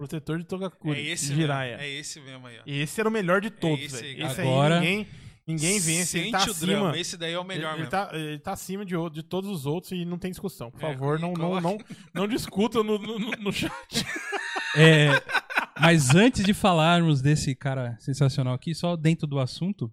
[0.01, 0.99] Protetor de Togakuri.
[0.99, 1.77] É esse Jiraiya.
[1.77, 1.83] mesmo.
[1.83, 2.63] É esse mesmo aí, ó.
[2.67, 4.25] Esse era o melhor de todos, esse velho.
[4.25, 4.31] aí.
[4.31, 5.07] Esse Agora- aí ninguém,
[5.47, 6.17] ninguém vence.
[6.19, 6.67] Ele Sente tá o acima.
[6.73, 6.99] drama.
[6.99, 7.91] Esse daí é o melhor ele, ele mesmo.
[7.91, 10.71] tá, ele tá acima de, de todos os outros e não tem discussão.
[10.71, 11.79] Por É, favor, não, não, não,
[12.15, 13.73] não discutam no, no, no- no chat.
[14.75, 15.11] É,
[15.79, 19.93] mas antes de falarmos desse cara sensacional aqui, só dentro do assunto,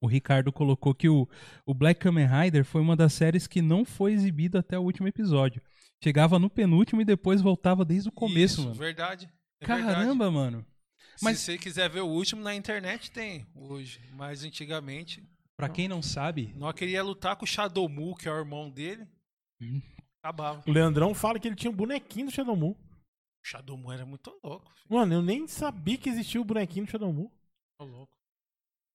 [0.00, 1.28] o Ricardo colocou que o,
[1.64, 5.06] o Black Kamen Rider foi uma das séries que não foi exibida até o último
[5.06, 5.62] episódio.
[6.02, 8.74] Chegava no penúltimo e depois voltava desde o começo, Isso, mano.
[8.74, 9.28] Verdade.
[9.60, 10.58] É Caramba, mano.
[10.58, 10.78] verdade.
[11.20, 14.00] Mas- Se você quiser ver o último na internet, tem hoje.
[14.12, 15.28] Mas antigamente.
[15.56, 18.70] Pra quem não sabe, Nós queria lutar com o Shadow Mu, que é o irmão
[18.70, 19.04] dele.
[19.60, 19.82] Uhum.
[20.22, 20.62] Acabava.
[20.68, 22.70] O Leandrão fala que ele tinha um bonequinho do Shadow Moon.
[22.70, 22.76] O
[23.44, 24.70] Shadow Mu era muito louco.
[24.72, 24.86] filho.
[24.88, 27.28] Mano, eu nem sabia que existia o bonequinho do Shadow Moon.
[27.80, 28.12] Muito louco.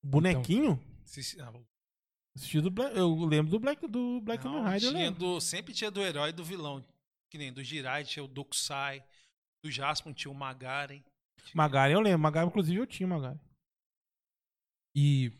[0.01, 0.81] Bonequinho?
[1.03, 1.51] Se- ah,
[2.35, 4.89] Assisti do Black- eu lembro do Black, do Black não, Rider.
[4.89, 6.83] tinha do, sempre tinha do herói e do vilão.
[7.33, 9.03] Que nem do Jirai tinha o Dokusai.
[9.65, 10.99] Do Jaspion tinha o Magaren.
[11.43, 12.19] Tinha- Magari eu lembro.
[12.19, 13.39] Magari, inclusive, eu tinha Magari.
[14.95, 15.31] e,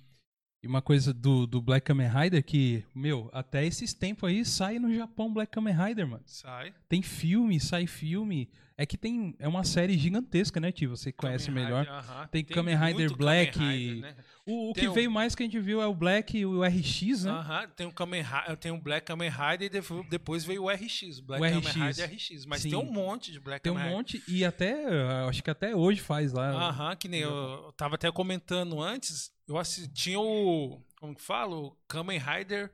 [0.63, 4.79] e uma coisa do, do Black Kamen Rider que, meu, até esses tempos aí sai
[4.79, 6.23] no Japão Black Kamen Rider, mano.
[6.25, 6.73] Sai.
[6.89, 8.49] Tem filme, sai filme.
[8.75, 9.35] É que tem.
[9.37, 10.89] É uma série gigantesca, né, Tio?
[10.89, 11.81] Você conhece Kamen melhor.
[11.85, 12.27] Rider, aham.
[12.27, 13.51] Tem Kamen Rider Black.
[13.59, 14.15] Kamen Rider, né?
[14.45, 16.63] O, o que um- veio mais que a gente viu é o Black e o
[16.63, 17.31] RX, né?
[17.31, 21.19] Aham, tem um Kamen Rider, tem um Black Kamen Rider e depois- veio o RX,
[21.19, 21.75] Black O Kamen RX.
[21.97, 22.69] Rider RX, mas Sim.
[22.71, 23.97] tem um monte de Black Tem um Kamen Rider.
[23.97, 24.23] monte.
[24.27, 24.85] E até.
[25.29, 26.49] Acho que até hoje faz lá.
[26.69, 31.21] Aham, que nem eu, eu tava até comentando antes, eu assisti, tinha o, como que
[31.21, 31.55] fala?
[31.55, 32.73] O Kamen Rider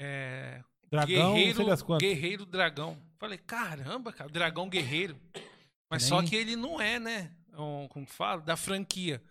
[0.00, 1.98] é, Dragão, Guerreiro.
[1.98, 2.98] Guerreiro Dragão.
[3.22, 5.16] Falei, caramba, cara, Dragão Guerreiro.
[5.88, 7.32] Mas Nem- só que ele não é, né?
[7.52, 8.42] Um, como que fala?
[8.42, 9.22] Da franquia.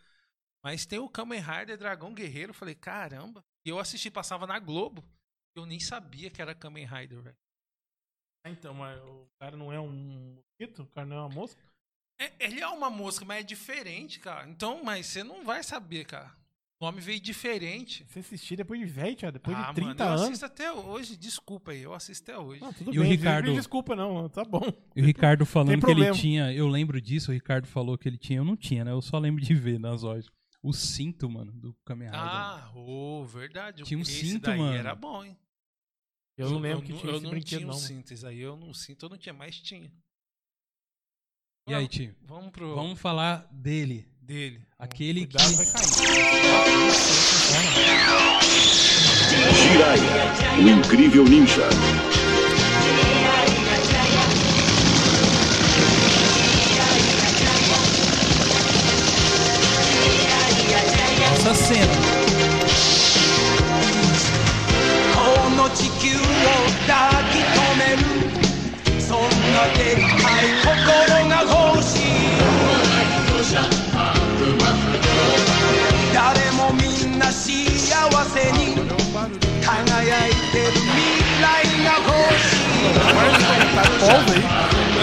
[0.63, 2.53] Mas tem o Kamen Rider Dragão Guerreiro.
[2.53, 3.43] Falei, caramba.
[3.65, 5.03] E eu assisti, passava na Globo.
[5.57, 7.37] Eu nem sabia que era Kamen Rider, velho.
[8.45, 10.83] Ah, Então, mas o cara não é um mosquito?
[10.83, 11.61] O cara não é uma mosca?
[12.17, 14.47] É- ele é uma mosca, mas é diferente, cara.
[14.47, 16.33] Então, mas você não vai saber, cara.
[16.81, 18.03] O nome veio diferente.
[18.09, 20.21] Você assistiu depois de velho, Thiago, depois ah, de 30 mano, eu anos.
[20.23, 21.15] assisto até hoje.
[21.15, 22.59] Desculpa aí, eu assisto até hoje.
[22.59, 24.63] Não, tudo E o bem, Ricardo- não desculpa não, tá bom.
[24.95, 26.51] E o Ricardo falando que ele tinha.
[26.51, 28.39] Eu lembro disso, o Ricardo falou que ele tinha.
[28.39, 28.89] Eu não tinha, né?
[28.91, 30.25] Eu só lembro de ver nas lojas.
[30.63, 32.19] O cinto, mano, do Kamen Rider.
[32.19, 33.83] Ah, ô, verdade.
[33.83, 34.75] Tinha um Esse cinto, daí mano.
[34.75, 35.37] era bom, hein?
[36.35, 37.75] Eu não lembro que eu, tinha eu esse não brinquedo tinha não.
[37.75, 38.11] um cinto.
[38.11, 39.91] Esse aí eu não cinto, eu não tinha, mas tinha.
[41.67, 42.15] e aí, tio?
[42.23, 44.10] Vamos pro Vamos falar dele.
[44.31, 44.61] Dele.
[44.79, 45.37] Aquele que.
[45.37, 45.87] Vai cair.
[50.57, 51.67] O incrível ninja.
[61.33, 62.11] Essa cena.
[71.45, 71.60] こ
[79.70, 81.44] 輝いてる未来
[81.84, 82.08] が欲
[82.38, 84.42] しい Tá pausa aí.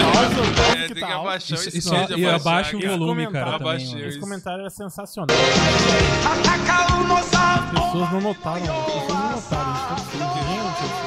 [0.02, 1.28] Pausa, pausa É, que tem tá que alto.
[1.28, 2.88] abaixar Isso, o isso, speed, e abaixar abaixa o aqui.
[2.88, 3.72] volume, comentário, cara, também.
[3.72, 3.94] abaixei.
[3.94, 4.06] mano.
[4.08, 5.36] Esse comentário é sensacional.
[5.36, 10.16] 戦うのさ As pessoas não notaram, as pessoas não notaram isso.
[10.16, 11.04] Ninguém notou isso.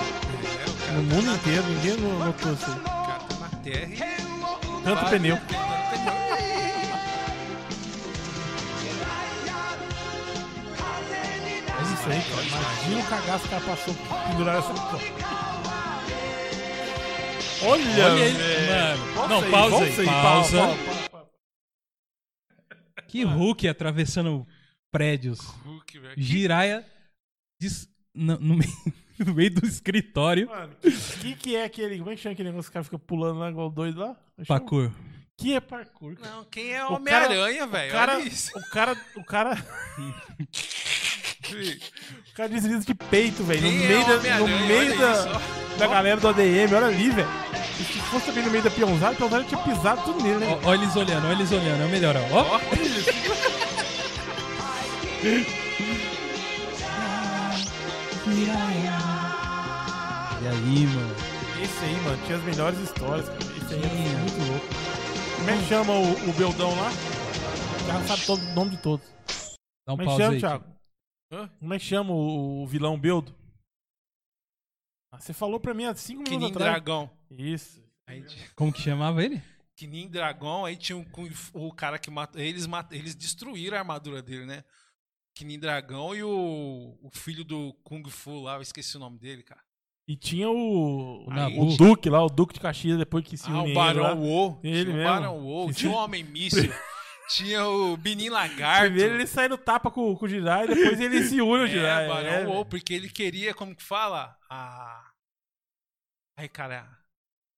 [0.47, 2.65] É, o cara No mundo inteiro, ninguém no- notou isso.
[2.65, 2.71] aí.
[2.73, 4.83] O cara tá na terra e.
[4.83, 5.37] Tanto pneu.
[12.10, 12.62] É isso aí, cara.
[12.62, 13.94] Imagina o cagaço que ela passou
[14.28, 14.72] pendurar essa
[17.64, 18.98] Olha, Olha ele, velho.
[19.14, 19.28] mano.
[19.28, 20.58] Não, pausa aí, pausa.
[20.58, 21.28] pausa.
[23.06, 24.46] Que Hulk atravessando
[24.90, 25.38] prédios.
[25.64, 26.14] Hulk, velho.
[26.16, 26.84] Jiraya
[27.60, 28.72] des- no, no meio,
[29.24, 30.48] no meio do escritório.
[30.48, 31.98] Mano, que, que que é aquele.
[31.98, 34.16] Como é que chama aquele negócio que o cara fica pulando lá igual doido lá?
[34.38, 34.46] Chama?
[34.48, 34.90] Parkour.
[35.38, 36.34] Que é parkour, cara?
[36.36, 37.92] Não, quem é O Homem-Aranha, O velho?
[37.92, 38.56] cara, Olha isso.
[38.58, 39.54] o cara, o cara,
[41.50, 43.62] o cara desliza de peito, velho.
[43.62, 45.40] No Quem é meio, da, no meio da,
[45.78, 47.28] da galera do ADM, olha ali, velho.
[47.76, 50.60] Se fosse também no meio da peãozada, a peãozada tinha pisado tudo nele, né?
[50.64, 51.82] Olha eles olhando, olha eles olhando.
[51.82, 52.60] É o melhor, ó.
[60.42, 61.14] E aí, mano?
[61.62, 63.38] Esse aí, mano, tinha as melhores histórias, cara.
[63.44, 64.18] Esse aí era Tinha.
[64.18, 64.66] muito louco.
[65.36, 66.90] Como é que chama o, o Beldão lá?
[67.82, 69.06] O cara sabe todo, o nome de todos.
[69.86, 70.40] Dá um Como é que chama, aí.
[70.40, 70.71] Thiago?
[71.32, 71.48] Hã?
[71.58, 73.34] Como é que chama o, o vilão Beldo?
[75.10, 76.72] Ah, você falou pra mim há cinco Que minutos nem atrás.
[76.72, 77.10] dragão.
[77.30, 77.82] Isso.
[78.06, 79.42] Aí Como que chamava ele?
[79.76, 81.04] Que nem dragão, aí tinha um
[81.54, 82.40] o cara que matou.
[82.40, 84.64] Eles, mat- eles destruíram a armadura dele, né?
[85.34, 89.18] Que nem dragão e o, o filho do Kung Fu lá, eu esqueci o nome
[89.18, 89.62] dele, cara.
[90.06, 91.76] E tinha o, O o.
[91.76, 93.84] Duque lá, o Duque de Caxias, depois que se Ah, une o ele lá.
[93.86, 94.60] Barão Wo.
[94.62, 95.10] Ele tinha o mesmo.
[95.10, 96.70] Barão Wo, tinha o Homem Míssil.
[97.34, 98.86] tinha o Benin Lagarto.
[98.86, 101.68] Primeiro ele sai no tapa com, com o Jirai, depois ele se une ao É,
[101.68, 102.04] Jirai.
[102.26, 102.64] É, Wo, velho.
[102.66, 104.36] porque ele queria, como que fala?
[104.50, 105.10] A.
[106.38, 106.88] Ai, cara.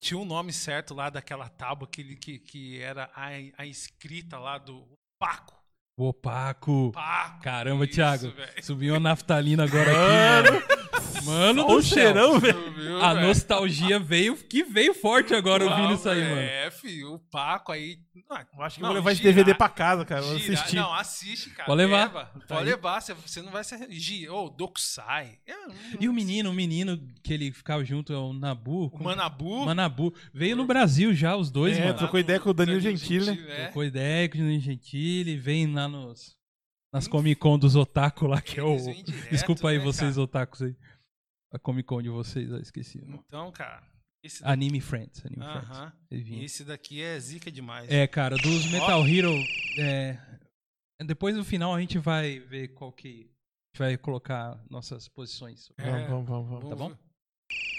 [0.02, 4.38] Tinha um nome certo lá daquela tábua que, ele, que, que era a, a escrita
[4.38, 4.86] lá do
[5.18, 5.54] Paco.
[5.98, 6.90] O Opaco.
[6.92, 7.40] Paco.
[7.42, 8.30] Caramba, Isso, Thiago.
[8.32, 8.64] velho.
[8.64, 10.73] Subiu a naftalina agora aqui,
[11.24, 11.62] mano.
[11.64, 13.02] Olha do o cheirão, velho.
[13.02, 13.26] A velho?
[13.26, 16.36] nostalgia veio, que veio forte agora ouvindo isso aí, mano.
[16.40, 17.98] É, filho, o Paco aí.
[18.30, 20.22] Ah, Eu acho que não, vou levar esse Jiraiya- DVD pra casa, cara.
[20.22, 20.76] Vou assistir.
[20.76, 21.66] Não, assiste, cara.
[21.66, 22.06] Pode levar.
[22.06, 22.24] Leva.
[22.24, 22.66] Tá Pode aí.
[22.66, 23.90] levar, você, você não vai ser.
[23.90, 25.38] Gi- Ô, Dokusai.
[25.46, 25.54] É,
[26.00, 28.86] E o menino, o menino que ele ficava junto, é o Nabu.
[28.94, 29.64] O Manabu.
[29.66, 30.14] Manabu.
[30.32, 31.98] Veio no Brasil já, os dois, É, mano.
[31.98, 33.38] trocou ideia com o Danilo Gentili, né?
[33.48, 33.62] é.
[33.64, 36.36] Trocou ideia com o Danilo Gentili, vem lá nos,
[36.92, 38.76] nas Comic Con dos otaku lá, que é o...
[39.30, 40.22] Desculpa aí né, vocês, cara?
[40.22, 40.74] otakus aí.
[41.54, 43.00] A Comic Con de vocês, eu esqueci.
[43.06, 43.82] Então, cara.
[44.24, 45.70] Esse daqui, Anime Friends, Anime Friends.
[45.70, 45.92] Aham.
[46.10, 46.44] Ele vinha.
[46.44, 47.90] esse daqui é zica demais.
[47.90, 49.32] É, cara, dos Metal Hero.
[49.78, 50.18] é,
[51.04, 53.08] depois no final a gente vai ver qual que.
[53.08, 55.70] A gente vai colocar nossas posições.
[55.76, 56.06] É.
[56.06, 56.68] Vamos, vamos, vamos.
[56.70, 56.96] Tá bom?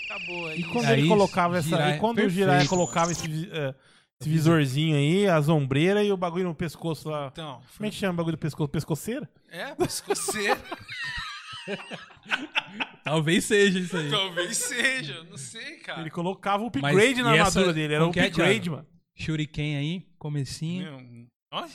[0.06, 0.60] Acabou aí.
[0.60, 1.68] E quando Aí, ele colocava essa.
[1.70, 6.18] Jiraiya- E quando o perfeito, Jiraiya colocava esse, esse visorzinho aí, as ombreiras e o
[6.18, 7.30] bagulho no pescoço lá.
[7.32, 8.70] Então, Como é que chama o bagulho do pescoço?
[8.70, 9.28] Pescoceira?
[9.50, 10.62] é, pescoceiro.
[13.04, 14.10] Talvez seja isso aí.
[14.10, 16.02] Talvez seja, não sei, cara.
[16.02, 17.94] Ele colocava o Mas upgrade na e essa- armadura dele.
[17.94, 18.88] Era o upgrade, mano.
[19.16, 20.98] Shuriken aí, comecinho.
[21.00, 21.70] Meu, olha,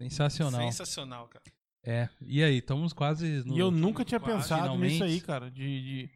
[0.00, 0.60] Sensacional.
[0.62, 1.44] sensacional, cara.
[1.84, 2.08] É.
[2.20, 3.56] E aí, estamos quase no.
[3.56, 5.02] E eu nunca tinha quase, pensado nisso finalmente.
[5.02, 5.50] aí, cara.
[5.50, 6.10] De, de-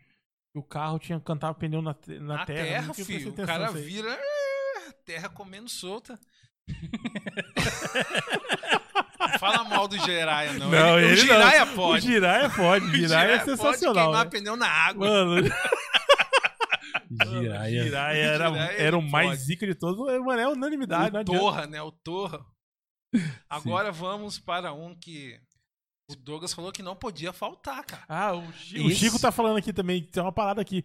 [0.53, 2.65] que o carro tinha cantava pneu na, na, Na terra.
[2.65, 3.31] terra, filho.
[3.31, 6.19] O cara nisso vira é, terra comendo solta.
[9.39, 10.71] Fala mal do Jiraiya, não.
[10.71, 11.75] Não, ele, ele o Jiraiya não.
[11.75, 12.07] pode.
[12.07, 12.85] O Jiraiya pode.
[12.87, 14.05] O Jiraiya é pode sensacional.
[14.07, 14.31] queimar né?
[14.31, 15.09] pneu na água.
[15.09, 15.49] Mano,
[17.27, 17.85] Jiraiya.
[17.85, 19.13] Jiraiya era, Jiraiya, era o pode.
[19.13, 19.99] mais zica de todos.
[20.25, 21.17] Mano, é unanimidade.
[21.17, 21.25] o.
[21.25, 21.81] Torra, né?
[21.83, 22.45] O Torra.
[23.49, 25.39] Agora vamos para um que
[26.11, 28.05] O Douglas falou que não podia faltar, cara.
[28.09, 30.03] Ah, o, Chi- o Chico tá falando aqui também.
[30.03, 30.85] Tem uma parada aqui.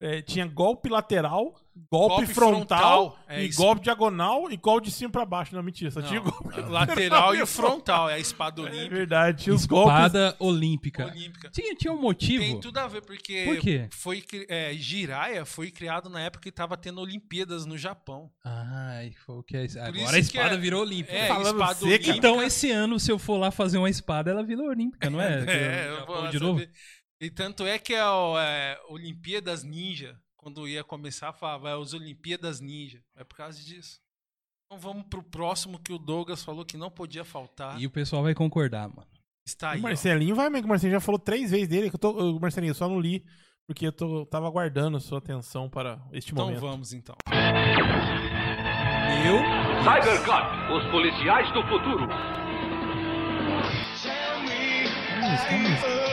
[0.00, 1.54] É, tinha golpe lateral,
[1.90, 3.58] golpe, Golpe frontal, frontal, é e isso.
[3.58, 5.54] golpe diagonal e golpe de cima pra baixo.
[5.54, 6.60] Não, mentira, só tinha Não, golpe.
[6.62, 8.08] lateral e frontal.
[8.10, 8.94] É a espada É olímpica.
[8.94, 9.92] verdade, tinha os golpes.
[9.94, 11.06] Espada olímpica.
[11.06, 11.50] olímpica.
[11.50, 12.42] Tinha, tinha um motivo?
[12.44, 13.88] Tem tudo a ver, porque Por quê?
[13.92, 18.30] foi é, Jiraiya foi criado na época que tava tendo Olimpíadas no Japão.
[18.44, 19.78] Ah, foi o que é isso.
[19.78, 21.16] Agora isso a espada é- virou olímpica.
[21.16, 22.10] É, Falando espada olímpica.
[22.16, 25.28] Então, esse ano, se eu for lá fazer uma espada, ela vira olímpica, não é?
[25.48, 26.62] É, eu eu- vou de novo?
[27.20, 31.92] E tanto é que a o, é, Olimpíadas Ninja, quando ia começar, falava é os
[31.92, 33.02] Olimpíadas Ninja.
[33.16, 34.00] É por causa disso.
[34.64, 37.78] Então vamos pro próximo que o Douglas falou que não podia faltar.
[37.80, 39.06] E o pessoal vai concordar, mano.
[39.46, 39.78] Está aí.
[39.78, 39.88] o ó.
[39.88, 41.90] Marcelinho vai, mas o Marcelinho já falou três vezes dele.
[41.90, 43.24] Que eu tô, o Marcelinho, eu só não li,
[43.66, 46.60] porque eu tô, tava aguardando a sua atenção para este Então momento.
[46.60, 47.16] vamos então.
[49.26, 49.38] Eu?
[49.82, 52.06] Cybercop, os policiais do futuro.
[55.20, 56.07] Música, música.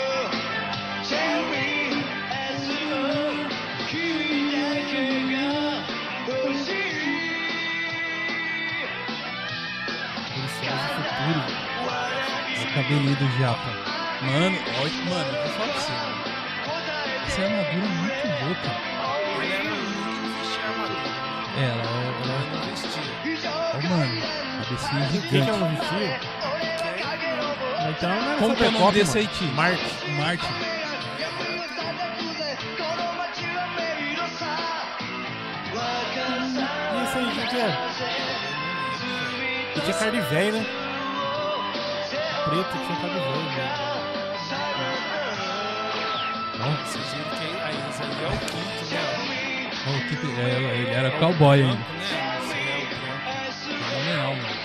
[11.26, 11.44] Velho.
[12.54, 13.70] Esse cabelinho do Japa.
[14.22, 16.24] Mano, ótimo, mano, eu vou falar pra você, mano.
[17.28, 18.70] Essa armadura é muito louca.
[19.26, 19.40] O
[20.40, 21.06] vestia armadura.
[21.58, 23.52] É, ela, ela, Ele não vestia.
[23.52, 24.22] Ó, mano,
[24.64, 25.60] cabecinha Quem que ela gigante.
[25.60, 26.20] não vestia?
[27.90, 29.36] Então, não era Como que é o nome desse aí, mano.
[29.38, 29.44] Ti?
[29.46, 30.10] Marte.
[30.12, 30.54] Martin.
[35.76, 37.78] E esse aí, quem que é?
[39.76, 40.85] Ele tinha cara de velho, né?
[42.46, 43.26] Preto, tinha velho.
[46.60, 46.86] né?
[46.86, 49.02] Vocês viram que aí, esse aí é o quinto, né?
[50.10, 51.76] Que que- é, ele era cowboy ainda.
[51.76, 51.86] né?
[54.12, 54.36] É o branco.
[54.36, 54.56] Fenomenal, mano.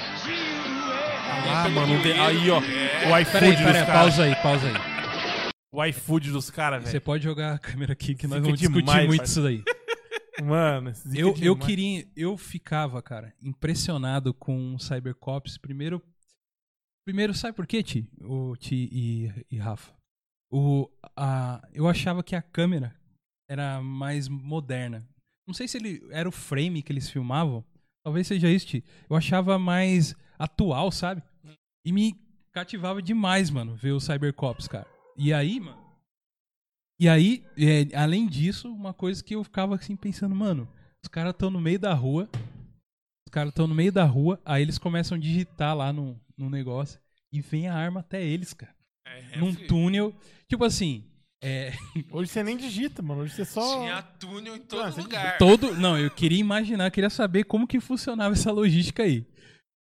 [1.52, 1.94] Ah, mano,
[2.27, 2.61] aí, ó.
[2.61, 3.12] É.
[3.12, 4.01] O iFood Peraí, dos peraí, caras.
[4.02, 4.74] pausa aí, pausa aí.
[5.73, 7.01] O iFood dos caras, Você velho.
[7.02, 9.48] pode jogar a câmera aqui que nós Fica vamos discutir demais, muito parceiro.
[9.51, 9.81] isso daí.
[10.44, 15.59] Mano, Eu, eu queria, eu ficava, cara, impressionado com o Cybercops.
[15.59, 16.02] Primeiro,
[17.11, 18.09] primeiro sabe por quê, Ti?
[18.20, 19.93] O Ti e, e Rafa.
[20.49, 22.95] O, a, eu achava que a câmera
[23.49, 25.05] era mais moderna.
[25.45, 27.65] Não sei se ele era o frame que eles filmavam.
[28.05, 28.85] Talvez seja isso, Ti.
[29.09, 31.20] Eu achava mais atual, sabe?
[31.85, 32.15] E me
[32.53, 34.87] cativava demais, mano, ver o Cybercops, cara.
[35.16, 35.85] E aí, mano.
[37.01, 40.69] E aí, é, além disso, uma coisa que eu ficava assim pensando, mano,
[41.03, 42.28] os caras estão no meio da rua.
[43.27, 46.51] Os caras estão no meio da rua, aí eles começam a digitar lá no, no
[46.51, 46.99] negócio
[47.33, 48.75] e vem a arma até eles, cara.
[49.07, 49.69] É, num filho.
[49.69, 50.15] túnel.
[50.49, 51.05] Tipo assim,
[51.43, 51.73] é,
[52.11, 53.23] Hoje você nem digita, mano.
[53.23, 53.79] Hoje você só.
[53.81, 55.39] Tinha túnel em todo Ah, você- lugar.
[55.39, 55.75] todo.
[55.77, 59.25] Não, eu queria imaginar, queria saber como que funcionava essa logística aí.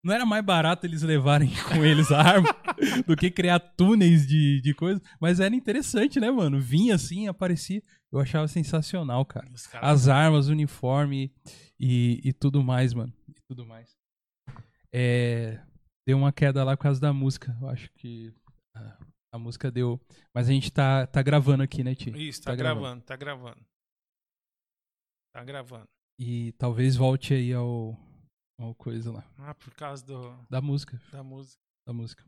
[0.02, 2.48] Não era mais barato eles levarem com eles a arma
[3.06, 5.02] do que criar túneis de, de coisa?
[5.20, 6.60] Mas era interessante, né, mano?
[6.62, 7.84] Vinha assim, aparecia.
[8.12, 9.48] Eu achava sensacional, cara.
[9.82, 11.32] As armas, o uniforme
[11.80, 13.14] e, e tudo mais, mano.
[13.28, 13.90] E tudo mais.
[14.92, 15.60] É,
[16.10, 17.56] deu uma queda lá por causa da música.
[17.62, 18.34] Eu acho que
[18.76, 18.98] a,
[19.36, 20.00] a música deu.
[20.34, 22.10] Mas a gente tá, tá gravando aqui, né, Ti?
[22.10, 22.82] Isso, tá, Tá gravando.
[22.82, 23.04] gravando.
[23.06, 23.66] tá gravando.
[25.32, 25.88] Tá gravando.
[26.20, 27.96] E talvez volte aí ao,
[28.60, 29.24] ao coisa lá.
[29.38, 31.00] Ah, por causa do, Da música.
[31.12, 31.62] da música.
[31.86, 32.26] Da música.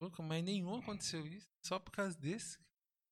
[0.00, 1.46] Louco, mas nenhum aconteceu isso.
[1.66, 2.58] Só por causa desse.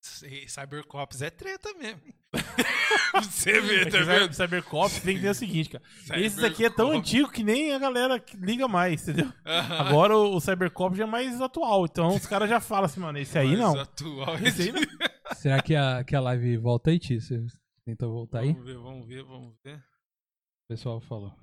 [0.03, 2.01] Cy- Cybercops é treta mesmo.
[3.23, 4.33] Você vê, É tá vendo?
[4.33, 5.85] Cyber- Cybercop tem que ter o seguinte, cara.
[6.19, 6.99] Esse daqui é tão Cybercop.
[6.99, 9.31] antigo que nem a galera liga mais, entendeu?
[9.45, 9.79] Aham.
[9.79, 11.85] Agora o, o Cybercop já é mais atual.
[11.85, 13.79] Então os caras já falam assim, mano, esse aí Mas não.
[13.81, 14.81] Atual, Esse aí não.
[15.37, 17.21] Será que a, que a live volta aí, Ti?
[17.21, 17.45] Você
[17.85, 18.53] tenta voltar aí?
[18.53, 19.77] Vamos ver, vamos ver, vamos ver.
[19.77, 21.35] O pessoal falou.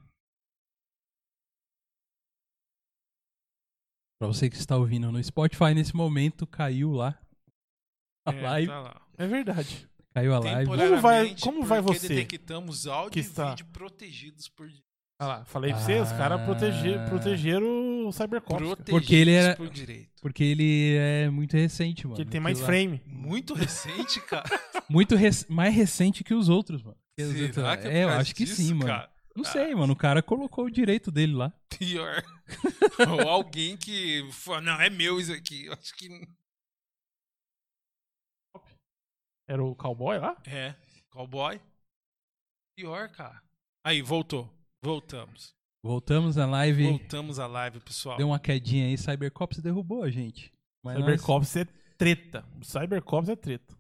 [4.20, 7.20] Pra você que está ouvindo no Spotify, nesse momento caiu lá.
[8.30, 8.68] A É, live.
[8.68, 9.02] tá lá.
[9.18, 9.88] É verdade.
[10.14, 10.66] Caiu a live.
[10.70, 14.68] Como vai- como vai porque você detectamos áudio que e está- vídeo protegidos por
[15.20, 16.46] Olha lá, falei pra você, os caras Ah.
[16.46, 18.64] proteger, protegeram o Cybercop.
[18.88, 20.10] Porque ele era- por direito.
[20.22, 22.16] Porque ele é muito recente, mano.
[22.18, 22.66] Que ele tem mais lá.
[22.68, 23.02] frame.
[23.06, 24.44] Muito recente, cara.
[24.90, 26.96] Muito rec- mais recente que os outros, mano.
[27.18, 28.86] Que os outros- Será que é, é, eu acho que disso, sim, mano.
[28.86, 29.10] cara?
[29.36, 29.94] Não sei, mano.
[29.94, 31.52] O cara colocou o direito dele lá.
[31.78, 32.24] Pior.
[33.26, 34.24] Ou alguém que.
[34.32, 35.66] falou, Não, é meu isso aqui.
[35.66, 36.08] Eu acho que.
[39.48, 40.36] Era o cowboy lá?
[40.46, 40.76] É.
[41.10, 41.60] Cowboy.
[42.76, 43.42] Pior, cara.
[43.84, 44.50] Aí, voltou.
[44.84, 45.56] Voltamos.
[45.84, 46.84] Voltamos na live.
[46.90, 48.18] Voltamos à live, pessoal.
[48.18, 48.98] Deu uma quedinha aí.
[48.98, 50.52] Cybercops derrubou a gente.
[50.84, 51.66] Mas nós Cybercops é
[51.98, 52.46] treta.
[52.60, 53.74] O Cybercops é treta.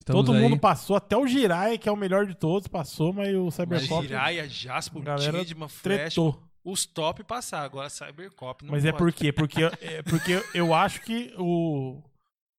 [0.00, 0.42] estamos Todo aí.
[0.42, 3.54] mundo passou, até o Jiraiya, que é o melhor de todos, passou, mas o Mas
[3.54, 5.82] Cybercops Jiraiya, Jasper, Galera Changeman, Flash.
[6.14, 6.42] tretou.
[6.64, 7.62] os top passar.
[7.62, 8.98] Agora Cybercop não Mas é pode.
[9.04, 9.32] por quê?
[9.32, 12.02] Porque, é porque eu acho que o,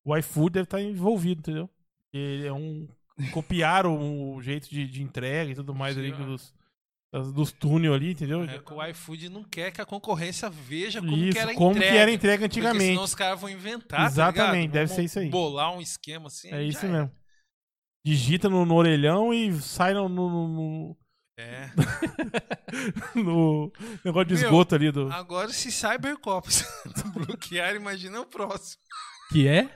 [0.05, 1.69] o iFood deve estar envolvido, entendeu?
[2.17, 2.87] Ele é um.
[3.31, 6.25] Copiaram o jeito de, de entrega e tudo mais ali Sim, ó.
[6.25, 6.53] dos,
[7.13, 8.43] das- dos túnel ali, entendeu?
[8.43, 11.55] É que o iFood não quer que a concorrência veja como Isso, que era a
[11.55, 11.91] como entrega.
[11.93, 12.85] que era a entrega Porque antigamente.
[12.89, 14.73] senão os caras vão inventar, tá Exatamente, ligado?
[14.73, 15.29] deve Vão ser isso aí.
[15.29, 16.49] Bolar um esquema assim.
[16.49, 17.11] É já isso mesmo.
[18.05, 20.97] Digita no, no orelhão e sai no, no, no-
[21.39, 21.69] É.
[23.15, 23.71] no
[24.03, 25.11] negócio de Meu, esgoto ali do.
[25.11, 26.63] Agora, se Cybercops
[27.13, 28.81] bloquear, imagina o próximo.
[29.31, 29.69] Que é?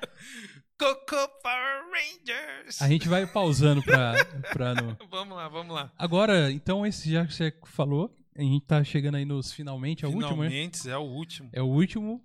[0.79, 2.81] Coco Power Rangers!
[2.81, 4.13] A gente vai pausando pra,
[4.53, 4.97] pra no...
[5.11, 5.91] Vamos lá, vamos lá.
[5.97, 10.07] Agora, então, esse já que você falou, a gente tá chegando aí nos finalmente, é
[10.07, 10.49] o último, né?
[10.49, 11.49] Finalmente, é o último.
[11.51, 12.23] É o último.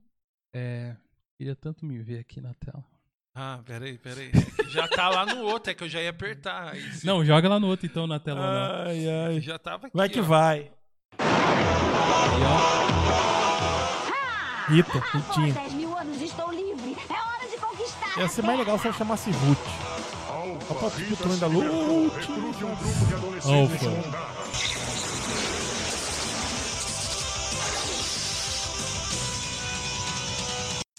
[0.55, 0.95] É...
[1.37, 2.85] Queria tanto me ver aqui na tela.
[3.35, 4.31] Ah, peraí, peraí.
[4.65, 6.73] É já tá lá no outro, é que eu já ia apertar.
[6.75, 8.41] Aí, se- Não, joga lá no outro então, na tela.
[8.41, 8.87] não.
[8.89, 9.41] Ai, ai.
[9.41, 10.23] Já tava aqui, Vai que ó.
[10.23, 10.71] vai.
[11.19, 12.85] Aí, ó.
[14.69, 15.53] Rita, Ritinha.
[15.53, 16.44] 10 mil anos estou
[18.17, 19.59] Ia ser mais legal se ela chamasse Ruth.
[21.49, 22.27] Lute.
[22.27, 24.15] Recrute um grupo de adolescentes Alfa.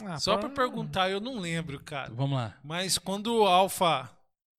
[0.04, 2.14] Ah, Só para- pra perguntar, eu não lembro, cara.
[2.14, 2.58] Vamos lá.
[2.64, 4.10] Mas quando o Alpha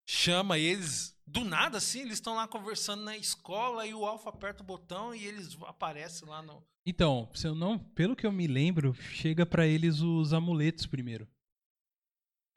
[0.08, 4.62] chama eles, do nada assim, eles estão lá conversando na escola e o Alpha aperta
[4.62, 6.62] o botão e eles aparecem lá no.
[6.84, 11.28] Então, se eu não, pelo que eu me lembro, chega pra eles os amuletos primeiro.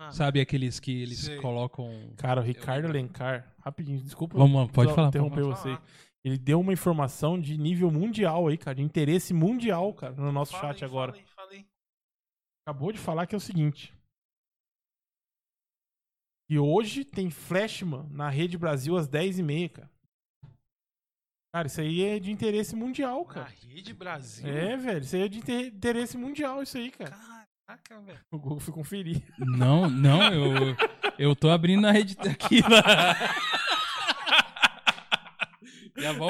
[0.01, 1.37] Ah, Sabe aqueles que eles Sei.
[1.41, 2.13] colocam.
[2.15, 4.37] Cara, o Ricardo Alencar, rapidinho, desculpa.
[4.37, 5.75] Vamos pode falar, Interromper pode você.
[5.75, 5.83] falar.
[6.23, 10.51] Ele deu uma informação de nível mundial aí, cara, de interesse mundial, cara, no nosso
[10.53, 11.11] Fala chat aí, agora.
[11.11, 11.65] fala aí, fala aí.
[12.65, 13.93] Acabou de falar que é o seguinte.
[16.49, 19.91] E hoje tem Flashman na Rede Brasil às 10h30, cara.
[21.53, 23.49] Cara, isso aí é de interesse mundial, Na cara.
[23.49, 24.47] Rede Brasil.
[24.47, 27.11] É, velho, isso aí é de inter- interesse mundial, isso aí, cara.
[27.69, 28.19] Caraca, velho.
[28.31, 29.21] O Google foi conferir.
[29.37, 30.75] Não, não, eu,
[31.19, 32.61] eu tô abrindo na rede aqui.
[32.61, 33.15] Lá.
[35.97, 36.29] Já vão.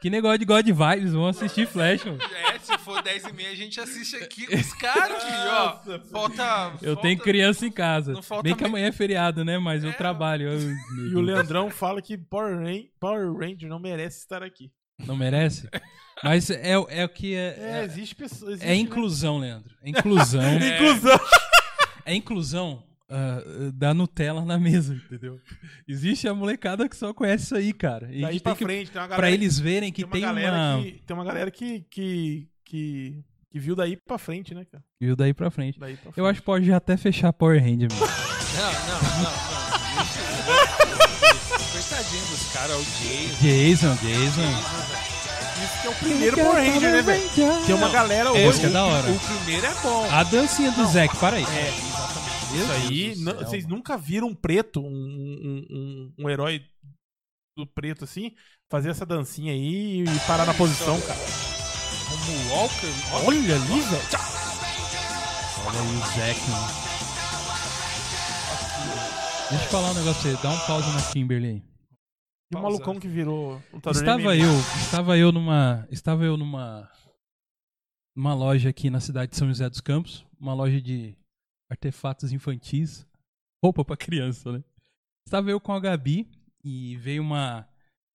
[0.00, 2.04] Que negócio de God Vibes, vamos assistir Flash.
[2.04, 2.18] mano.
[2.22, 4.46] É, se for 10 e meia, a gente assiste aqui.
[4.54, 5.82] Os caras, ó.
[6.10, 6.72] Falta.
[6.80, 8.12] Eu falta- tenho criança em casa.
[8.12, 9.58] não falta Bem que amanhã é feriado, né?
[9.58, 10.48] Mas eu É, trabalho.
[10.52, 10.70] eu-
[11.10, 12.56] E o Leandrão fala que Power
[13.36, 14.70] Ranger não merece estar aqui.
[15.06, 15.68] Não merece?
[16.22, 17.56] Mas é, é o que é.
[17.58, 18.50] É, É, existe pessoa.
[18.52, 19.74] Existe, é inclusão, Leandro.
[19.82, 20.42] É inclusão.
[20.42, 20.74] Né?
[20.76, 21.20] Inclusão.
[22.04, 23.40] É inclusão ah,
[23.74, 25.40] da Nutella na mesa, entendeu?
[25.86, 28.08] Existe a molecada que só conhece isso aí, cara.
[28.12, 29.22] E Daí pra que, frente, tem uma galera.
[29.22, 30.82] pra eles verem que tem uma tem galera uma.
[30.82, 30.92] que.
[31.06, 31.80] Tem uma galera que.
[31.90, 34.82] que, que, que viu daí pra frente, né, cara?
[35.00, 35.78] Viu daí pra frente.
[35.78, 36.18] Daí pra frente.
[36.18, 38.00] Eu acho que pode até fechar Power Hand, mesmo.
[38.00, 39.47] Não, não, não,
[41.98, 42.04] não.
[42.04, 43.26] Coitadinho dos caras, o Jay.
[43.40, 45.08] Jason, Jason.
[45.58, 47.30] Isso que é o primeiro Power Ranger, né, velho?
[47.66, 48.48] Tem uma galera É, hoje.
[48.48, 49.10] isso que é da hora.
[49.10, 50.10] O primeiro é bom.
[50.10, 51.44] A dancinha do Zack, para aí.
[51.44, 52.38] É, exatamente.
[52.54, 53.14] Isso aí,
[53.44, 56.62] vocês nunca viram um preto, um, um, um, herói
[57.56, 58.32] do preto assim,
[58.70, 61.18] fazer essa dancinha aí e parar na posição, cara.
[62.08, 62.86] Como Walker.
[63.26, 64.02] Olha ali, velho.
[65.66, 66.88] Olha aí o Zack, mano.
[69.50, 70.42] Deixa eu falar um negócio você.
[70.42, 71.77] Dá um pause na Kimberly aí.
[72.50, 74.36] E o malucão que virou lutador de Estava MMA.
[74.36, 76.90] eu, estava eu numa, estava eu numa
[78.16, 81.16] numa loja aqui na cidade de São José dos Campos, uma loja de
[81.70, 83.06] artefatos infantis,
[83.62, 84.64] roupa pra criança, né?
[85.26, 86.26] Estava eu com a Gabi
[86.64, 87.68] e veio uma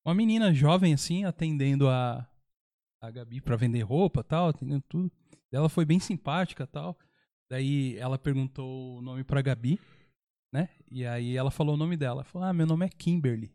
[0.05, 2.27] uma menina jovem assim atendendo a
[3.01, 5.11] a Gabi pra vender roupa, tal, atendendo tudo.
[5.51, 6.97] Ela foi bem simpática, tal.
[7.51, 9.79] Daí ela perguntou o nome pra Gabi,
[10.51, 10.69] né?
[10.89, 12.23] E aí ela falou o nome dela.
[12.23, 13.53] Falou: "Ah, meu nome é Kimberly".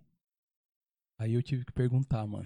[1.19, 2.45] Aí eu tive que perguntar, mano.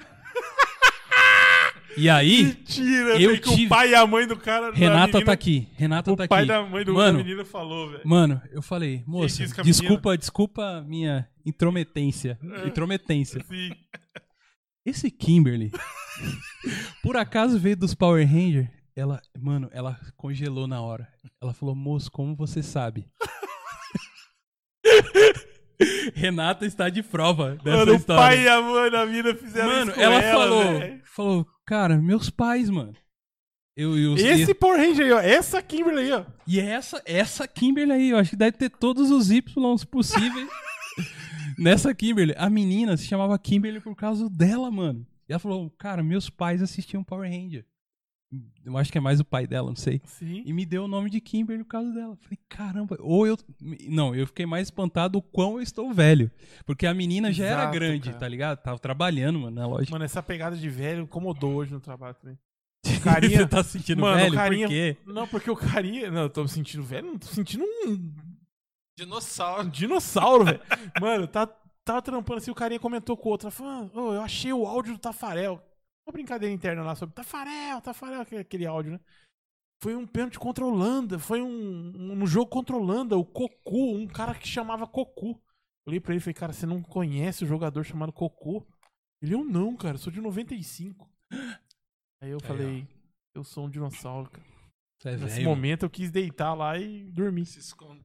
[1.94, 4.72] E aí, Mentira, Eu tive- o pai e a mãe do cara.
[4.72, 5.68] Renata menina- tá aqui.
[5.76, 6.48] Renata O tá pai aqui.
[6.48, 8.02] da mãe do, Mano, da menina falou, velho.
[8.06, 12.38] Mano, eu falei, moça, desculpa, desculpa a minha intrometência.
[12.42, 12.66] É.
[12.66, 13.44] Intrometência.
[13.46, 13.72] Sim.
[14.86, 15.70] Esse Kimberly,
[17.02, 18.68] por acaso veio dos Power Rangers?
[18.96, 21.06] Ela, mano, ela congelou na hora.
[21.42, 23.06] Ela falou, moço, como você sabe?
[26.14, 28.22] Renata está de prova dessa Mano, o história.
[28.22, 31.00] pai e a mãe da mina fizeram Mano, isso com ela, falou, velho.
[31.04, 32.94] falou, cara, meus pais, mano.
[33.74, 35.20] Eu, eu, Esse Power Ranger aí, ó.
[35.20, 36.24] Essa Kimberly aí, ó.
[36.46, 39.42] E essa, essa Kimberly aí, eu acho que deve ter todos os Ys
[39.90, 40.48] possíveis
[41.58, 42.34] nessa Kimberly.
[42.36, 45.06] A menina se chamava Kimberly por causa dela, mano.
[45.28, 47.64] E ela falou, cara, meus pais assistiam Power Ranger.
[48.64, 50.00] Eu acho que é mais o pai dela, não sei.
[50.04, 50.42] Sim.
[50.46, 52.16] E me deu o nome de Kimberly por causa dela.
[52.16, 53.36] Falei, caramba, ou eu.
[53.88, 56.30] Não, eu fiquei mais espantado o quão eu estou velho.
[56.64, 58.18] Porque a menina já era Exato, grande, cara.
[58.18, 58.58] tá ligado?
[58.62, 59.90] Tava trabalhando, mano, na loja.
[59.90, 62.38] Mano, essa pegada de velho incomodou hoje no trabalho também.
[63.04, 64.34] Carinha- Você tá se sentindo Mano, velho?
[64.34, 64.96] carinha- Por quê?
[65.06, 66.10] Não, porque o carinha.
[66.10, 68.12] Não, eu tô me sentindo velho, não tô sentindo um
[68.98, 69.68] Dinossauro.
[69.70, 70.60] dinossauro, velho.
[71.00, 71.46] Mano, tá,
[71.84, 73.50] tava trampando assim, o carinha comentou com o outro.
[73.50, 75.62] Falando, "Ô, eu achei o áudio do Tafarel.
[76.06, 79.00] Uma brincadeira interna lá sobre Tafarel, Tafarel, aquele, áudio, né?
[79.82, 81.18] Foi um pênalti contra a Holanda.
[81.18, 83.16] Foi um, um jogo contra a Holanda.
[83.16, 85.30] O Cocu, um cara que chamava Cocu.
[85.30, 88.64] Eu olhei pra ele e falei, cara, você não conhece o jogador chamado Cocu?
[89.20, 91.08] Ele, eu não, cara, eu sou de 95.
[92.20, 92.86] Aí eu falei,
[93.34, 94.46] eu sou um dinossauro, cara.
[95.04, 95.48] É Nesse velho.
[95.48, 97.46] momento eu quis deitar lá e dormir.
[97.46, 98.04] Se esconde.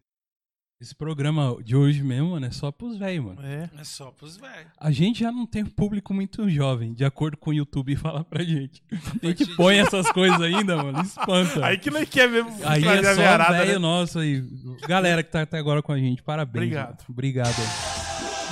[0.79, 3.41] Esse programa de hoje mesmo, mano, é só pros velhos, mano.
[3.43, 3.67] É.
[3.79, 4.71] É só pros velhos.
[4.79, 8.23] A gente já não tem um público muito jovem, de acordo com o YouTube fala
[8.23, 8.83] pra gente.
[9.23, 11.65] A gente põe essas coisas ainda, mano, espanta.
[11.65, 13.79] Aí que nós quer mesmo Aí é só velho né?
[13.79, 14.43] nosso aí.
[14.87, 16.65] Galera que tá até agora com a gente, parabéns.
[16.65, 16.89] Obrigado.
[16.89, 17.05] mano.
[17.09, 17.55] Obrigado.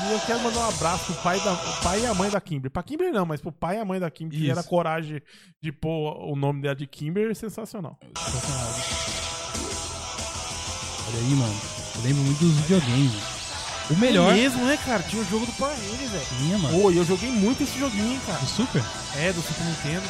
[0.07, 2.41] E eu quero mandar um abraço pro pai, da, o pai e a mãe da
[2.41, 2.71] Kimber.
[2.71, 4.51] Pra Kimber não, mas pro pai e a mãe da Kimber, que Isso.
[4.51, 5.21] era a coragem
[5.61, 7.99] de pôr o nome dela de Kimber, sensacional.
[11.07, 11.74] Olha aí, mano.
[12.05, 13.13] Lembro muito dos videogames.
[13.89, 14.31] O melhor.
[14.31, 15.01] É mesmo, né, cara?
[15.01, 16.25] Tinha o jogo do Power Rangers, velho.
[16.37, 16.79] Tinha, mano.
[16.79, 18.37] Pô, e eu joguei muito esse joguinho, cara.
[18.37, 18.83] Do Super?
[19.15, 20.07] É, do Super Nintendo.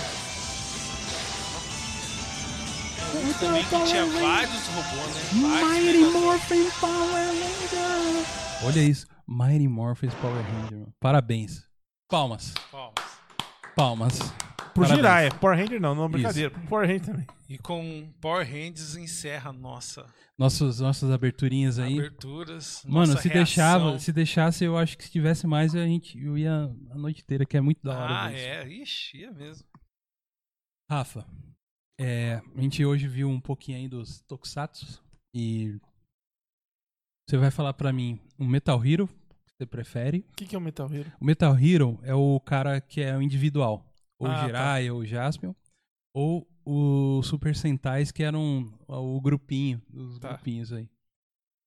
[3.40, 5.22] Também que tinha vários robôs, né?
[5.42, 6.04] Vários Mighty.
[6.12, 8.26] Morphin Power Ranger.
[8.64, 9.08] Olha isso.
[9.26, 10.94] Mighty Morphin Power Ranger, mano.
[11.00, 11.64] Parabéns.
[12.10, 12.54] Palmas.
[12.70, 13.15] Palmas.
[13.76, 14.20] Palmas.
[14.74, 14.96] Pro Parabéns.
[14.98, 15.32] Jiraiya.
[15.36, 16.50] Power Ranger não, não, brincadeira.
[16.52, 17.28] Pro Power Ranger também.
[17.48, 20.06] E com Power Rangers encerra a nossa
[20.38, 21.98] Nossos, nossas aberturinhas aí.
[21.98, 22.82] aberturas.
[22.86, 23.44] Mano, nossa se reação.
[23.44, 27.22] deixava, se deixasse, eu acho que se tivesse mais, a gente eu ia a noite
[27.22, 28.24] inteira, que é muito da hora.
[28.26, 28.46] Ah, isso.
[28.46, 28.68] é.
[28.68, 29.66] Ixi, é mesmo.
[30.92, 31.26] Rafa,
[32.00, 35.02] é, a gente hoje viu um pouquinho aí dos Tokusatsu
[35.34, 35.80] e
[37.30, 39.10] você vai falar pra mim um Metal Hero
[39.58, 40.20] você prefere.
[40.20, 41.12] O que, que é o Metal Hero?
[41.20, 43.86] O Metal Hero é o cara que é o individual,
[44.20, 45.54] ou Ah, o Jiraiya, ou o Jaspion,
[46.14, 50.30] ou o Super Sentais que eram o grupinho, os Tá.
[50.34, 50.84] grupinhos aí.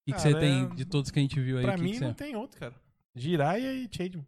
[0.08, 1.64] O que, você tem é- de todos que a gente viu aí?
[1.64, 2.14] Pra que mim que não você...
[2.14, 2.74] tem outro, cara.
[3.14, 4.26] Jiraiya e Changeman.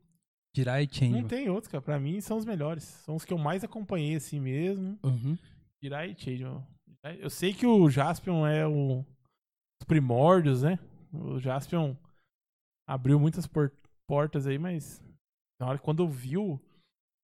[0.55, 1.21] Jiraiya e Changeman.
[1.23, 1.83] Não tem outro, cara.
[1.83, 2.83] Pra mim são os melhores.
[2.85, 4.99] São os que eu mais acompanhei assim mesmo.
[5.03, 5.39] Uhum.
[5.83, 6.67] Jiraiya e Changeman.
[7.19, 9.01] Eu sei que o Jaspion é o...
[9.81, 10.79] os primórdios, né?
[11.13, 11.97] O Jaspion
[12.93, 13.73] abriu muitas por-
[14.07, 15.03] portas aí, mas
[15.61, 16.59] na hora que quando eu vi o,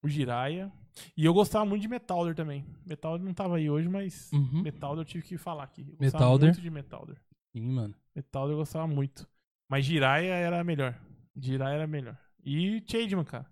[0.02, 0.72] o Jiraiya...
[1.14, 2.64] E eu gostava muito de Metalder também.
[2.86, 4.62] Metalder não tava aí hoje, mas Uhum.
[4.62, 5.82] Metalder eu tive que falar aqui.
[5.82, 6.48] Eu gostava Metalder.
[6.48, 7.16] muito de Metalder.
[7.54, 7.94] Sim, mano.
[8.14, 9.28] Metalder eu gostava muito.
[9.70, 10.98] Mas Jiraiya era melhor.
[11.36, 12.16] Jiraiya era melhor.
[12.42, 13.46] E Changeman, cara.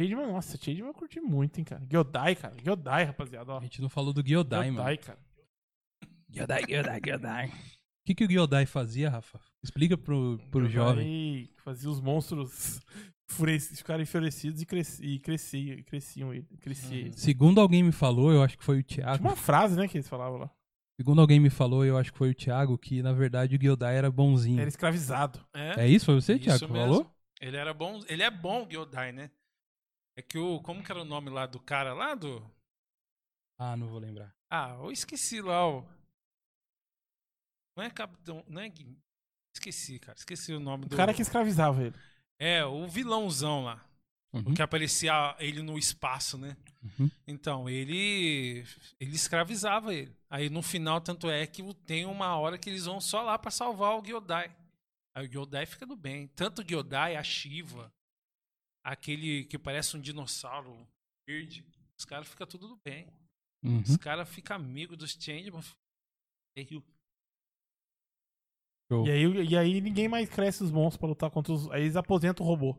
[0.00, 1.84] Changeman, nossa, Changeman eu curti muito, hein, cara.
[1.84, 2.54] Gyodai, cara.
[2.62, 3.52] Gyodai, rapaziada.
[3.52, 3.58] Ó.
[3.58, 4.78] A gente não falou do Gyodai, mano.
[4.78, 5.18] Gyodai, cara.
[6.30, 7.52] Gyodai, Gyodai, Gyodai.
[8.02, 9.40] O que, que o Gyodai fazia, Rafa?
[9.62, 11.50] Explica pro, pro jovem.
[11.58, 12.80] Fazia os monstros
[13.76, 16.30] ficarem enfurecidos e, cresci, e crescia, e cresciam.
[16.60, 17.12] Crescia Uhum.
[17.12, 19.22] Segundo alguém me falou, eu acho que foi o Tinha Thiago.
[19.22, 20.50] uma frase, né, que eles falavam lá.
[20.98, 23.96] Segundo alguém me falou, eu acho que foi o Thiago, que na verdade o Gyodai
[23.96, 24.60] era bonzinho.
[24.60, 25.46] Era escravizado.
[25.54, 26.06] É, É isso?
[26.06, 27.10] Foi você, Isso Thiago, que falou?
[27.40, 28.00] Ele era bom.
[28.06, 29.30] Ele é bom, o Gyodai, né?
[30.16, 30.60] É que o.
[30.60, 32.42] Como que era o nome lá do cara lá do.
[33.58, 34.34] Ah, não vou lembrar.
[34.50, 35.86] Ah, eu esqueci lá o.
[37.80, 38.44] Não é Capitão.
[38.46, 38.70] Não é.
[39.56, 40.18] Esqueci, cara.
[40.18, 40.96] Esqueci o nome O do.
[40.96, 41.94] cara que escravizava ele.
[42.38, 43.82] É, o vilãozão lá.
[44.32, 46.56] Uhum, Que aparecia ele no espaço, né?
[46.82, 47.10] uhum.
[47.26, 48.64] Então, ele
[49.00, 50.14] ele escravizava ele.
[50.28, 53.50] Aí no final, tanto é que tem uma hora que eles vão só lá pra
[53.50, 54.54] salvar o Gyodai.
[55.14, 56.28] Aí o Gyodai fica do bem.
[56.28, 57.92] Tanto o Gyodai, a Shiva,
[58.84, 60.86] aquele que parece um dinossauro
[61.26, 61.64] verde,
[61.98, 63.08] os caras ficam tudo do bem.
[63.64, 63.80] Uhum.
[63.80, 65.64] Os caras ficam amigos dos Changeman.
[68.90, 69.06] Show.
[69.06, 71.70] E aí, e aí ninguém mais cresce os monstros pra lutar contra os.
[71.70, 72.76] Aí eles aposentam o robô.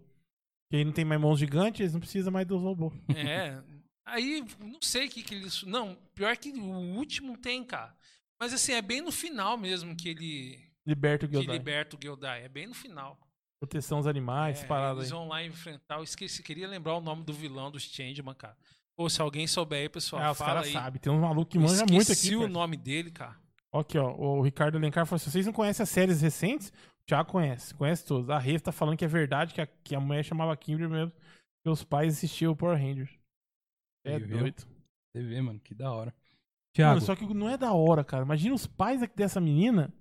[0.71, 2.93] E aí não tem mais monstros gigantes, eles não precisam mais dos robôs.
[3.15, 3.61] É.
[4.05, 5.63] Aí, não sei o que, que eles.
[5.63, 6.63] Não, pior que o
[6.97, 7.95] último tem, cara.
[8.39, 10.59] Mas assim, é bem no final mesmo que ele.
[10.85, 11.57] Liberta o Que Gyodai.
[11.57, 12.43] liberta o Gyodai.
[12.43, 13.17] É bem no final.
[13.59, 15.17] Proteção aos animais, É, paradas eles aí.
[15.17, 15.97] vão lá enfrentar.
[15.99, 18.57] Eu esqueci, queria lembrar o nome do vilão dos Changeman, cara.
[18.97, 20.73] Pô, se alguém souber aí, pessoal, os fala caras aí.
[20.73, 20.99] sabem.
[20.99, 22.35] Tem uns malucos que Eu manjam muito esqueci aqui.
[22.35, 22.53] o parceiro.
[22.59, 23.37] nome dele, cara.
[23.73, 24.13] Aqui, ó.
[24.15, 27.73] O Ricardo Alencar falou: se vocês não conhecem as séries recentes, o Thiago conhece.
[27.73, 28.29] Conhece todas.
[28.29, 31.11] A Rave tá falando que é verdade, que a, que a mulher chamava Kimber mesmo,
[31.63, 33.11] que os pais assistiam o Power Rangers.
[34.05, 34.39] É viu?
[34.39, 34.63] doido.
[35.13, 36.13] Você vê, mano, que da hora.
[36.73, 38.23] Thiago, Mano, só que não é da hora, cara.
[38.23, 39.93] Imagina os pais aqui dessa menina.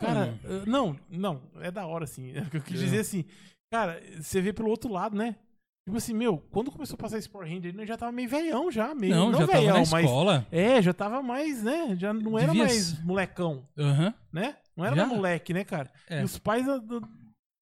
[0.00, 2.36] Cara, eh, não, não, é da hora, assim.
[2.36, 2.84] O que eu quis É.
[2.84, 3.24] dizer assim.
[3.72, 5.36] Cara, você vê pelo outro lado, né?
[5.84, 8.94] Tipo assim, meu, quando começou a passar esse Power Ranger, já tava meio velhão já,
[8.94, 9.14] meio.
[9.14, 10.04] não, Não, já velhão, tava na mas.
[10.04, 10.46] escola.
[10.52, 11.96] É, já tava mais, né?
[11.96, 13.04] Já não era Devia mais ser.
[13.04, 14.14] molecão, Aham.
[14.32, 14.56] né?
[14.76, 15.04] Não era Já?
[15.04, 15.92] mais moleque, né, cara?
[16.08, 16.20] É.
[16.20, 16.64] E os pais.
[16.66, 17.06] da- do-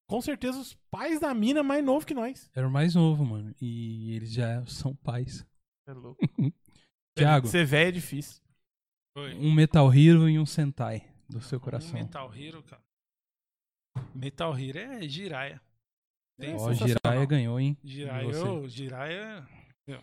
[0.08, 2.50] Com certeza, os pais da mina mais novo que nós.
[2.54, 3.54] Era o mais novo, mano.
[3.60, 5.46] E eles já são pais.
[5.88, 6.20] É louco.
[7.16, 8.42] Thiago, Ser velho é difícil.
[9.16, 9.34] Foi.
[9.34, 11.98] um Metal Hero e um Sentai do seu coração.
[11.98, 12.82] Um Metal Hero, cara.
[14.14, 15.60] Metal Hero é Jiraiya.
[16.40, 16.96] Tem É Ó, sensacional.
[17.04, 17.76] Jiraiya ganhou, hein?
[17.84, 18.42] Jiraiya, E você?
[18.48, 19.48] ô, Jiraiya.
[19.86, 20.00] meu.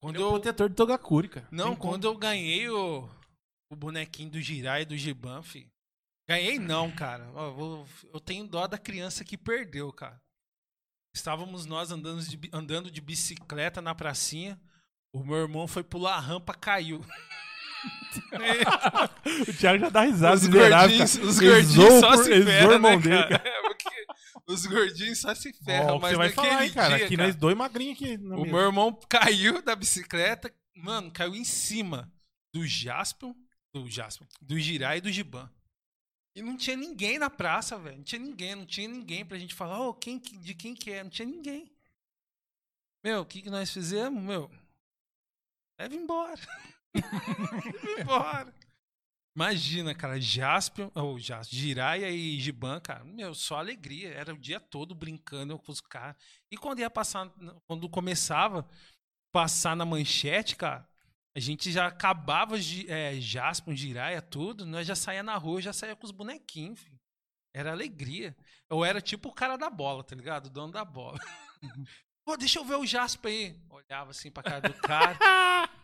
[0.00, 1.46] Quando é o eu, protetor de Togakuri, cara.
[1.50, 1.92] não, Tem como.
[1.92, 3.08] quando eu ganhei o,
[3.70, 5.68] o bonequinho do Jiraiya e do Giban, fi.
[6.28, 7.24] Ganhei não, cara.
[7.24, 10.20] Eu vou- eu tenho dó da criança que perdeu, cara.
[11.14, 14.58] Estávamos nós andando de, andando de bicicleta na pracinha.
[15.14, 17.04] O meu irmão foi pular a rampa, caiu.
[19.48, 20.34] O Thiago já dá risada.
[20.36, 21.26] os gordinhos, cara.
[21.26, 23.42] os gordinhos só por- se ferram, né, dele, cara?
[24.48, 26.96] Os gordinhos só se ferram, Ó, o que mas você vai falar, hein, cara.
[26.96, 28.16] dia, aqui cara, nós dois magrinhos aqui.
[28.16, 28.44] o mesa.
[28.46, 32.12] meu irmão caiu da bicicleta, mano, caiu em cima
[32.52, 33.34] do Jaspion,
[33.72, 35.50] do Jaspion, do Jirai e do Giban.
[36.34, 37.98] E não tinha ninguém na praça, velho.
[37.98, 40.90] Não tinha ninguém, não tinha ninguém pra gente falar, ô, quem, que- de quem que
[40.90, 41.02] é?
[41.04, 41.70] Não tinha ninguém.
[43.04, 44.22] Meu, o que, que nós fizemos?
[44.22, 44.50] Meu,
[45.78, 46.40] leva embora.
[46.94, 48.54] leva embora.
[49.34, 54.10] Imagina, cara, Jaspion, ou Jaspion, Jiraiya e Giban, cara, meu, só alegria.
[54.10, 56.16] Era o dia todo brincando com os caras.
[56.50, 57.32] E quando ia passar,
[57.66, 58.68] quando começava
[59.32, 60.86] passar na manchete, cara,
[61.34, 65.72] a gente já acabava de é, Jaspion, Jiraiya, tudo, nós já saía na rua, já
[65.72, 67.00] saía com os bonequinhos, filho.
[67.54, 68.36] Era alegria.
[68.68, 70.46] Eu era tipo o cara da bola, tá ligado?
[70.46, 71.18] O dono da bola.
[72.24, 73.60] Pô, deixa eu ver o Jasper aí.
[73.68, 75.18] Olhava assim pra cara do cara.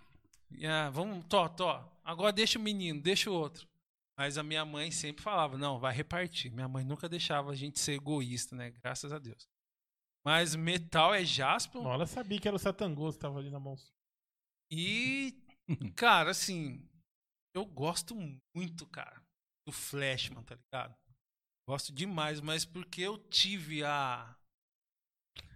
[0.64, 1.97] Ah, vamos, tó, tó.
[2.08, 3.68] Agora deixa o menino, deixa o outro.
[4.16, 6.50] Mas a minha mãe sempre falava, não, vai repartir.
[6.50, 8.70] Minha mãe nunca deixava a gente ser egoísta, né?
[8.70, 9.46] Graças a Deus.
[10.24, 11.22] Mas metal é
[11.86, 13.76] Olha, eu sabia que era o Satangos que tava ali na mão.
[14.72, 15.36] e,
[15.94, 16.82] cara, assim,
[17.54, 18.16] eu gosto
[18.56, 19.22] muito, cara,
[19.66, 20.96] do Flashman, tá ligado?
[21.68, 24.34] Gosto demais, mas porque eu tive a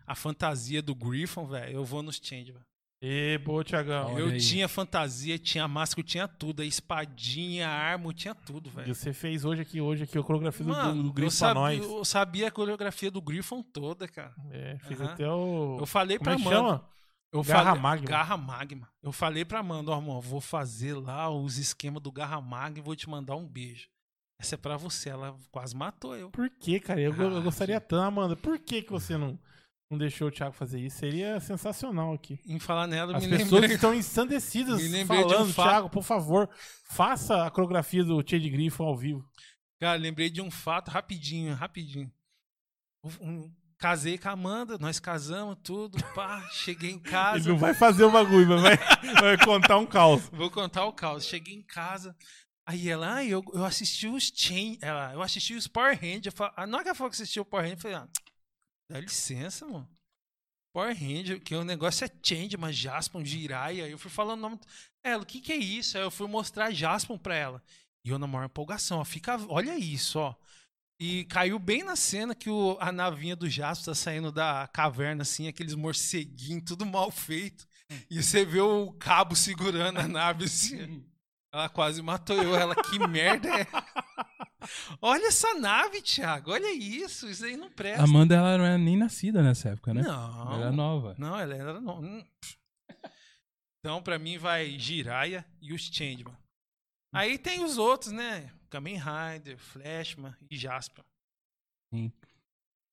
[0.07, 2.67] a fantasia do Griffon, velho, eu vou nos change, velho.
[3.05, 4.15] Ê, boa, Thiagão.
[4.15, 4.39] Olha Eu aí.
[4.41, 8.73] tinha fantasia, tinha máscara, eu tinha tudo, a espadinha, a arma, eu tinha tudo, E
[8.73, 8.95] velho.
[8.95, 11.61] você fez hoje aqui, hoje aqui, a coreografia do, Mano, do eu, Grifo pra sabia,
[11.61, 11.85] nós.
[11.85, 14.33] eu sabia a coreografia do Griffon toda, cara.
[14.53, 15.13] É, fez Aham.
[15.15, 15.79] até o...
[15.81, 16.57] Eu falei Como pra é que Amanda.
[16.57, 16.89] chama?
[17.33, 18.07] Eu Garra falei, Magma.
[18.07, 18.89] Garra Magma.
[19.03, 22.83] Eu falei pra Amanda, ó, irmão, vou fazer lá os esquemas do Garra Magma e
[22.83, 23.89] vou te mandar um beijo.
[24.39, 25.09] Essa é pra você.
[25.09, 26.31] Ela quase matou eu.
[26.31, 27.01] Por que, cara?
[27.01, 28.37] Eu, eu Ah, gostaria tanto, Amanda.
[28.37, 29.39] Por que, que você não,
[29.93, 30.99] não deixou o Thiago fazer isso?
[30.99, 32.41] Seria sensacional aqui.
[32.47, 33.75] Em falar nela, As me pessoas lembrei.
[33.75, 35.69] estão ensandecidas um falando, fato.
[35.69, 36.49] Thiago, por favor,
[36.91, 39.25] faça a coreografia do Che de Grifo ao vivo.
[39.79, 42.11] Cara, lembrei de um fato rapidinho, rapidinho.
[43.05, 46.41] Um- um- casei com a Amanda, nós casamos, tudo, pá.
[46.55, 47.49] cheguei em Ele casa.
[47.51, 48.77] não vai fazer o bagulho, mas vai,
[49.37, 50.29] vai contar um caos.
[50.33, 51.27] Vou contar o caos.
[51.27, 52.17] Cheguei em casa.
[52.65, 54.79] Aí ela, ah, eu, eu assisti os Chain.
[54.81, 56.27] Ela, eu assisti os Power Rangers.
[56.27, 57.97] Eu falo, ah, na hora que ela falou que assistiu o Power Ranger, eu falei,
[57.97, 58.09] ah,
[58.91, 59.89] dá licença, mano.
[60.73, 63.89] Power Ranger, que o negócio é Change, mas Jaspion, Jiraiya.
[63.89, 64.61] Eu fui falando o nome.
[65.05, 65.99] Ela, o que que é isso?
[65.99, 67.63] Aí eu fui mostrar Jaspion pra ela.
[68.05, 70.35] E eu na maior empolgação, ó, fica, olha isso, ó.
[70.99, 75.23] E caiu bem na cena que o, a navinha do Jaspion tá saindo da caverna,
[75.23, 77.67] assim, aqueles morceguinhos, tudo mal feito.
[78.09, 81.05] E você vê o cabo segurando a nave, assim.
[81.53, 82.55] Ela quase matou eu.
[82.57, 83.67] Ela, que merda é?
[85.01, 86.53] Olha essa nave, Thiago.
[86.53, 87.29] Olha isso.
[87.29, 88.03] Isso aí não presta.
[88.03, 90.03] Amanda, ela não era nem nascida nessa época, né?
[90.03, 90.53] Não.
[90.53, 91.15] Ela era nova.
[91.19, 91.81] Não, ela era.
[91.81, 92.01] No...
[92.01, 92.25] hum.
[93.81, 96.37] Então, pra mim, vai Jiraiya e os Changeman.
[97.15, 98.53] Aí tem os outros, né?
[98.71, 101.05] Kamen Rider, Flashman e Jasper.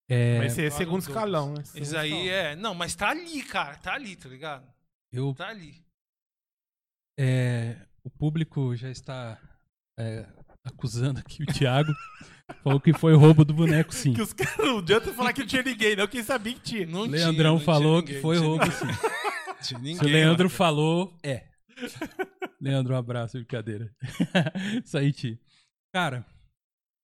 [0.10, 1.16] É, Vai ser Olha segundo os outros.
[1.16, 1.64] escalão, né?
[1.76, 2.34] Eles Segundo aí escalão.
[2.34, 2.56] é.
[2.56, 3.78] Não, mas tá ali, cara.
[3.78, 4.68] Tá ali, tá ligado?
[5.12, 5.82] eu, Tá ali.
[7.18, 9.40] é, o público já está
[9.98, 10.26] é,
[10.66, 11.92] acusando aqui o Thiago.
[12.64, 14.14] falou que foi roubo do boneco, sim.
[14.14, 16.08] Que os caras não adianta falar que não tinha ninguém, não.
[16.08, 16.86] Quem sabia que tinha.
[16.86, 18.78] Não Leandrão tinha, não falou tinha que ninguém, foi tinha roubo, ninguém.
[18.80, 19.10] sim.
[19.76, 20.50] Ninguém, Se o Leandro ó.
[20.50, 21.44] falou, é.
[22.62, 23.94] Leandro, um abraço, brincadeira.
[24.84, 25.38] Isso aí, Ti.
[25.94, 26.26] Cara,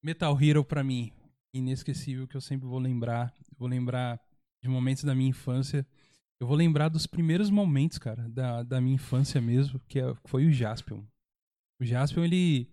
[0.02, 1.12] Metal Hero pra mim,
[1.54, 3.34] inesquecível, que eu sempre vou lembrar.
[3.58, 4.18] Vou lembrar
[4.64, 5.86] de momentos da minha infância.
[6.40, 10.46] Eu vou lembrar dos primeiros momentos, cara, da, da minha infância mesmo, que é- foi
[10.46, 11.04] o Jaspion.
[11.82, 12.70] O Jaspion, ele,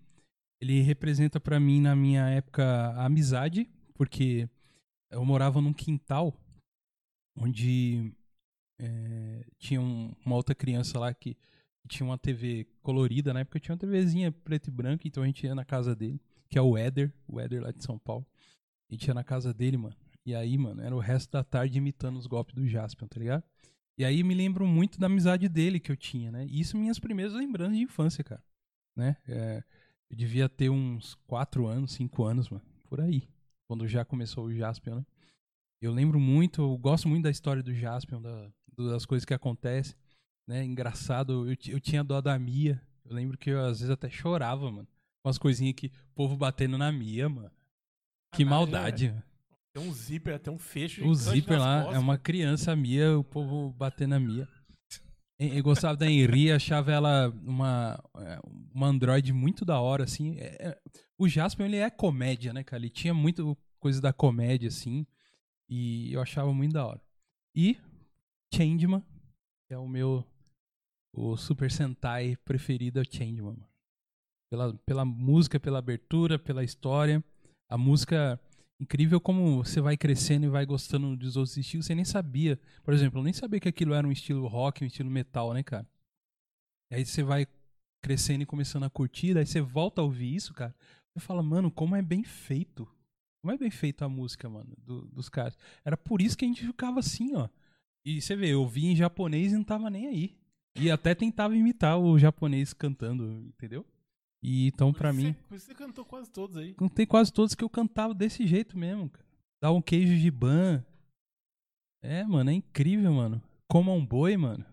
[0.63, 4.49] ele representa pra mim, na minha época, a amizade, porque
[5.11, 6.33] eu morava num quintal
[7.35, 8.15] onde
[8.79, 11.35] é, tinha um- uma outra criança lá que,
[11.81, 15.25] que tinha uma TV colorida, na época tinha uma TVzinha preto e branco, então a
[15.25, 16.19] gente ia na casa dele,
[16.49, 18.25] que é o Éder, o Éder lá de São Paulo.
[18.89, 19.95] A gente ia na casa dele, mano.
[20.25, 23.43] E aí, mano, era o resto da tarde imitando os golpes do Jaspion, tá ligado?
[23.97, 26.45] E aí me lembro muito da amizade dele que eu tinha, né?
[26.45, 28.43] E isso minhas primeiras lembranças de infância, cara.
[28.95, 29.17] Né?
[29.27, 29.63] É,
[30.13, 32.63] eu devia ter uns 4 anos, 5 anos, mano.
[32.87, 33.27] Por aí.
[33.67, 35.05] Quando já começou o Jaspion, né?
[35.81, 39.95] Eu lembro muito, eu gosto muito da história do Jaspion, da, das coisas que acontecem.
[40.47, 40.63] né?
[40.63, 41.49] Engraçado.
[41.49, 42.79] Eu, eu tinha dó da Mia.
[43.03, 44.87] Eu lembro que eu às vezes até chorava, mano.
[45.23, 47.49] Com as coisinhas que o povo batendo na Mia, mano.
[48.33, 49.09] Que Caralho, maldade.
[49.09, 49.23] mano.
[49.73, 51.03] Tem um zíper, até um fecho.
[51.07, 51.95] O zíper lá costas.
[51.95, 54.47] é uma criança a Mia, o povo batendo na Mia.
[55.39, 58.39] Eu gostava da Henri, achava ela uma, é,
[58.73, 60.37] uma androide muito da hora, assim.
[60.37, 60.81] É- é-
[61.17, 62.81] o Jasper, ele é comédia, né, cara?
[62.81, 65.05] Ele tinha muito coisa da comédia, assim.
[65.69, 67.01] E eu achava muito da hora.
[67.55, 67.77] E
[68.53, 69.03] Changeman,
[69.67, 70.25] que é o meu
[71.15, 73.57] o Super Sentai preferido, é o Changeman.
[74.51, 77.23] Pela, pela música, pela abertura, pela história.
[77.69, 78.39] A música
[78.79, 82.59] incrível como você vai crescendo e vai gostando dos outros estilos, você nem sabia.
[82.83, 85.63] Por exemplo, eu nem sabia que aquilo era um estilo rock, um estilo metal, né,
[85.63, 85.87] cara?
[86.91, 87.47] E aí você vai
[88.03, 90.75] crescendo e começando a curtir, daí você volta a ouvir isso, cara.
[91.13, 92.87] Você fala, mano, como é bem feito.
[93.41, 95.57] Como é bem feito a música, mano, do- dos caras.
[95.85, 97.47] Era por isso que a gente ficava assim, ó.
[98.05, 100.37] E você vê, eu ouvia em japonês e não tava nem aí.
[100.75, 103.85] E até tentava imitar o japonês cantando, entendeu?
[104.43, 106.75] E então, isso mim, Você, cantou quase todos aí.
[106.79, 109.25] não tem quase todos que eu cantava desse jeito mesmo, cara.
[109.61, 110.83] Dá um queijo de ban.
[112.01, 113.41] É, mano, é incrível, mano.
[113.69, 114.65] Coma um boi, mano.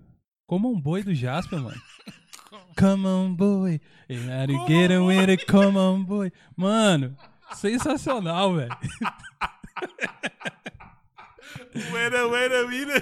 [0.48, 1.80] Coma um boi do Jasper, mano.
[2.76, 3.80] Come on, boy.
[4.08, 6.32] You gotta get with it, come on, boy.
[6.56, 7.16] Mano,
[7.54, 8.76] sensacional, velho.
[11.92, 13.00] Uera, uera, vira,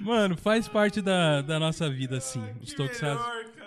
[0.00, 2.42] Mano, faz parte da, da nossa vida, assim.
[2.60, 3.24] Os Tokusatsu.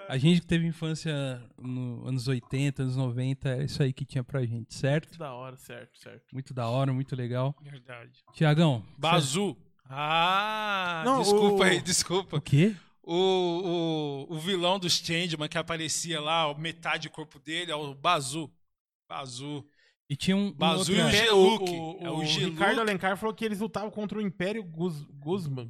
[0.09, 4.23] A gente que teve infância nos anos 80, anos 90, é isso aí que tinha
[4.23, 5.17] pra gente, certo?
[5.17, 6.23] Da hora, certo, certo.
[6.33, 7.55] Muito da hora, muito legal.
[7.61, 8.11] Verdade.
[8.33, 8.83] Tiagão.
[8.97, 9.55] Bazu.
[9.89, 12.37] Ah, Não, desculpa o- aí, desculpa.
[12.37, 12.75] O quê?
[13.01, 17.93] O, o, o vilão dos Changeman que aparecia lá, metade do corpo dele, é o
[17.93, 18.51] Bazu.
[19.07, 19.65] Bazu.
[20.13, 20.49] E tinha um.
[20.49, 21.71] um Bazu e outra- o É, Geluk.
[21.71, 21.73] O,
[22.03, 22.21] o, É o o.
[22.21, 25.65] Ricardo Alencar falou que eles lutavam contra o Império Gus, Guzman.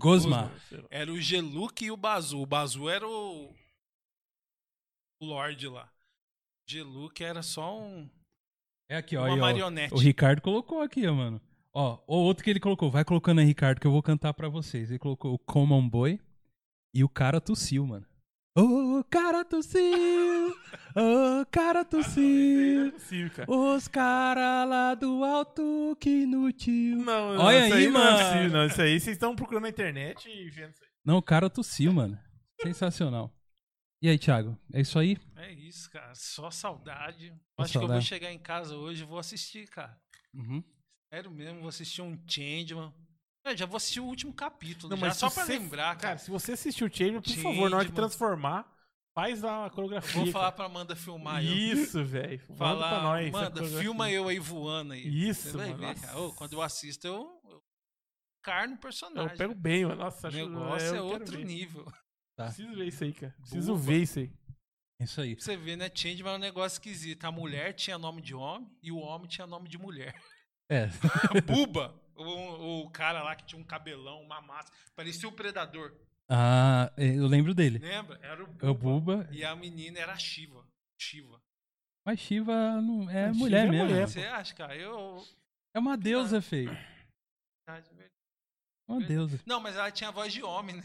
[0.89, 2.41] Era o Geluk e o Bazu.
[2.41, 3.55] O Bazu era o.
[5.21, 5.85] O Lorde lá.
[6.67, 8.09] O Geluk era só um.
[8.91, 9.21] É aqui, ó.
[9.21, 9.41] Uma aí, ó.
[9.41, 9.93] marionete.
[9.93, 11.39] O Ricardo colocou aqui, ó, mano.
[11.73, 12.91] Ó, o outro que ele colocou.
[12.91, 14.89] Vai colocando aí, Ricardo, que eu vou cantar pra vocês.
[14.89, 16.19] Ele colocou o Common Boy
[16.93, 18.05] e o cara tossiu, mano.
[18.55, 20.49] O cara tossiu!
[20.95, 22.91] O cara tossiu!
[22.91, 23.51] Possível, cara.
[23.51, 26.97] Os caras lá do alto que inútil.
[26.97, 28.17] Não, Olha isso aí, não é mano.
[28.19, 28.65] possível, não.
[28.67, 30.89] Isso aí vocês estão procurando na internet e vendo isso aí.
[31.03, 32.17] Não, o cara tossiu, mano.
[32.61, 33.33] Sensacional.
[34.01, 34.55] E aí, Thiago?
[34.71, 35.17] É isso aí?
[35.35, 36.13] É isso, cara.
[36.13, 37.29] Só saudade.
[37.55, 38.05] Só Acho que eu vou saudade.
[38.05, 39.97] chegar em casa hoje e vou assistir, cara.
[40.31, 40.63] Uhum.
[41.11, 42.93] Sério mesmo, vou assistir um Changeman.
[43.45, 45.99] Eu já vou assistir o último capítulo, Não, já mas só pra você- lembrar, cara.
[45.99, 47.95] Cara, se você assistiu o Changeman, por favor, na hora que Changeman.
[47.95, 48.73] transformar,
[49.13, 50.23] faz lá a Eu coreografia.
[50.23, 50.55] vou falar cara.
[50.55, 51.43] pra Amanda filmar.
[51.45, 51.51] eu.
[51.53, 52.39] Isso, velho.
[52.57, 53.27] Falar, pra nós.
[53.27, 53.81] essa Manda, coreografia.
[53.81, 55.05] filma eu aí voando aí.
[55.29, 56.07] Isso, Você vai mano, ver, nossa.
[56.07, 56.19] cara.
[56.19, 57.61] Ô, quando eu assisto, eu, eu
[58.41, 59.31] carno o personagem.
[59.31, 60.03] Eu pego bem, mano.
[60.03, 61.45] Nossa, O acho negócio eu é quero outro ver.
[61.45, 61.85] nível.
[62.35, 63.35] Pra Preciso ver isso aí, cara.
[63.41, 63.79] Preciso Boa.
[63.79, 64.31] ver isso aí.
[65.01, 65.35] É Isso aí.
[65.35, 65.91] você ver, né?
[65.93, 67.25] Changeman é um negócio esquisito.
[67.25, 70.15] A mulher tinha nome de homem e o homem tinha nome de mulher.
[70.69, 70.87] É.
[71.45, 71.93] Buba,
[72.25, 75.93] o, o cara lá que tinha um cabelão, uma máscara, parecia o predador.
[76.29, 77.79] Ah, eu lembro dele.
[77.79, 78.19] Lembra?
[78.23, 78.65] Era o Buba.
[78.65, 79.29] É o Buba.
[79.31, 80.65] E a menina era a Shiva.
[80.99, 81.39] Shiva.
[82.05, 83.89] Mas Shiva não é Mas mulher Shiva é mesmo.
[83.93, 84.07] mulher.
[84.07, 84.75] Você acha, cara?
[84.75, 85.23] Eu.
[85.75, 86.71] É uma deusa, feio.
[88.87, 89.39] Uma deusa.
[89.45, 90.83] Não, mas ela tinha voz de homem, né?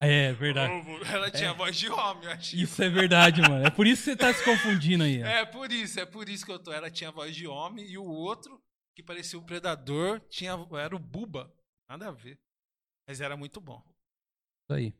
[0.00, 0.72] É, verdade.
[1.12, 2.62] Ela tinha voz de homem, a Shiva.
[2.62, 3.66] Isso é verdade, mano.
[3.66, 5.22] É por isso que você tá se confundindo aí.
[5.22, 5.26] ó.
[5.26, 6.72] É por isso, é por isso que eu tô.
[6.72, 8.60] Ela tinha voz de homem e o outro,
[8.96, 11.52] que parecia o predador, tinha, era o Buba.
[11.88, 12.38] Nada a ver.
[13.06, 13.82] Mas era muito bom.
[14.64, 14.94] Isso aí.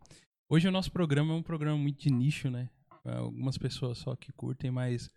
[0.51, 2.69] Hoje o nosso programa é um programa muito de nicho, né?
[3.05, 5.11] É, Algumas pessoas só que curtem, mas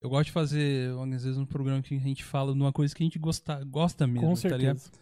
[0.00, 2.94] eu gosto de fazer, às vezes, um programa que a gente fala de uma coisa
[2.94, 4.92] que a gente gosta, gosta mesmo, Com tá certeza.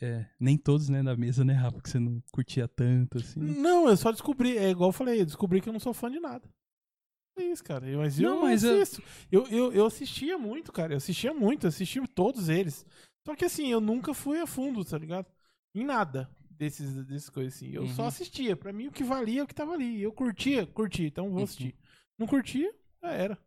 [0.00, 1.80] É, nem todos, né, da mesa, né, Rafa?
[1.82, 3.40] Que você não curtia tanto, assim.
[3.40, 6.10] Não, eu só descobri, é igual eu falei, eu descobri que eu não sou fã
[6.10, 6.48] de nada.
[7.36, 7.84] Isso, cara.
[7.96, 9.02] Mas eu Não, mas assisto.
[9.30, 10.92] Eu, eu, eu assistia muito, cara.
[10.94, 12.86] Eu assistia muito, eu assistia todos eles.
[13.26, 15.26] Só que assim, eu nunca fui a fundo, tá ligado?
[15.74, 17.70] Em nada desses, desses coisas assim.
[17.70, 18.08] Eu só Uhum.
[18.08, 18.56] assistia.
[18.56, 20.00] Pra mim, o que valia é o que tava ali.
[20.00, 21.44] Eu curtia, curtia, então vou Uhum.
[21.44, 21.74] assistir.
[22.18, 23.38] Não curtia, já era.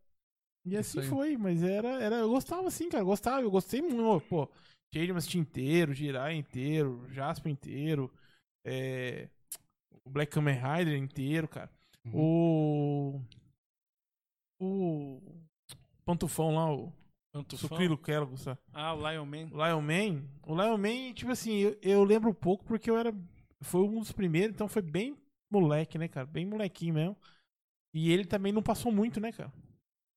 [0.66, 2.16] E assim foi, mas era, era.
[2.18, 3.04] Eu gostava assim, cara.
[3.04, 4.26] Eu gostava, eu gostei muito.
[4.28, 4.50] Pô,
[4.94, 8.12] Changeman assistia inteiro, Jirai inteiro, Jasper inteiro.
[8.66, 9.30] É,
[10.04, 11.72] o Black Kamen Rider inteiro, cara.
[12.14, 13.22] O.
[14.60, 15.22] O.
[16.06, 16.94] Pantufão lá, o.
[17.32, 17.70] Pantufão?
[17.70, 18.60] Sucrilo Kellogg, sabe?
[18.74, 19.50] Ah, o Lion Man.
[19.52, 20.24] O Lion Man.
[20.44, 23.14] O Lion Man, tipo assim, eu, eu lembro pouco porque eu era.
[23.62, 25.18] Foi um dos primeiros, então foi bem
[25.50, 26.26] moleque, né, cara?
[26.26, 27.18] Bem molequinho mesmo.
[27.94, 29.52] E ele também não passou muito, né, cara?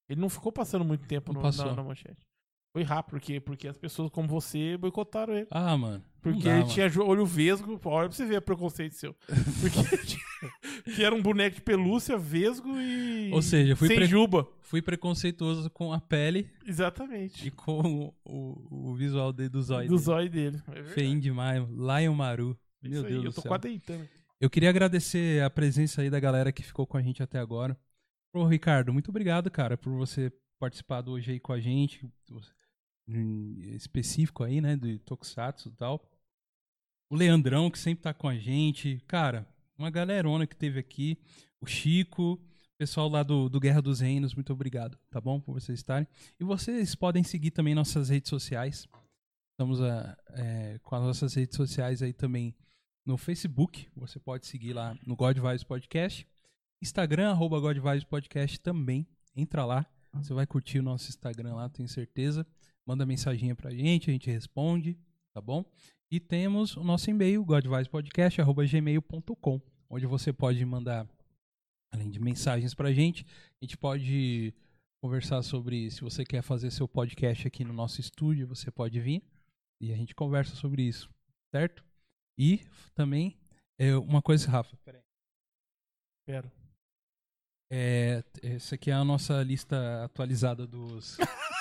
[0.09, 1.67] Ele não ficou passando muito tempo Não no, passou.
[1.67, 2.27] na, na manchete.
[2.73, 5.47] Foi rápido, porque, porque as pessoas como você boicotaram ele.
[5.51, 6.05] Ah, mano.
[6.23, 6.73] Porque dá, ele mano.
[6.73, 7.81] tinha olho vesgo.
[7.85, 9.15] Olha pra você ver o preconceito seu.
[9.61, 10.31] Porque tinha-
[10.95, 13.31] que era um boneco de pelúcia, vesgo e.
[13.33, 14.47] Ou seja, fui sem pre- juba.
[14.63, 17.47] Fui preconceituoso com a pele Exatamente.
[17.49, 19.89] e com o, o visual dele do zóio.
[19.89, 20.03] Do dele.
[20.05, 20.63] zóio dele.
[20.73, 20.83] É.
[20.85, 21.63] Feinho demais.
[21.69, 22.59] Lion Maru.
[22.83, 23.49] Isso Meu aí, Deus eu do tô céu.
[23.49, 24.09] quase deitando.
[24.41, 27.79] Eu queria agradecer a presença aí da galera que ficou com a gente até agora.
[28.33, 32.09] Ô, Ricardo, muito obrigado, cara, por você participar do hoje aí com a gente.
[33.09, 36.09] Em específico aí, né, do Tokusatsu e tal.
[37.11, 39.03] O Leandrão, que sempre tá com a gente.
[39.09, 39.45] Cara,
[39.77, 41.19] uma galerona que teve aqui.
[41.61, 42.41] O Chico,
[42.79, 45.41] pessoal lá do, do Guerra dos Reinos, muito obrigado, tá bom?
[45.41, 46.07] Por vocês estarem.
[46.39, 48.87] E vocês podem seguir também nossas redes sociais.
[49.51, 52.55] Estamos a, é, com as nossas redes sociais aí também
[53.05, 53.89] no Facebook.
[53.97, 56.27] Você pode seguir lá no God Podcast.
[56.81, 57.61] Instagram, arroba
[58.09, 59.05] Podcast também.
[59.35, 59.85] Entra lá.
[60.15, 62.47] Você vai curtir o nosso Instagram lá, tenho certeza.
[62.87, 64.97] Manda mensaginha pra gente, a gente responde,
[65.35, 65.65] tá bom?
[66.13, 71.09] E temos o nosso e-mail, godvibespodcast.gmail.com, onde você pode mandar,
[71.93, 74.53] além de mensagens pra gente, a gente pode
[75.01, 79.23] conversar sobre se você quer fazer seu podcast aqui no nosso estúdio, você pode vir
[79.81, 81.09] e a gente conversa sobre isso,
[81.55, 81.85] certo?
[82.37, 83.39] E também,
[83.79, 85.05] é, uma coisa, Rafa, peraí.
[86.23, 86.51] Espero.
[87.71, 91.19] É, essa aqui é a nossa lista atualizada dos,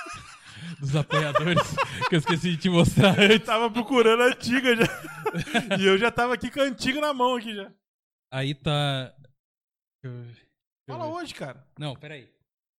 [0.79, 1.61] dos apoiadores,
[2.09, 3.45] que eu esqueci de te mostrar Eu antes.
[3.45, 5.77] tava procurando a antiga já.
[5.79, 7.71] e eu já tava aqui com a antiga na mão aqui já.
[8.31, 9.13] Aí tá.
[10.03, 11.65] eu- eu Fala hoje, cara.
[11.77, 12.29] Não, peraí.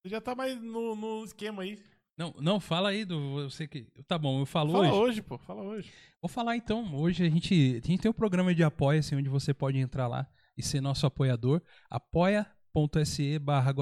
[0.03, 1.83] Você já tá mais no, no esquema aí.
[2.19, 3.49] Não, não, fala aí do.
[3.49, 3.83] Você que.
[4.07, 4.95] Tá bom, eu falo Fala hoje.
[4.99, 5.39] hoje, pô.
[5.39, 5.91] Fala hoje.
[6.21, 6.95] Vou falar então.
[6.95, 10.27] Hoje a gente, a gente tem um programa de apoia-se onde você pode entrar lá
[10.57, 11.63] e ser nosso apoiador.
[11.89, 13.73] apoia.se barra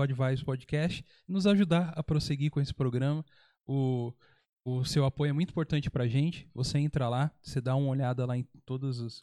[0.45, 3.25] Podcast e nos ajudar a prosseguir com esse programa.
[3.69, 4.13] O,
[4.65, 6.49] o seu apoio é muito importante pra gente.
[6.55, 9.23] Você entra lá, você dá uma olhada lá em todos os.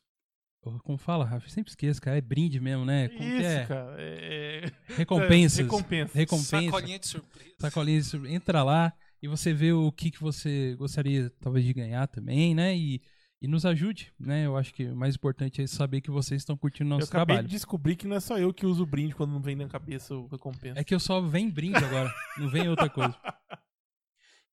[0.84, 1.45] Como fala, Rafa?
[1.45, 2.17] Eu Sempre esqueço, cara.
[2.17, 3.07] É brinde mesmo, né?
[3.09, 3.65] Como que Isso, é?
[3.65, 3.95] cara.
[3.99, 5.59] É, é- Recompensas.
[5.59, 6.17] É, recompensa.
[6.17, 6.61] Recompensa.
[6.65, 7.55] Sacolinha de surpresa.
[7.59, 8.35] Sacolinha de surpresa.
[8.35, 12.76] Entra lá e você vê o que, que você gostaria, talvez, de ganhar também, né?
[12.76, 12.99] E,
[13.39, 14.47] e nos ajude, né?
[14.47, 17.09] Eu acho que o mais importante é saber que vocês estão curtindo o Eu nosso
[17.09, 17.47] acabei trabalho.
[17.47, 19.67] de descobrir que não é só eu que uso o brinde quando não vem na
[19.67, 20.80] cabeça o recompensa.
[20.80, 23.15] É que eu só vem brinde agora, não vem outra coisa.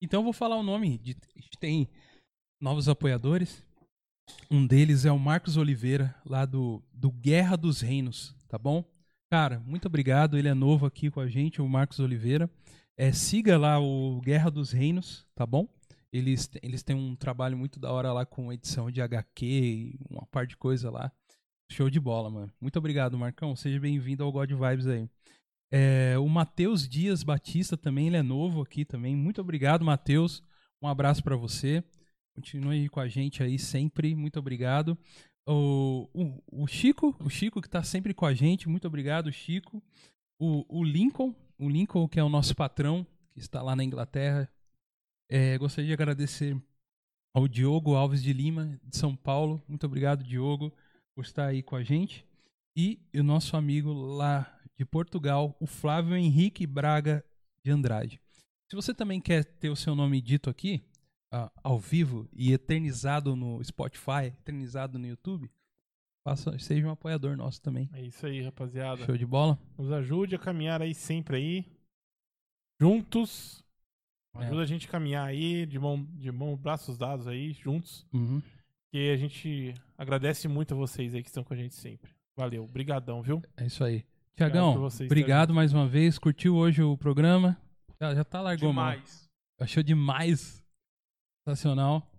[0.02, 0.98] Então eu vou falar o nome.
[0.98, 1.88] De, a gente tem
[2.60, 3.64] novos apoiadores.
[4.50, 8.84] Um deles é o Marcos Oliveira, lá do, do Guerra dos Reinos, tá bom?
[9.30, 10.36] Cara, muito obrigado.
[10.36, 12.50] Ele é novo aqui com a gente, o Marcos Oliveira.
[12.96, 15.68] É, siga lá o Guerra dos Reinos, tá bom?
[16.12, 20.26] Eles, eles têm um trabalho muito da hora lá com edição de HQ e uma
[20.26, 21.10] parte de coisa lá.
[21.70, 22.52] Show de bola, mano.
[22.60, 23.56] Muito obrigado, Marcão.
[23.56, 25.08] Seja bem-vindo ao God Vibes aí.
[25.74, 29.16] É, o Matheus Dias Batista também, ele é novo aqui também.
[29.16, 30.42] Muito obrigado, Matheus.
[30.82, 31.82] Um abraço pra você.
[32.34, 34.14] Continue com a gente aí sempre.
[34.14, 34.98] Muito obrigado.
[35.48, 38.68] O, o, o Chico, o Chico que tá sempre com a gente.
[38.68, 39.82] Muito obrigado, Chico.
[40.38, 44.50] O, o Lincoln, o Lincoln que é o nosso patrão, que está lá na Inglaterra.
[45.30, 46.54] É, gostaria de agradecer
[47.34, 49.62] ao Diogo Alves de Lima, de São Paulo.
[49.66, 50.70] Muito obrigado, Diogo,
[51.14, 52.26] por estar aí com a gente.
[52.76, 57.24] E o nosso amigo lá de Portugal, o Flávio Henrique Braga
[57.64, 58.20] de Andrade.
[58.68, 60.82] Se você também quer ter o seu nome dito aqui,
[61.30, 65.48] ah, ao vivo e eternizado no Spotify, eternizado no YouTube,
[66.26, 67.88] faça, seja um apoiador nosso também.
[67.92, 69.04] É isso aí, rapaziada.
[69.04, 69.56] Show de bola?
[69.78, 71.66] Nos ajude a caminhar aí sempre aí.
[72.80, 73.62] Juntos.
[74.34, 74.46] É.
[74.46, 78.04] Ajuda a gente a caminhar aí, de mão, de mão, braços dados aí, juntos.
[78.12, 78.42] Uhum.
[78.92, 82.10] E a gente agradece muito a vocês aí que estão com a gente sempre.
[82.36, 83.40] Valeu, brigadão, viu?
[83.56, 84.04] É isso aí.
[84.36, 86.18] Tiagão, obrigado mais uma vez.
[86.18, 87.56] Curtiu hoje o programa?
[88.00, 88.92] Já, já tá largou, mano.
[88.92, 89.28] Demais.
[89.60, 90.64] Achou demais.
[91.46, 92.10] Sensacional.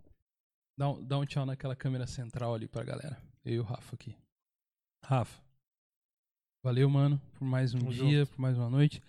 [0.78, 3.22] Dá um, dá um tchau naquela câmera central ali pra galera.
[3.44, 4.16] Eu e o Rafa aqui.
[5.04, 5.42] Rafa.
[6.64, 8.32] Valeu, mano, por mais um Tamo dia, junto.
[8.32, 9.02] por mais uma noite.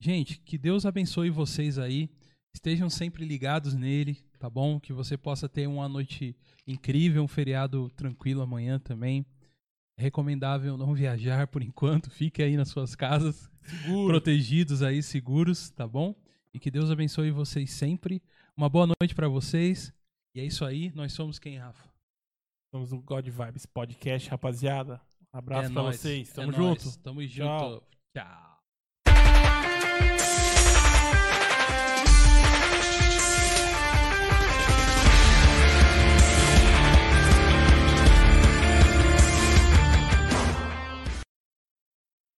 [0.00, 2.10] Gente, que Deus abençoe vocês aí.
[2.54, 4.78] Estejam sempre ligados nele, tá bom?
[4.78, 6.36] Que você possa ter uma noite
[6.66, 9.24] incrível, um feriado tranquilo amanhã também.
[10.02, 12.10] É recomendável não viajar por enquanto.
[12.10, 13.48] Fique aí nas suas casas,
[14.08, 16.12] protegidos aí, seguros, tá bom?
[16.52, 18.20] E que Deus abençoe vocês sempre.
[18.56, 19.94] Uma boa noite pra vocês.
[20.34, 20.90] E é isso aí.
[20.96, 21.88] Nós somos quem, Rafa?
[22.74, 25.00] Somos o God Vibes Podcast, rapaziada.
[25.32, 26.30] Um abraço é pra nóis, vocês.
[26.30, 26.98] é Tamo nóis, junto.
[26.98, 27.70] Tamo Tchau.
[27.70, 27.86] junto.
[28.16, 28.51] Tchau.